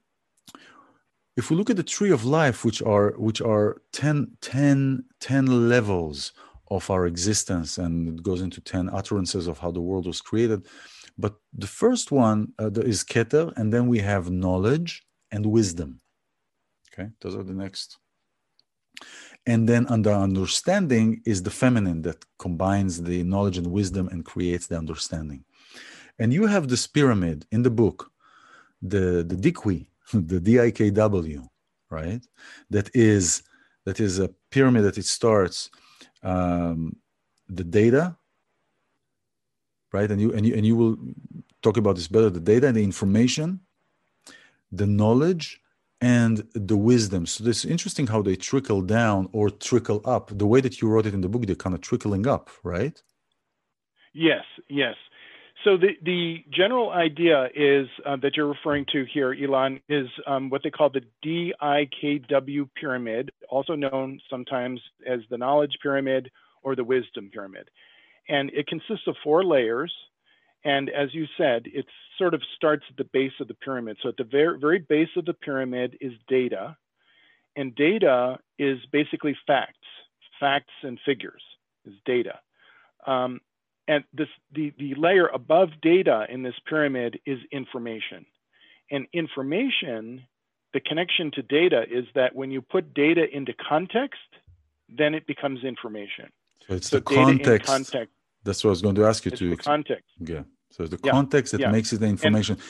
if 1.37 1.51
we 1.51 1.57
look 1.57 1.69
at 1.69 1.77
the 1.77 1.93
tree 1.97 2.11
of 2.11 2.25
life, 2.25 2.65
which 2.65 2.81
are 2.83 3.09
which 3.19 3.41
are 3.43 3.83
10, 3.93 4.39
10, 4.41 5.05
10 5.21 5.69
levels 5.69 6.33
of 6.71 6.89
our 6.91 7.07
existence, 7.07 7.77
and 7.77 7.93
it 8.09 8.23
goes 8.23 8.41
into 8.41 8.61
10 8.63 8.89
utterances 8.89 9.47
of 9.47 9.59
how 9.59 9.71
the 9.71 9.81
world 9.81 10.07
was 10.07 10.23
created. 10.23 10.67
But 11.19 11.35
the 11.53 11.67
first 11.67 12.11
one 12.13 12.55
uh, 12.59 12.71
is 12.71 13.05
Keter, 13.05 13.53
and 13.59 13.71
then 13.71 13.89
we 13.89 13.99
have 13.99 14.31
knowledge 14.31 15.05
and 15.31 15.45
wisdom. 15.45 16.01
Okay, 16.89 17.11
those 17.21 17.37
are 17.37 17.43
the 17.43 17.53
next. 17.65 17.99
And 19.45 19.69
then 19.69 19.87
under 19.89 20.13
understanding 20.13 21.21
is 21.27 21.43
the 21.43 21.51
feminine 21.51 22.01
that 22.03 22.25
combines 22.39 23.03
the 23.03 23.23
knowledge 23.25 23.59
and 23.59 23.67
wisdom 23.67 24.09
and 24.09 24.25
creates 24.25 24.67
the 24.67 24.79
understanding. 24.79 25.45
And 26.19 26.33
you 26.33 26.47
have 26.47 26.69
this 26.69 26.87
pyramid 26.87 27.47
in 27.51 27.63
the 27.63 27.71
book, 27.71 28.12
the 28.83 29.25
the 29.25 29.37
Dikwi, 29.37 29.87
the 30.13 30.41
DIKW, 30.41 31.47
right? 31.91 32.23
That 32.71 32.91
is 32.95 33.43
that 33.85 34.01
is 34.01 34.19
a 34.19 34.29
pyramid 34.51 34.85
that 34.85 34.99
it 34.99 35.07
starts 35.07 35.71
um, 36.23 36.97
the 37.49 37.65
data, 37.65 38.17
right? 39.93 40.11
And 40.11 40.21
you 40.21 40.33
and 40.33 40.47
you 40.47 40.55
and 40.55 40.67
you 40.67 40.77
will 40.77 40.97
talk 41.63 41.77
about 41.77 41.97
this 41.97 42.09
better. 42.09 42.31
The 42.31 42.41
data 42.41 42.67
and 42.67 42.77
the 42.77 42.85
information, 42.85 43.61
the 44.71 44.87
knowledge, 44.87 45.61
and 46.01 46.45
the 46.55 46.77
wisdom. 46.77 47.27
So 47.27 47.45
it's 47.47 47.65
interesting 47.65 48.09
how 48.09 48.23
they 48.23 48.37
trickle 48.37 48.83
down 48.83 49.29
or 49.33 49.51
trickle 49.51 50.01
up. 50.05 50.37
The 50.37 50.47
way 50.47 50.61
that 50.61 50.81
you 50.81 50.89
wrote 50.89 51.07
it 51.07 51.15
in 51.15 51.21
the 51.21 51.29
book, 51.29 51.47
they're 51.47 51.55
kind 51.55 51.75
of 51.75 51.81
trickling 51.81 52.27
up, 52.27 52.51
right? 52.65 53.01
Yes, 54.13 54.45
yes. 54.69 54.97
So 55.65 55.77
the, 55.77 55.91
the 56.03 56.45
general 56.51 56.91
idea 56.91 57.49
is 57.55 57.87
uh, 58.05 58.17
that 58.23 58.37
you're 58.37 58.49
referring 58.49 58.85
to 58.93 59.05
here, 59.13 59.35
Ilan, 59.35 59.81
is 59.89 60.09
um, 60.27 60.51
what 60.51 60.63
they 60.65 60.71
call 60.71 60.91
the 60.91 61.03
DIKW 61.25 62.69
pyramid, 62.75 63.31
also 63.49 63.77
known 63.77 64.21
sometimes 64.29 64.81
as 65.07 65.21
the 65.31 65.39
knowledge 65.39 65.73
pyramid 65.81 66.31
or 66.63 66.75
the 66.75 66.83
wisdom 66.83 67.31
pyramid. 67.33 67.69
And 68.29 68.51
it 68.51 68.67
consists 68.67 69.07
of 69.07 69.15
four 69.23 69.45
layers. 69.45 69.93
And 70.65 70.91
as 70.91 71.15
you 71.15 71.27
said, 71.39 71.63
it 71.67 71.87
sort 72.19 72.35
of 72.35 72.43
starts 72.57 72.85
at 72.91 72.97
the 72.97 73.09
base 73.13 73.33
of 73.41 73.47
the 73.47 73.55
pyramid. 73.55 73.99
So 74.03 74.09
at 74.09 74.17
the 74.17 74.25
very, 74.25 74.59
very 74.59 74.79
base 74.81 75.09
of 75.17 75.25
the 75.27 75.35
pyramid 75.35 75.97
is 76.01 76.13
data. 76.29 76.77
And 77.55 77.75
data 77.75 78.39
is 78.59 78.79
basically 78.91 79.37
facts, 79.47 79.87
facts 80.41 80.73
and 80.83 80.99
figures 81.05 81.43
is 81.85 81.95
data. 82.05 82.41
Um, 83.07 83.41
and 83.89 84.05
this, 84.13 84.29
the, 84.55 84.73
the 84.79 84.95
layer 84.97 85.27
above 85.27 85.71
data 85.83 86.27
in 86.29 86.43
this 86.43 86.55
pyramid 86.69 87.19
is 87.27 87.39
information. 87.51 88.27
And 88.91 89.07
information, 89.13 90.23
the 90.73 90.81
connection 90.81 91.31
to 91.33 91.43
data 91.43 91.85
is 91.91 92.05
that 92.15 92.35
when 92.35 92.51
you 92.51 92.61
put 92.63 92.95
data 92.95 93.25
into 93.33 93.53
context, 93.55 94.21
then 94.89 95.15
it 95.15 95.27
becomes 95.27 95.65
information. 95.65 96.31
So 96.67 96.75
it's 96.75 96.89
so 96.89 96.97
the 96.99 97.03
context. 97.03 97.67
context. 97.67 98.15
That's 98.45 98.63
what 98.63 98.71
I 98.71 98.73
was 98.73 98.83
going 98.83 98.95
to 98.97 99.07
ask 99.07 99.25
you 99.25 99.31
it's 99.33 99.39
to. 99.41 99.57
context. 99.57 100.11
Yeah. 100.21 100.43
So 100.71 100.87
the 100.87 100.99
yeah. 101.03 101.13
context 101.13 101.53
that 101.53 101.61
yeah. 101.61 101.71
makes 101.71 101.93
it 101.93 102.01
the 102.01 102.07
information. 102.07 102.57
And, 102.57 102.65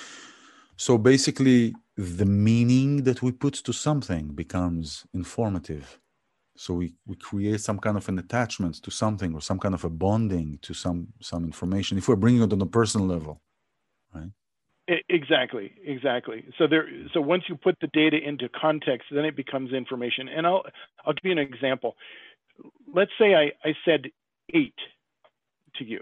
so 0.76 0.98
basically, 0.98 1.74
the 1.96 2.24
meaning 2.24 3.04
that 3.04 3.22
we 3.22 3.32
put 3.32 3.54
to 3.54 3.72
something 3.72 4.28
becomes 4.28 5.04
informative 5.12 5.98
so 6.56 6.74
we, 6.74 6.94
we 7.06 7.16
create 7.16 7.60
some 7.60 7.78
kind 7.78 7.96
of 7.96 8.08
an 8.08 8.18
attachment 8.18 8.74
to 8.76 8.90
something 8.90 9.34
or 9.34 9.40
some 9.40 9.58
kind 9.58 9.74
of 9.74 9.84
a 9.84 9.90
bonding 9.90 10.58
to 10.62 10.74
some 10.74 11.08
some 11.20 11.44
information 11.44 11.98
if 11.98 12.08
we're 12.08 12.16
bringing 12.16 12.42
it 12.42 12.52
on 12.52 12.60
a 12.60 12.66
personal 12.66 13.06
level 13.06 13.40
right? 14.14 14.30
Exactly 15.08 15.72
exactly. 15.84 16.44
So 16.58 16.66
there 16.66 16.88
so 17.14 17.20
once 17.20 17.44
you 17.48 17.56
put 17.56 17.78
the 17.80 17.86
data 17.92 18.18
into 18.18 18.48
context 18.48 19.08
then 19.10 19.24
it 19.24 19.36
becomes 19.36 19.72
information. 19.72 20.28
And 20.28 20.46
i'll 20.46 20.64
i'll 21.06 21.14
give 21.14 21.24
you 21.24 21.32
an 21.32 21.38
example. 21.38 21.96
Let's 22.92 23.12
say 23.18 23.34
i 23.34 23.52
i 23.64 23.74
said 23.84 24.06
eight 24.52 24.74
to 25.76 25.84
you. 25.84 26.00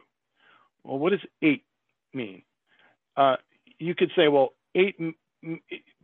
Well 0.82 0.98
what 0.98 1.11
does 1.11 1.20
eight 1.42 1.64
mean? 2.14 2.42
Uh, 3.16 3.36
you 3.78 3.94
could 3.94 4.11
say 4.16 4.28
well 4.28 4.55
eight 4.74 4.96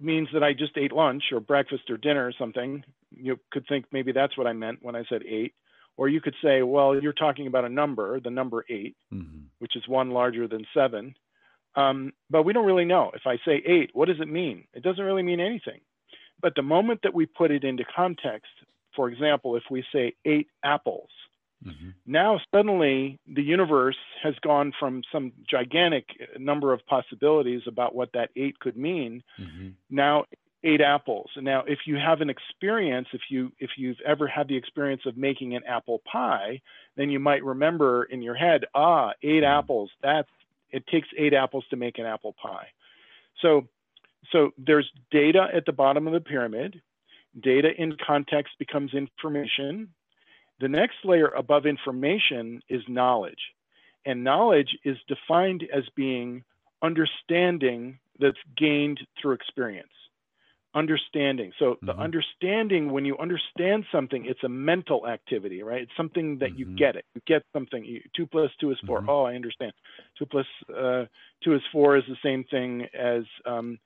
means 0.00 0.28
that 0.32 0.42
I 0.42 0.52
just 0.52 0.76
ate 0.76 0.92
lunch 0.92 1.24
or 1.32 1.40
breakfast 1.40 1.90
or 1.90 1.96
dinner 1.96 2.26
or 2.26 2.32
something. 2.38 2.84
You 3.16 3.38
could 3.50 3.66
think 3.68 3.86
maybe 3.92 4.12
that's 4.12 4.36
what 4.36 4.46
I 4.46 4.52
meant 4.52 4.78
when 4.82 4.96
I 4.96 5.04
said 5.08 5.22
eight. 5.26 5.54
Or 5.98 6.08
you 6.08 6.20
could 6.20 6.34
say, 6.42 6.62
well, 6.62 7.00
you're 7.00 7.14
talking 7.14 7.46
about 7.46 7.64
a 7.64 7.70
number, 7.70 8.20
the 8.20 8.30
number 8.30 8.64
8 8.68 8.94
mm-hmm. 9.14 9.38
which 9.60 9.76
is 9.76 9.88
one 9.88 10.10
larger 10.10 10.46
than 10.46 10.66
seven. 10.74 11.14
Um, 11.74 12.12
but 12.28 12.42
we 12.42 12.52
don't 12.52 12.66
really 12.66 12.84
know. 12.84 13.12
If 13.14 13.22
I 13.26 13.36
say 13.46 13.62
eight, 13.66 13.90
what 13.94 14.08
does 14.08 14.20
it 14.20 14.28
mean? 14.28 14.64
It 14.74 14.82
doesn't 14.82 15.04
really 15.04 15.22
mean 15.22 15.40
anything. 15.40 15.80
But 16.40 16.54
the 16.54 16.62
moment 16.62 17.00
that 17.02 17.14
we 17.14 17.26
put 17.26 17.50
it 17.50 17.64
into 17.64 17.84
context, 17.84 18.50
for 18.94 19.08
example, 19.08 19.56
if 19.56 19.62
we 19.70 19.84
say 19.92 20.14
eight 20.24 20.48
apples, 20.62 21.10
Mm-hmm. 21.64 21.90
Now, 22.06 22.40
suddenly, 22.54 23.18
the 23.26 23.42
universe 23.42 23.96
has 24.22 24.34
gone 24.42 24.72
from 24.78 25.02
some 25.10 25.32
gigantic 25.48 26.04
number 26.38 26.72
of 26.72 26.84
possibilities 26.86 27.62
about 27.66 27.94
what 27.94 28.12
that 28.12 28.30
eight 28.36 28.58
could 28.58 28.76
mean. 28.76 29.22
Mm-hmm. 29.40 29.68
Now, 29.90 30.24
eight 30.66 30.80
apples. 30.80 31.30
And 31.36 31.44
now, 31.44 31.62
if 31.66 31.80
you 31.86 31.96
have 31.96 32.20
an 32.20 32.30
experience, 32.30 33.08
if 33.12 33.22
you 33.30 33.52
if 33.58 33.70
you've 33.76 34.00
ever 34.04 34.26
had 34.26 34.48
the 34.48 34.56
experience 34.56 35.02
of 35.06 35.16
making 35.16 35.54
an 35.54 35.62
apple 35.64 36.02
pie, 36.10 36.60
then 36.96 37.10
you 37.10 37.18
might 37.18 37.44
remember 37.44 38.04
in 38.04 38.22
your 38.22 38.34
head, 38.34 38.64
ah, 38.74 39.12
8 39.22 39.28
mm-hmm. 39.28 39.44
apples. 39.44 39.90
That's 40.02 40.28
it 40.70 40.86
takes 40.88 41.08
eight 41.16 41.32
apples 41.32 41.64
to 41.70 41.76
make 41.76 41.98
an 41.98 42.06
apple 42.06 42.34
pie. 42.42 42.66
So, 43.40 43.68
so 44.32 44.50
there's 44.58 44.90
data 45.12 45.46
at 45.54 45.64
the 45.64 45.72
bottom 45.72 46.06
of 46.06 46.12
the 46.12 46.20
pyramid. 46.20 46.82
Data 47.40 47.70
in 47.78 47.96
context 48.04 48.54
becomes 48.58 48.92
information 48.92 49.88
the 50.60 50.68
next 50.68 50.96
layer 51.04 51.28
above 51.28 51.66
information 51.66 52.62
is 52.68 52.82
knowledge. 52.88 53.52
And 54.04 54.24
knowledge 54.24 54.76
is 54.84 54.96
defined 55.08 55.64
as 55.72 55.84
being 55.94 56.44
understanding 56.82 57.98
that's 58.18 58.38
gained 58.56 59.00
through 59.20 59.32
experience. 59.32 59.88
Understanding. 60.76 61.52
So, 61.58 61.64
mm-hmm. 61.64 61.86
the 61.86 61.96
understanding, 61.96 62.92
when 62.92 63.04
you 63.04 63.16
understand 63.18 63.84
something, 63.90 64.26
it's 64.26 64.44
a 64.44 64.48
mental 64.48 65.06
activity, 65.06 65.62
right? 65.62 65.82
It's 65.82 65.96
something 65.96 66.38
that 66.40 66.50
mm-hmm. 66.50 66.58
you 66.58 66.76
get 66.76 66.96
it. 66.96 67.04
You 67.14 67.22
get 67.26 67.42
something. 67.52 67.84
You, 67.84 68.02
two 68.14 68.26
plus 68.26 68.50
two 68.60 68.70
is 68.70 68.78
4 68.86 69.00
mm-hmm. 69.00 69.08
Oh, 69.08 69.24
I 69.24 69.34
understand. 69.34 69.72
Two 70.18 70.26
plus 70.26 70.46
uh, 70.70 71.06
two 71.42 71.54
is 71.54 71.62
four 71.72 71.96
is 71.96 72.04
the 72.08 72.16
same 72.22 72.44
thing 72.44 72.86
as, 72.94 73.24
um, 73.46 73.78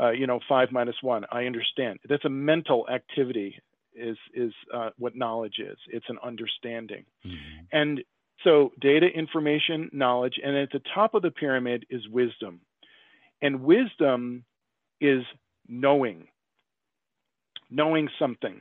uh, 0.00 0.10
you 0.10 0.26
know, 0.26 0.40
five 0.48 0.68
minus 0.70 0.96
one. 1.02 1.24
I 1.30 1.44
understand. 1.44 1.98
That's 2.08 2.24
a 2.24 2.30
mental 2.30 2.86
activity 2.88 3.58
is 3.96 4.16
is 4.34 4.52
uh, 4.72 4.90
what 4.98 5.16
knowledge 5.16 5.58
is. 5.58 5.78
It's 5.88 6.06
an 6.08 6.18
understanding, 6.22 7.04
mm-hmm. 7.24 7.64
and 7.72 8.02
so 8.44 8.72
data, 8.80 9.06
information, 9.06 9.90
knowledge, 9.92 10.34
and 10.42 10.56
at 10.56 10.70
the 10.70 10.82
top 10.94 11.14
of 11.14 11.22
the 11.22 11.30
pyramid 11.30 11.86
is 11.90 12.06
wisdom, 12.08 12.60
and 13.42 13.62
wisdom 13.62 14.44
is 15.00 15.22
knowing, 15.68 16.28
knowing 17.76 18.08
something, 18.18 18.60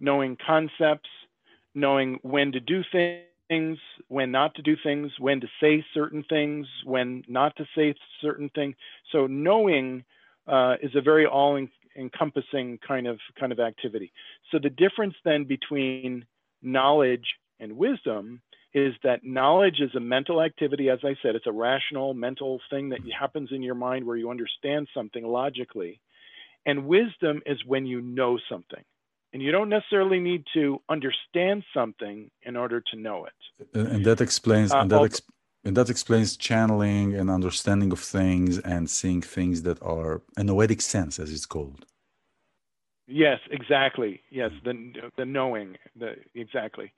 knowing 0.00 0.36
concepts, 0.44 1.10
knowing 1.74 2.18
when 2.22 2.50
to 2.52 2.60
do 2.60 2.82
things, 2.92 3.78
when 4.08 4.30
not 4.30 4.54
to 4.54 4.62
do 4.62 4.74
things, 4.82 5.12
when 5.18 5.40
to 5.40 5.48
say 5.60 5.84
certain 5.92 6.24
things, 6.28 6.66
when 6.84 7.22
not 7.28 7.54
to 7.56 7.66
say 7.76 7.94
certain 8.20 8.48
things. 8.54 8.74
So 9.12 9.26
knowing 9.26 10.04
uh, 10.46 10.76
is 10.82 10.92
a 10.94 11.02
very 11.02 11.26
all 11.26 11.66
encompassing 11.96 12.78
kind 12.86 13.06
of 13.06 13.18
kind 13.38 13.52
of 13.52 13.60
activity. 13.60 14.12
So 14.50 14.58
the 14.58 14.70
difference 14.70 15.14
then 15.24 15.44
between 15.44 16.24
knowledge 16.62 17.26
and 17.60 17.76
wisdom 17.76 18.40
is 18.72 18.94
that 19.04 19.24
knowledge 19.24 19.80
is 19.80 19.94
a 19.94 20.00
mental 20.00 20.42
activity 20.42 20.90
as 20.90 20.98
I 21.04 21.14
said 21.22 21.36
it's 21.36 21.46
a 21.46 21.52
rational 21.52 22.14
mental 22.14 22.60
thing 22.70 22.88
that 22.88 23.00
happens 23.18 23.50
in 23.52 23.62
your 23.62 23.76
mind 23.76 24.04
where 24.04 24.16
you 24.16 24.30
understand 24.30 24.88
something 24.92 25.24
logically. 25.24 26.00
And 26.66 26.86
wisdom 26.86 27.42
is 27.46 27.58
when 27.66 27.86
you 27.86 28.00
know 28.00 28.38
something. 28.50 28.84
And 29.32 29.42
you 29.42 29.50
don't 29.50 29.68
necessarily 29.68 30.20
need 30.20 30.44
to 30.54 30.80
understand 30.88 31.64
something 31.74 32.30
in 32.42 32.56
order 32.56 32.80
to 32.92 32.96
know 32.96 33.26
it. 33.26 33.66
And 33.74 34.04
that 34.06 34.20
explains 34.20 34.72
uh, 34.72 34.78
and 34.78 34.90
that 34.90 35.02
ex- 35.02 35.22
and 35.64 35.76
that 35.76 35.90
explains 35.90 36.36
channeling 36.36 37.14
and 37.14 37.30
understanding 37.30 37.90
of 37.90 37.98
things 37.98 38.58
and 38.58 38.88
seeing 38.88 39.22
things 39.22 39.62
that 39.62 39.82
are 39.82 40.22
a 40.36 40.44
noetic 40.44 40.80
sense, 40.82 41.18
as 41.18 41.32
it's 41.32 41.46
called. 41.46 41.84
Yes, 43.06 43.40
exactly. 43.50 44.22
Yes, 44.30 44.50
the 44.64 45.10
the 45.16 45.24
knowing, 45.24 45.76
the 45.96 46.16
exactly. 46.34 46.92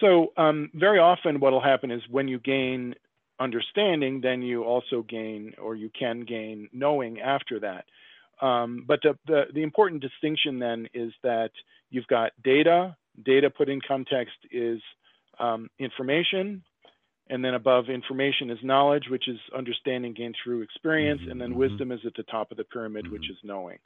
So 0.00 0.32
um, 0.36 0.70
very 0.74 0.98
often, 0.98 1.40
what 1.40 1.52
will 1.52 1.60
happen 1.60 1.90
is 1.90 2.02
when 2.10 2.28
you 2.28 2.38
gain 2.38 2.94
understanding, 3.40 4.20
then 4.20 4.42
you 4.42 4.64
also 4.64 5.02
gain, 5.02 5.54
or 5.60 5.74
you 5.74 5.90
can 5.98 6.24
gain 6.24 6.68
knowing 6.72 7.20
after 7.20 7.60
that. 7.60 7.84
Um, 8.44 8.84
but 8.86 9.00
the, 9.02 9.16
the 9.26 9.42
the 9.54 9.62
important 9.62 10.02
distinction 10.02 10.58
then 10.58 10.88
is 10.92 11.12
that 11.22 11.50
you've 11.90 12.06
got 12.08 12.32
data. 12.42 12.96
Data 13.24 13.48
put 13.48 13.68
in 13.68 13.80
context 13.80 14.36
is 14.50 14.80
um, 15.38 15.70
information 15.78 16.62
and 17.30 17.44
then 17.44 17.54
above 17.54 17.88
information 17.88 18.50
is 18.50 18.58
knowledge, 18.62 19.04
which 19.08 19.28
is 19.28 19.38
understanding 19.56 20.12
gained 20.12 20.36
through 20.42 20.62
experience, 20.62 21.20
mm-hmm. 21.22 21.30
and 21.30 21.40
then 21.40 21.50
mm-hmm. 21.50 21.60
wisdom 21.60 21.92
is 21.92 22.00
at 22.06 22.14
the 22.16 22.22
top 22.24 22.50
of 22.50 22.56
the 22.56 22.64
pyramid, 22.64 23.04
mm-hmm. 23.04 23.14
which 23.14 23.30
is 23.30 23.36
knowing. 23.42 23.78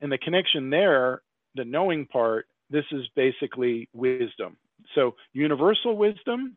and 0.00 0.10
the 0.10 0.18
connection 0.18 0.70
there, 0.70 1.22
the 1.54 1.64
knowing 1.64 2.06
part, 2.06 2.46
this 2.70 2.84
is 2.90 3.02
basically 3.14 3.88
wisdom. 3.92 4.56
So 4.96 5.14
universal 5.32 5.96
wisdom 5.96 6.56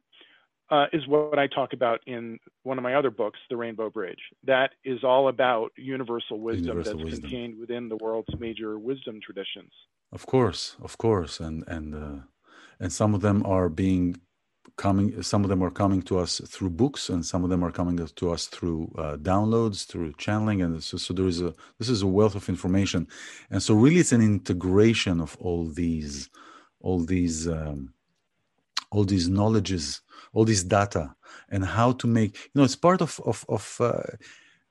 uh, 0.70 0.86
is 0.93 1.07
what 1.07 1.38
I 1.38 1.47
talk 1.47 1.74
about 1.74 2.01
in 2.07 2.39
one 2.63 2.78
of 2.78 2.84
my 2.84 2.95
other 2.95 3.11
books, 3.11 3.39
The 3.49 3.57
Rainbow 3.57 3.89
Bridge. 3.89 4.20
That 4.45 4.72
is 4.84 5.03
all 5.03 5.28
about 5.28 5.72
universal 5.78 6.39
wisdom 6.39 6.66
universal 6.66 6.97
that's 6.97 7.05
wisdom. 7.05 7.30
contained 7.30 7.59
within 7.59 7.89
the 7.89 7.97
world's 7.97 8.34
major 8.39 8.80
wisdom 8.80 9.20
traditions. 9.24 9.72
Of 10.11 10.26
course, 10.26 10.76
of 10.82 10.97
course, 10.97 11.39
and 11.39 11.63
and 11.68 11.95
uh, 11.95 12.22
and 12.80 12.91
some 12.91 13.13
of 13.13 13.22
them 13.22 13.45
are 13.45 13.70
being 13.70 14.20
coming. 14.78 15.22
Some 15.22 15.43
of 15.43 15.49
them 15.49 15.63
are 15.63 15.72
coming 15.72 16.01
to 16.03 16.18
us 16.20 16.41
through 16.47 16.72
books, 16.72 17.09
and 17.09 17.26
some 17.26 17.43
of 17.43 17.49
them 17.49 17.63
are 17.63 17.72
coming 17.72 17.97
to 17.97 18.32
us 18.32 18.47
through 18.47 18.91
uh, 18.97 19.18
downloads, 19.18 19.86
through 19.86 20.13
channeling, 20.18 20.61
and 20.61 20.84
so, 20.84 20.97
so 20.97 21.13
there 21.13 21.28
is 21.28 21.41
a 21.41 21.53
this 21.80 21.89
is 21.89 22.01
a 22.01 22.07
wealth 22.07 22.36
of 22.36 22.49
information, 22.49 23.07
and 23.51 23.61
so 23.61 23.74
really 23.76 23.97
it's 23.97 24.11
an 24.13 24.22
integration 24.22 25.22
of 25.22 25.38
all 25.39 25.66
these, 25.66 26.30
all 26.80 26.99
these. 26.99 27.47
Um, 27.47 27.94
all 28.91 29.03
these 29.03 29.27
knowledges 29.29 30.01
all 30.33 30.45
this 30.45 30.63
data 30.63 31.13
and 31.49 31.65
how 31.65 31.91
to 31.91 32.07
make 32.07 32.36
you 32.36 32.51
know 32.55 32.63
it's 32.63 32.75
part 32.75 33.01
of 33.01 33.19
of, 33.25 33.45
of 33.49 33.77
uh, 33.79 34.03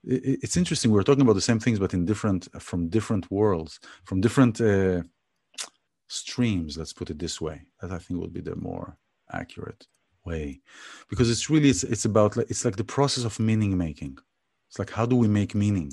it's 0.07 0.57
interesting 0.57 0.91
we're 0.91 1.03
talking 1.03 1.23
about 1.23 1.35
the 1.35 1.41
same 1.41 1.61
things 1.61 1.79
but 1.79 1.95
in 1.95 2.05
different 2.05 2.49
from 2.61 2.89
different 2.89 3.31
worlds 3.31 3.81
from 4.05 4.21
different 4.21 4.61
uh, 4.61 5.03
streams 6.09 6.77
let's 6.77 6.93
put 6.93 7.11
it 7.11 7.19
this 7.19 7.41
way 7.41 7.63
that 7.81 7.91
i 7.91 7.99
think 7.99 8.21
would 8.21 8.33
be 8.33 8.41
the 8.41 8.57
more 8.57 8.97
accurate 9.33 9.87
way. 10.25 10.61
Because 11.09 11.31
it's 11.31 11.51
really 11.51 11.71
it's, 11.71 11.85
it's 11.85 12.05
about 12.05 12.37
it's 12.37 12.65
like 12.65 12.77
the 12.77 12.85
process 12.85 13.25
of 13.25 13.39
meaning 13.39 13.77
making. 13.77 14.19
It's 14.69 14.79
like 14.79 14.91
how 14.91 15.07
do 15.07 15.17
we 15.17 15.29
make 15.29 15.55
meaning? 15.55 15.93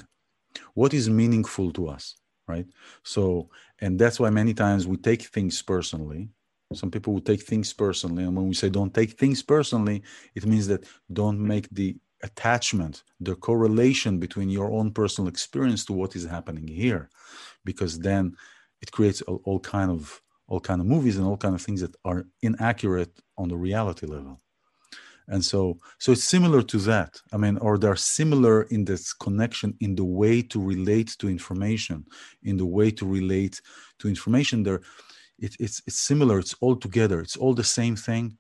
What 0.74 0.94
is 0.94 1.10
meaningful 1.10 1.72
to 1.74 1.88
us 1.88 2.16
right? 2.48 2.66
So 3.04 3.50
and 3.80 3.98
that's 4.00 4.20
why 4.20 4.30
many 4.30 4.54
times 4.54 4.88
we 4.88 4.98
take 4.98 5.24
things 5.24 5.62
personally 5.62 6.30
some 6.74 6.92
people 6.92 7.14
will 7.14 7.22
take 7.22 7.44
things 7.44 7.74
personally. 7.74 8.24
And 8.24 8.36
when 8.36 8.48
we 8.48 8.54
say 8.54 8.70
don't 8.70 8.94
take 8.94 9.20
things 9.20 9.42
personally, 9.44 10.04
it 10.36 10.46
means 10.46 10.68
that 10.68 10.86
don't 11.12 11.40
make 11.40 11.70
the 11.70 11.96
attachment, 12.24 13.04
the 13.20 13.36
correlation 13.36 14.20
between 14.20 14.50
your 14.50 14.72
own 14.72 14.92
personal 14.92 15.28
experience 15.28 15.86
to 15.86 15.94
what 15.94 16.16
is 16.16 16.26
happening 16.26 16.68
here, 16.68 17.10
because 17.66 18.00
then 18.00 18.36
it 18.82 18.92
creates 18.92 19.22
all, 19.24 19.42
all 19.46 19.60
kind 19.60 19.92
of 19.92 20.22
all 20.48 20.60
kind 20.60 20.82
of 20.82 20.88
movies 20.88 21.18
and 21.18 21.26
all 21.26 21.38
kind 21.38 21.56
of 21.56 21.62
things 21.62 21.80
that 21.80 21.96
are 22.04 22.26
inaccurate 22.42 23.22
on 23.38 23.48
the 23.48 23.56
reality 23.56 24.06
level. 24.06 24.38
And 25.30 25.44
so, 25.46 25.80
so 25.98 26.12
it's 26.12 26.26
similar 26.26 26.62
to 26.64 26.78
that. 26.80 27.22
I 27.32 27.38
mean, 27.38 27.58
or 27.60 27.78
they're 27.78 27.96
similar 27.96 28.64
in 28.64 28.84
this 28.84 29.14
connection 29.14 29.74
in 29.80 29.96
the 29.96 30.04
way 30.04 30.42
to 30.42 30.62
relate 30.62 31.16
to 31.20 31.30
information, 31.30 32.06
in 32.44 32.58
the 32.58 32.66
way 32.66 32.92
to 32.92 33.06
relate 33.06 33.62
to 34.00 34.10
information. 34.10 34.64
There, 34.64 34.82
it, 35.42 35.56
it's 35.60 35.82
it's 35.88 36.00
similar. 36.00 36.40
It's 36.40 36.56
all 36.62 36.76
together. 36.76 37.20
It's 37.20 37.38
all 37.38 37.54
the 37.54 37.64
same 37.64 37.96
thing 37.96 38.38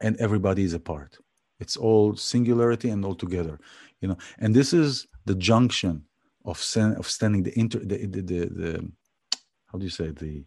and 0.00 0.16
everybody 0.16 0.64
is 0.64 0.74
a 0.74 0.80
part 0.80 1.18
it's 1.58 1.76
all 1.76 2.16
singularity 2.16 2.90
and 2.90 3.04
all 3.04 3.14
together 3.14 3.58
you 4.00 4.08
know? 4.08 4.16
And 4.38 4.54
this 4.54 4.72
is 4.72 5.06
the 5.26 5.34
junction 5.34 6.04
of 6.44 6.58
sen- 6.58 6.96
of 6.96 7.06
standing 7.06 7.42
the 7.42 7.58
inter 7.58 7.80
the, 7.80 8.06
the, 8.06 8.22
the, 8.22 8.38
the 8.46 8.92
how 9.66 9.78
do 9.78 9.84
you 9.84 9.90
say 9.90 10.10
the 10.10 10.44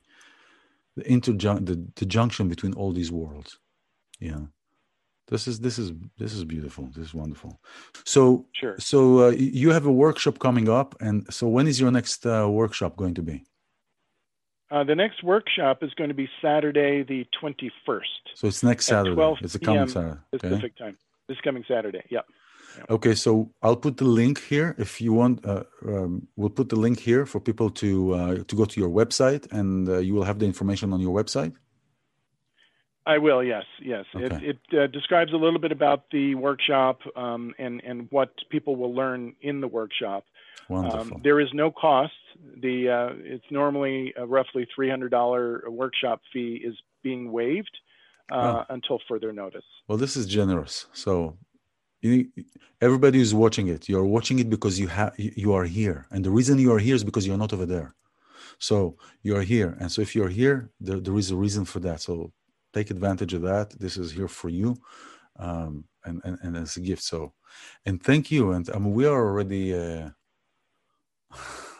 the 0.96 1.04
interjunct 1.04 1.66
the, 1.66 1.86
the 1.96 2.06
junction 2.06 2.48
between 2.50 2.74
all 2.74 2.92
these 2.92 3.12
worlds 3.12 3.60
yeah 4.20 4.42
this 5.28 5.48
is 5.48 5.60
this 5.60 5.80
is 5.80 5.94
this 6.18 6.34
is 6.34 6.44
beautiful. 6.44 6.90
This 6.94 7.08
is 7.08 7.14
wonderful. 7.14 7.62
So 8.06 8.46
sure. 8.52 8.76
so 8.78 9.28
uh, 9.28 9.30
you 9.30 9.70
have 9.70 9.86
a 9.86 9.92
workshop 9.92 10.38
coming 10.38 10.68
up 10.68 10.96
and 11.00 11.26
so 11.34 11.48
when 11.48 11.66
is 11.66 11.80
your 11.80 11.92
next 11.92 12.26
uh, 12.26 12.48
workshop 12.50 12.98
going 12.98 13.14
to 13.14 13.22
be 13.22 13.42
uh, 14.74 14.84
the 14.84 14.96
next 14.96 15.24
workshop 15.24 15.84
is 15.84 15.94
going 15.94 16.10
to 16.10 16.16
be 16.16 16.28
Saturday, 16.42 17.04
the 17.04 17.28
21st. 17.42 18.24
So 18.34 18.48
it's 18.48 18.64
next 18.64 18.88
Saturday. 18.88 19.16
12 19.16 19.38
it's 19.42 19.56
a 19.56 19.60
coming 19.60 19.88
Saturday. 19.88 20.20
Okay. 20.34 20.50
Pacific 20.50 20.78
time. 20.78 20.98
This 21.28 21.38
coming 21.44 21.64
Saturday. 21.68 22.04
Yep. 22.10 22.26
yep. 22.78 22.90
Okay, 22.90 23.14
so 23.14 23.52
I'll 23.62 23.76
put 23.76 23.98
the 23.98 24.06
link 24.06 24.42
here 24.42 24.76
if 24.80 25.00
you 25.00 25.14
want. 25.14 25.46
Uh, 25.46 25.64
um, 25.88 26.28
we'll 26.36 26.50
put 26.50 26.70
the 26.70 26.76
link 26.76 27.00
here 27.00 27.26
for 27.28 27.40
people 27.40 27.70
to 27.70 28.14
uh, 28.14 28.36
to 28.50 28.56
go 28.56 28.66
to 28.66 28.80
your 28.80 28.90
website, 28.90 29.50
and 29.52 29.88
uh, 29.88 30.00
you 30.00 30.16
will 30.16 30.24
have 30.24 30.40
the 30.40 30.46
information 30.46 30.92
on 30.92 31.00
your 31.00 31.14
website. 31.14 31.54
I 33.06 33.18
will. 33.18 33.44
Yes. 33.44 33.66
Yes. 33.82 34.06
Okay. 34.16 34.36
It, 34.44 34.58
it 34.72 34.80
uh, 34.80 34.88
describes 34.88 35.34
a 35.34 35.38
little 35.38 35.60
bit 35.60 35.72
about 35.72 36.06
the 36.12 36.36
workshop 36.36 37.00
um, 37.16 37.54
and 37.60 37.82
and 37.86 38.08
what 38.10 38.32
people 38.50 38.76
will 38.76 38.94
learn 38.96 39.36
in 39.42 39.62
the 39.62 39.68
workshop. 39.68 40.24
Wonderful. 40.70 41.16
Um, 41.16 41.22
there 41.24 41.40
is 41.40 41.50
no 41.54 41.72
cost. 41.72 42.14
The 42.62 42.90
uh, 42.90 43.10
it's 43.24 43.46
normally 43.52 44.14
a 44.18 44.26
roughly 44.26 44.68
three 44.74 44.90
hundred 44.90 45.10
dollar 45.10 45.64
workshop 45.70 46.22
fee 46.32 46.62
is 46.64 46.76
being 47.04 47.32
waived 47.32 47.76
uh, 48.32 48.36
oh. 48.36 48.74
until 48.74 49.00
further 49.08 49.32
notice. 49.34 49.66
Well, 49.88 49.98
this 49.98 50.16
is 50.16 50.26
generous. 50.26 50.88
So 50.94 51.38
you, 52.02 52.30
everybody 52.82 53.20
who's 53.20 53.34
watching 53.34 53.68
it, 53.68 53.88
you're 53.90 54.06
watching 54.06 54.40
it 54.40 54.50
because 54.50 54.80
you 54.80 54.88
have 54.88 55.14
you 55.18 55.54
are 55.54 55.66
here, 55.66 56.08
and 56.12 56.24
the 56.24 56.32
reason 56.32 56.60
you 56.60 56.72
are 56.74 56.80
here 56.80 56.96
is 56.96 57.04
because 57.04 57.28
you're 57.28 57.38
not 57.38 57.54
over 57.54 57.66
there. 57.66 57.96
So 58.60 58.98
you're 59.24 59.42
here, 59.42 59.78
and 59.80 59.92
so 59.92 60.02
if 60.02 60.16
you're 60.16 60.30
here, 60.30 60.70
there, 60.80 61.00
there 61.00 61.18
is 61.18 61.32
a 61.32 61.36
reason 61.36 61.66
for 61.66 61.80
that. 61.82 62.02
So 62.02 62.32
take 62.74 62.92
advantage 62.92 63.34
of 63.34 63.42
that. 63.44 63.72
This 63.80 63.98
is 63.98 64.12
here 64.12 64.28
for 64.28 64.50
you, 64.50 64.78
um, 65.38 65.86
and, 66.06 66.22
and 66.24 66.38
and 66.42 66.58
as 66.58 66.78
a 66.78 66.82
gift. 66.82 67.04
So, 67.04 67.34
and 67.86 68.02
thank 68.02 68.32
you. 68.32 68.52
And 68.52 68.70
I 68.74 68.80
mean, 68.80 68.94
we 68.94 69.06
are 69.06 69.26
already. 69.28 69.74
Uh, 69.74 70.10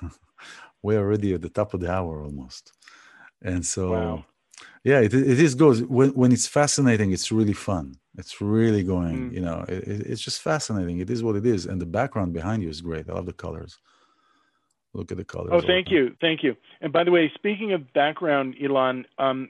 we're 0.84 1.00
already 1.00 1.34
at 1.34 1.42
the 1.42 1.50
top 1.50 1.74
of 1.74 1.80
the 1.80 1.92
hour 1.92 2.24
almost. 2.24 2.74
And 3.42 3.66
so 3.66 3.92
wow. 3.92 4.26
yeah 4.84 5.00
it, 5.00 5.14
it 5.14 5.40
is 5.40 5.56
goes 5.56 5.82
when, 5.84 6.10
when 6.12 6.32
it's 6.32 6.48
fascinating 6.48 7.12
it's 7.12 7.32
really 7.32 7.54
fun. 7.54 7.96
It's 8.18 8.42
really 8.42 8.84
going 8.84 9.32
mm. 9.32 9.34
you 9.34 9.42
know 9.42 9.66
it, 9.68 9.84
it's 9.88 10.22
just 10.22 10.42
fascinating. 10.42 11.00
It 11.00 11.10
is 11.10 11.24
what 11.24 11.36
it 11.36 11.46
is. 11.46 11.66
And 11.66 11.82
the 11.82 11.86
background 11.86 12.34
behind 12.34 12.64
you 12.64 12.70
is 12.70 12.82
great. 12.82 13.10
I 13.10 13.14
love 13.14 13.26
the 13.26 13.34
colors. 13.34 13.78
Look 14.94 15.12
at 15.12 15.18
the 15.18 15.26
colors 15.26 15.52
oh 15.54 15.62
thank 15.62 15.90
you. 15.90 16.16
Thank 16.22 16.44
you. 16.44 16.56
And 16.82 16.94
by 16.94 17.04
the 17.04 17.12
way 17.12 17.32
speaking 17.36 17.74
of 17.74 17.92
background 17.94 18.56
Ilan, 18.62 19.06
um, 19.18 19.50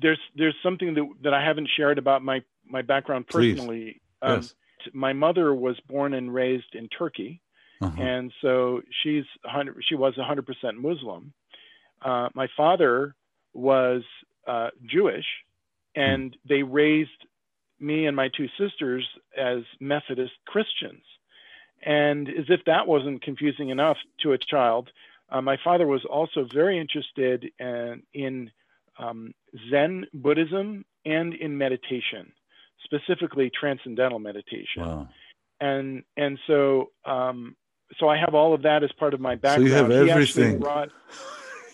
there's 0.00 0.18
there's 0.36 0.56
something 0.62 0.94
that, 0.94 1.08
that 1.22 1.34
i 1.34 1.44
haven't 1.44 1.68
shared 1.76 1.98
about 1.98 2.22
my 2.22 2.42
my 2.66 2.82
background 2.82 3.26
personally. 3.26 4.00
Um, 4.22 4.36
yes. 4.36 4.54
my 4.92 5.12
mother 5.12 5.54
was 5.54 5.78
born 5.88 6.14
and 6.14 6.32
raised 6.32 6.74
in 6.74 6.88
turkey 6.88 7.40
uh-huh. 7.80 8.02
and 8.02 8.32
so 8.42 8.82
she's 9.02 9.24
100, 9.42 9.82
she 9.88 9.94
was 9.94 10.14
100% 10.14 10.44
Muslim. 10.76 11.32
Uh, 12.02 12.28
my 12.34 12.48
father 12.56 13.14
was 13.52 14.02
uh, 14.46 14.68
Jewish, 14.84 15.26
and 15.94 16.32
hmm. 16.32 16.48
they 16.48 16.62
raised 16.62 17.10
me 17.78 18.06
and 18.06 18.14
my 18.14 18.28
two 18.36 18.46
sisters 18.58 19.06
as 19.36 19.58
Methodist 19.80 20.32
Christians. 20.46 21.02
And 21.82 22.28
as 22.28 22.44
if 22.48 22.60
that 22.66 22.86
wasn't 22.86 23.22
confusing 23.22 23.70
enough 23.70 23.96
to 24.22 24.32
a 24.32 24.38
child, 24.38 24.90
uh, 25.30 25.40
my 25.40 25.56
father 25.62 25.86
was 25.86 26.04
also 26.04 26.46
very 26.52 26.78
interested 26.78 27.50
in, 27.58 28.02
in 28.12 28.50
um, 28.98 29.32
Zen 29.70 30.06
Buddhism 30.12 30.84
and 31.06 31.32
in 31.34 31.56
meditation, 31.56 32.32
specifically 32.84 33.50
transcendental 33.58 34.18
meditation. 34.18 34.82
Wow. 34.82 35.08
And 35.60 36.04
and 36.16 36.38
so 36.46 36.90
um, 37.04 37.54
so 37.98 38.08
I 38.08 38.16
have 38.16 38.34
all 38.34 38.54
of 38.54 38.62
that 38.62 38.82
as 38.82 38.90
part 38.92 39.14
of 39.14 39.20
my 39.20 39.34
background. 39.34 39.68
So 39.68 39.74
you 39.74 39.74
have 39.74 39.90
everything. 39.90 40.58
Brought, 40.58 40.90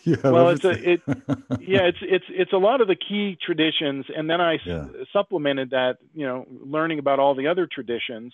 well, 0.23 0.49
everything. 0.49 0.85
it's 0.85 1.09
a 1.09 1.13
it 1.13 1.61
yeah, 1.61 1.83
it's 1.83 1.99
it's 2.03 2.25
it's 2.29 2.53
a 2.53 2.59
lot 2.59 2.81
of 2.81 2.89
the 2.89 2.97
key 2.97 3.37
traditions, 3.45 4.07
and 4.15 4.29
then 4.31 4.41
I 4.41 4.59
yeah. 4.65 4.85
s- 4.85 5.09
supplemented 5.13 5.71
that, 5.71 5.99
you 6.15 6.27
know, 6.27 6.47
learning 6.49 6.99
about 6.99 7.19
all 7.19 7.35
the 7.35 7.49
other 7.49 7.67
traditions, 7.67 8.33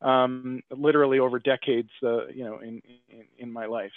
um, 0.00 0.62
literally 0.70 1.18
over 1.18 1.38
decades, 1.38 1.90
uh, 2.02 2.26
you 2.26 2.44
know, 2.44 2.58
in, 2.58 2.82
in 3.08 3.24
in 3.38 3.52
my 3.52 3.66
life. 3.66 3.92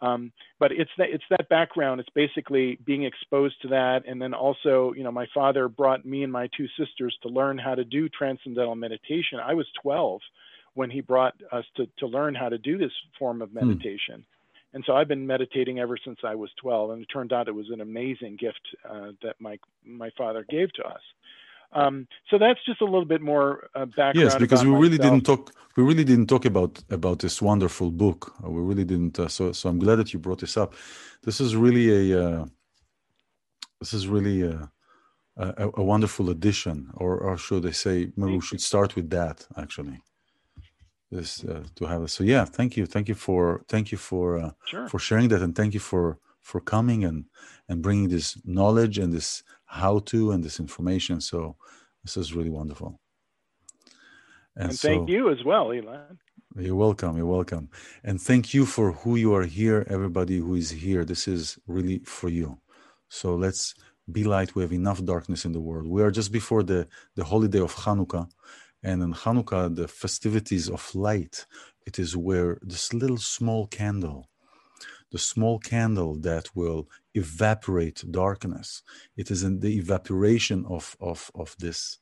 Um, 0.00 0.32
but 0.58 0.72
it's 0.72 0.90
that 0.98 1.10
it's 1.10 1.24
that 1.30 1.48
background. 1.48 2.00
It's 2.00 2.10
basically 2.10 2.78
being 2.84 3.04
exposed 3.04 3.60
to 3.62 3.68
that, 3.68 4.02
and 4.06 4.20
then 4.20 4.34
also, 4.34 4.92
you 4.96 5.04
know, 5.04 5.12
my 5.12 5.26
father 5.32 5.68
brought 5.68 6.04
me 6.04 6.24
and 6.24 6.32
my 6.32 6.48
two 6.56 6.66
sisters 6.78 7.16
to 7.22 7.28
learn 7.28 7.56
how 7.56 7.74
to 7.76 7.84
do 7.84 8.08
transcendental 8.08 8.74
meditation. 8.74 9.38
I 9.44 9.54
was 9.54 9.66
12 9.80 10.20
when 10.74 10.90
he 10.90 11.00
brought 11.00 11.34
us 11.50 11.64
to, 11.76 11.86
to 11.98 12.06
learn 12.06 12.34
how 12.34 12.48
to 12.48 12.58
do 12.58 12.78
this 12.78 12.92
form 13.18 13.42
of 13.42 13.50
hmm. 13.50 13.66
meditation. 13.66 14.24
And 14.74 14.82
so 14.86 14.94
I've 14.94 15.08
been 15.08 15.26
meditating 15.26 15.78
ever 15.78 15.98
since 16.02 16.18
I 16.24 16.34
was 16.34 16.50
12, 16.60 16.90
and 16.92 17.02
it 17.02 17.08
turned 17.12 17.32
out 17.32 17.48
it 17.48 17.54
was 17.54 17.70
an 17.70 17.82
amazing 17.82 18.36
gift 18.36 18.60
uh, 18.88 19.08
that 19.22 19.36
my 19.38 19.58
my 19.84 20.10
father 20.16 20.46
gave 20.48 20.72
to 20.74 20.82
us. 20.84 21.02
Um, 21.74 22.06
so 22.30 22.38
that's 22.38 22.60
just 22.64 22.80
a 22.80 22.84
little 22.84 23.04
bit 23.04 23.20
more 23.20 23.68
uh, 23.74 23.84
background. 23.84 24.16
Yes, 24.16 24.36
because 24.36 24.64
we 24.64 24.70
myself. 24.70 24.82
really 24.82 24.98
didn't 24.98 25.24
talk. 25.24 25.52
We 25.76 25.82
really 25.82 26.04
didn't 26.04 26.28
talk 26.28 26.46
about 26.46 26.82
about 26.88 27.18
this 27.18 27.42
wonderful 27.42 27.90
book. 27.90 28.32
Uh, 28.42 28.50
we 28.50 28.62
really 28.62 28.84
didn't. 28.84 29.18
Uh, 29.18 29.28
so 29.28 29.52
so 29.52 29.68
I'm 29.68 29.78
glad 29.78 29.96
that 29.96 30.14
you 30.14 30.18
brought 30.18 30.40
this 30.40 30.56
up. 30.56 30.74
This 31.22 31.38
is 31.38 31.54
really 31.54 32.12
a. 32.12 32.24
Uh, 32.24 32.46
this 33.78 33.92
is 33.92 34.06
really 34.06 34.42
a, 34.42 34.70
a, 35.36 35.70
a 35.74 35.82
wonderful 35.82 36.30
addition, 36.30 36.90
or 36.94 37.18
or 37.18 37.36
should 37.36 37.66
I 37.66 37.72
say, 37.72 38.10
maybe 38.16 38.34
we 38.34 38.40
should 38.40 38.62
start 38.62 38.96
with 38.96 39.10
that 39.10 39.46
actually 39.58 40.00
this 41.12 41.44
uh, 41.44 41.62
to 41.76 41.84
have 41.86 42.02
us. 42.02 42.12
So 42.12 42.24
yeah, 42.24 42.44
thank 42.44 42.76
you, 42.76 42.86
thank 42.86 43.08
you 43.08 43.14
for 43.14 43.62
thank 43.68 43.92
you 43.92 43.98
for 43.98 44.38
uh, 44.38 44.50
sure. 44.66 44.88
for 44.88 44.98
sharing 44.98 45.28
that, 45.28 45.42
and 45.42 45.54
thank 45.54 45.74
you 45.74 45.80
for 45.80 46.18
for 46.40 46.60
coming 46.60 47.04
and 47.04 47.26
and 47.68 47.82
bringing 47.82 48.08
this 48.08 48.38
knowledge 48.44 48.98
and 48.98 49.12
this 49.12 49.44
how 49.66 50.00
to 50.00 50.32
and 50.32 50.42
this 50.42 50.58
information. 50.58 51.20
So 51.20 51.56
this 52.02 52.16
is 52.16 52.34
really 52.34 52.50
wonderful. 52.50 52.98
And, 54.56 54.70
and 54.70 54.78
thank 54.78 55.08
you 55.08 55.30
as 55.30 55.42
well, 55.44 55.66
Ilan. 55.68 56.16
You're 56.56 56.76
welcome. 56.76 57.16
You're 57.16 57.34
welcome. 57.38 57.70
And 58.04 58.20
thank 58.20 58.52
you 58.52 58.66
for 58.66 58.92
who 58.92 59.16
you 59.16 59.34
are 59.34 59.44
here, 59.44 59.86
everybody 59.88 60.36
who 60.38 60.54
is 60.54 60.70
here. 60.70 61.04
This 61.04 61.26
is 61.26 61.58
really 61.66 62.00
for 62.04 62.28
you. 62.28 62.58
So 63.08 63.34
let's 63.34 63.74
be 64.10 64.24
light. 64.24 64.54
We 64.54 64.62
have 64.62 64.72
enough 64.72 65.02
darkness 65.02 65.46
in 65.46 65.52
the 65.52 65.60
world. 65.60 65.86
We 65.86 66.02
are 66.02 66.10
just 66.10 66.30
before 66.30 66.62
the, 66.62 66.86
the 67.16 67.24
holiday 67.24 67.60
of 67.60 67.74
Hanukkah. 67.74 68.28
And 68.82 69.02
in 69.02 69.12
Hanukkah, 69.12 69.74
the 69.74 69.88
festivities 69.88 70.68
of 70.68 70.94
light, 70.94 71.46
it 71.86 71.98
is 71.98 72.16
where 72.16 72.58
this 72.62 72.92
little 72.92 73.18
small 73.18 73.66
candle, 73.66 74.28
the 75.10 75.18
small 75.18 75.58
candle 75.58 76.16
that 76.20 76.54
will 76.54 76.88
evaporate 77.14 78.04
darkness, 78.10 78.82
it 79.16 79.30
is 79.30 79.42
in 79.42 79.60
the 79.60 79.76
evaporation 79.78 80.64
of, 80.68 80.96
of, 81.00 81.30
of 81.34 81.54
this 81.58 81.98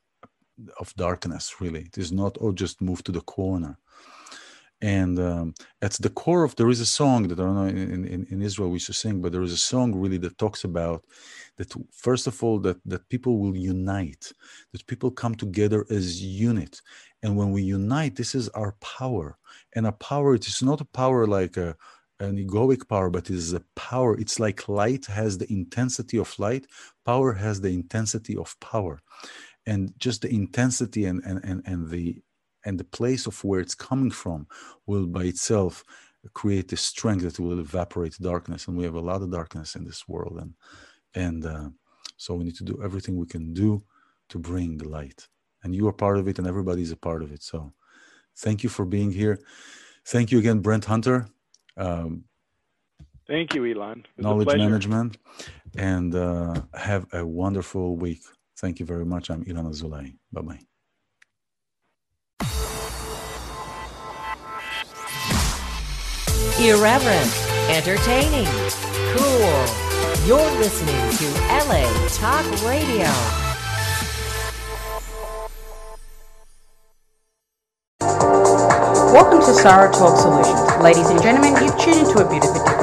of 0.78 0.95
darkness 0.95 1.61
really. 1.61 1.83
It 1.83 1.97
is 1.97 2.12
not 2.12 2.37
oh 2.39 2.53
just 2.53 2.83
move 2.83 3.03
to 3.05 3.12
the 3.12 3.22
corner 3.22 3.78
and 4.83 5.18
um, 5.18 5.55
at 5.83 5.93
the 5.93 6.09
core 6.09 6.45
of 6.45 6.57
there 6.57 6.70
is 6.70 6.81
a 6.81 6.87
song 6.87 7.28
that 7.28 7.39
I 7.39 7.43
don't 7.43 7.55
know 7.55 7.64
in, 7.64 8.05
in, 8.07 8.26
in 8.31 8.43
Israel 8.43 8.70
we 8.70 8.76
used 8.76 8.87
to 8.87 8.93
sing, 8.95 9.20
but 9.20 9.33
there 9.33 9.43
is 9.43 9.53
a 9.53 9.57
song 9.57 9.95
really 9.95 10.16
that 10.18 10.39
talks 10.39 10.64
about 10.64 11.05
that 11.57 11.72
first 11.93 12.26
of 12.26 12.43
all 12.43 12.59
that 12.61 12.78
that 12.87 13.09
people 13.09 13.39
will 13.39 13.57
unite, 13.57 14.33
that 14.72 14.87
people 14.87 15.11
come 15.11 15.35
together 15.35 15.85
as 15.91 16.22
unit, 16.22 16.81
and 17.22 17.37
when 17.37 17.53
we 17.53 17.62
unite, 17.62 18.16
this 18.16 18.35
is 18.35 18.49
our 18.51 18.72
power, 18.81 19.37
and 19.74 19.87
a 19.87 19.93
power 19.93 20.35
it 20.35 20.47
is 20.47 20.62
not 20.62 20.81
a 20.81 20.87
power 20.87 21.26
like 21.26 21.57
a 21.57 21.76
an 22.20 22.37
egoic 22.37 22.87
power, 22.89 23.11
but 23.11 23.31
it 23.31 23.37
is 23.37 23.55
a 23.55 23.62
power. 23.76 24.18
It's 24.18 24.39
like 24.39 24.68
light 24.68 25.07
has 25.07 25.39
the 25.39 25.51
intensity 25.51 26.18
of 26.18 26.39
light, 26.39 26.66
power 27.05 27.33
has 27.33 27.61
the 27.61 27.70
intensity 27.70 28.37
of 28.37 28.59
power, 28.61 29.01
and 29.66 29.93
just 29.99 30.22
the 30.22 30.31
intensity 30.35 31.05
and 31.05 31.22
and 31.24 31.41
and, 31.45 31.62
and 31.66 31.91
the 31.91 32.22
and 32.64 32.78
the 32.78 32.84
place 32.84 33.26
of 33.26 33.42
where 33.44 33.61
it's 33.61 33.74
coming 33.74 34.11
from 34.11 34.46
will 34.86 35.06
by 35.06 35.24
itself 35.24 35.84
create 36.34 36.72
a 36.72 36.76
strength 36.76 37.22
that 37.22 37.38
will 37.38 37.61
evaporate 37.61 38.16
darkness 38.20 38.68
and 38.68 38.76
we 38.76 38.84
have 38.84 38.94
a 38.94 39.00
lot 39.00 39.22
of 39.22 39.30
darkness 39.30 39.74
in 39.74 39.84
this 39.84 40.06
world 40.08 40.38
and 40.40 40.54
and 41.14 41.44
uh, 41.44 41.68
so 42.16 42.34
we 42.34 42.44
need 42.44 42.56
to 42.56 42.64
do 42.64 42.80
everything 42.84 43.16
we 43.16 43.26
can 43.26 43.52
do 43.52 43.82
to 44.28 44.38
bring 44.38 44.76
the 44.76 44.88
light. 44.88 45.26
And 45.64 45.74
you 45.74 45.88
are 45.88 45.92
part 45.92 46.18
of 46.18 46.28
it 46.28 46.38
and 46.38 46.46
everybody's 46.46 46.92
a 46.92 46.96
part 46.96 47.22
of 47.22 47.32
it 47.32 47.42
so 47.42 47.72
thank 48.36 48.62
you 48.62 48.70
for 48.70 48.84
being 48.84 49.11
here. 49.11 49.40
Thank 50.06 50.30
you 50.30 50.38
again 50.38 50.61
brent 50.61 50.84
hunter. 50.84 51.26
Um, 51.76 52.24
thank 53.26 53.54
you 53.54 53.62
ilan. 53.62 54.04
Knowledge 54.18 54.56
management 54.56 55.16
and 55.76 56.14
uh, 56.14 56.62
have 56.74 57.06
a 57.12 57.24
wonderful 57.24 57.96
week. 57.96 58.22
Thank 58.58 58.80
you 58.80 58.86
very 58.86 59.06
much. 59.06 59.30
I'm 59.30 59.44
ilan 59.44 59.66
azoulai 59.72 60.16
bye-bye 60.32 60.70
Irreverent, 66.61 67.32
entertaining, 67.70 68.44
cool. 69.16 69.64
You're 70.26 70.50
listening 70.58 70.94
to 71.16 71.24
LA 71.48 71.88
Talk 72.08 72.44
Radio. 72.62 73.08
Welcome 79.11 79.40
to 79.40 79.54
Sarah 79.54 79.90
Talk 79.90 80.18
Solutions. 80.18 80.82
Ladies 80.82 81.08
and 81.08 81.22
gentlemen, 81.22 81.54
you've 81.64 81.78
tuned 81.78 82.06
into 82.06 82.22
a 82.22 82.28
bit 82.28 82.44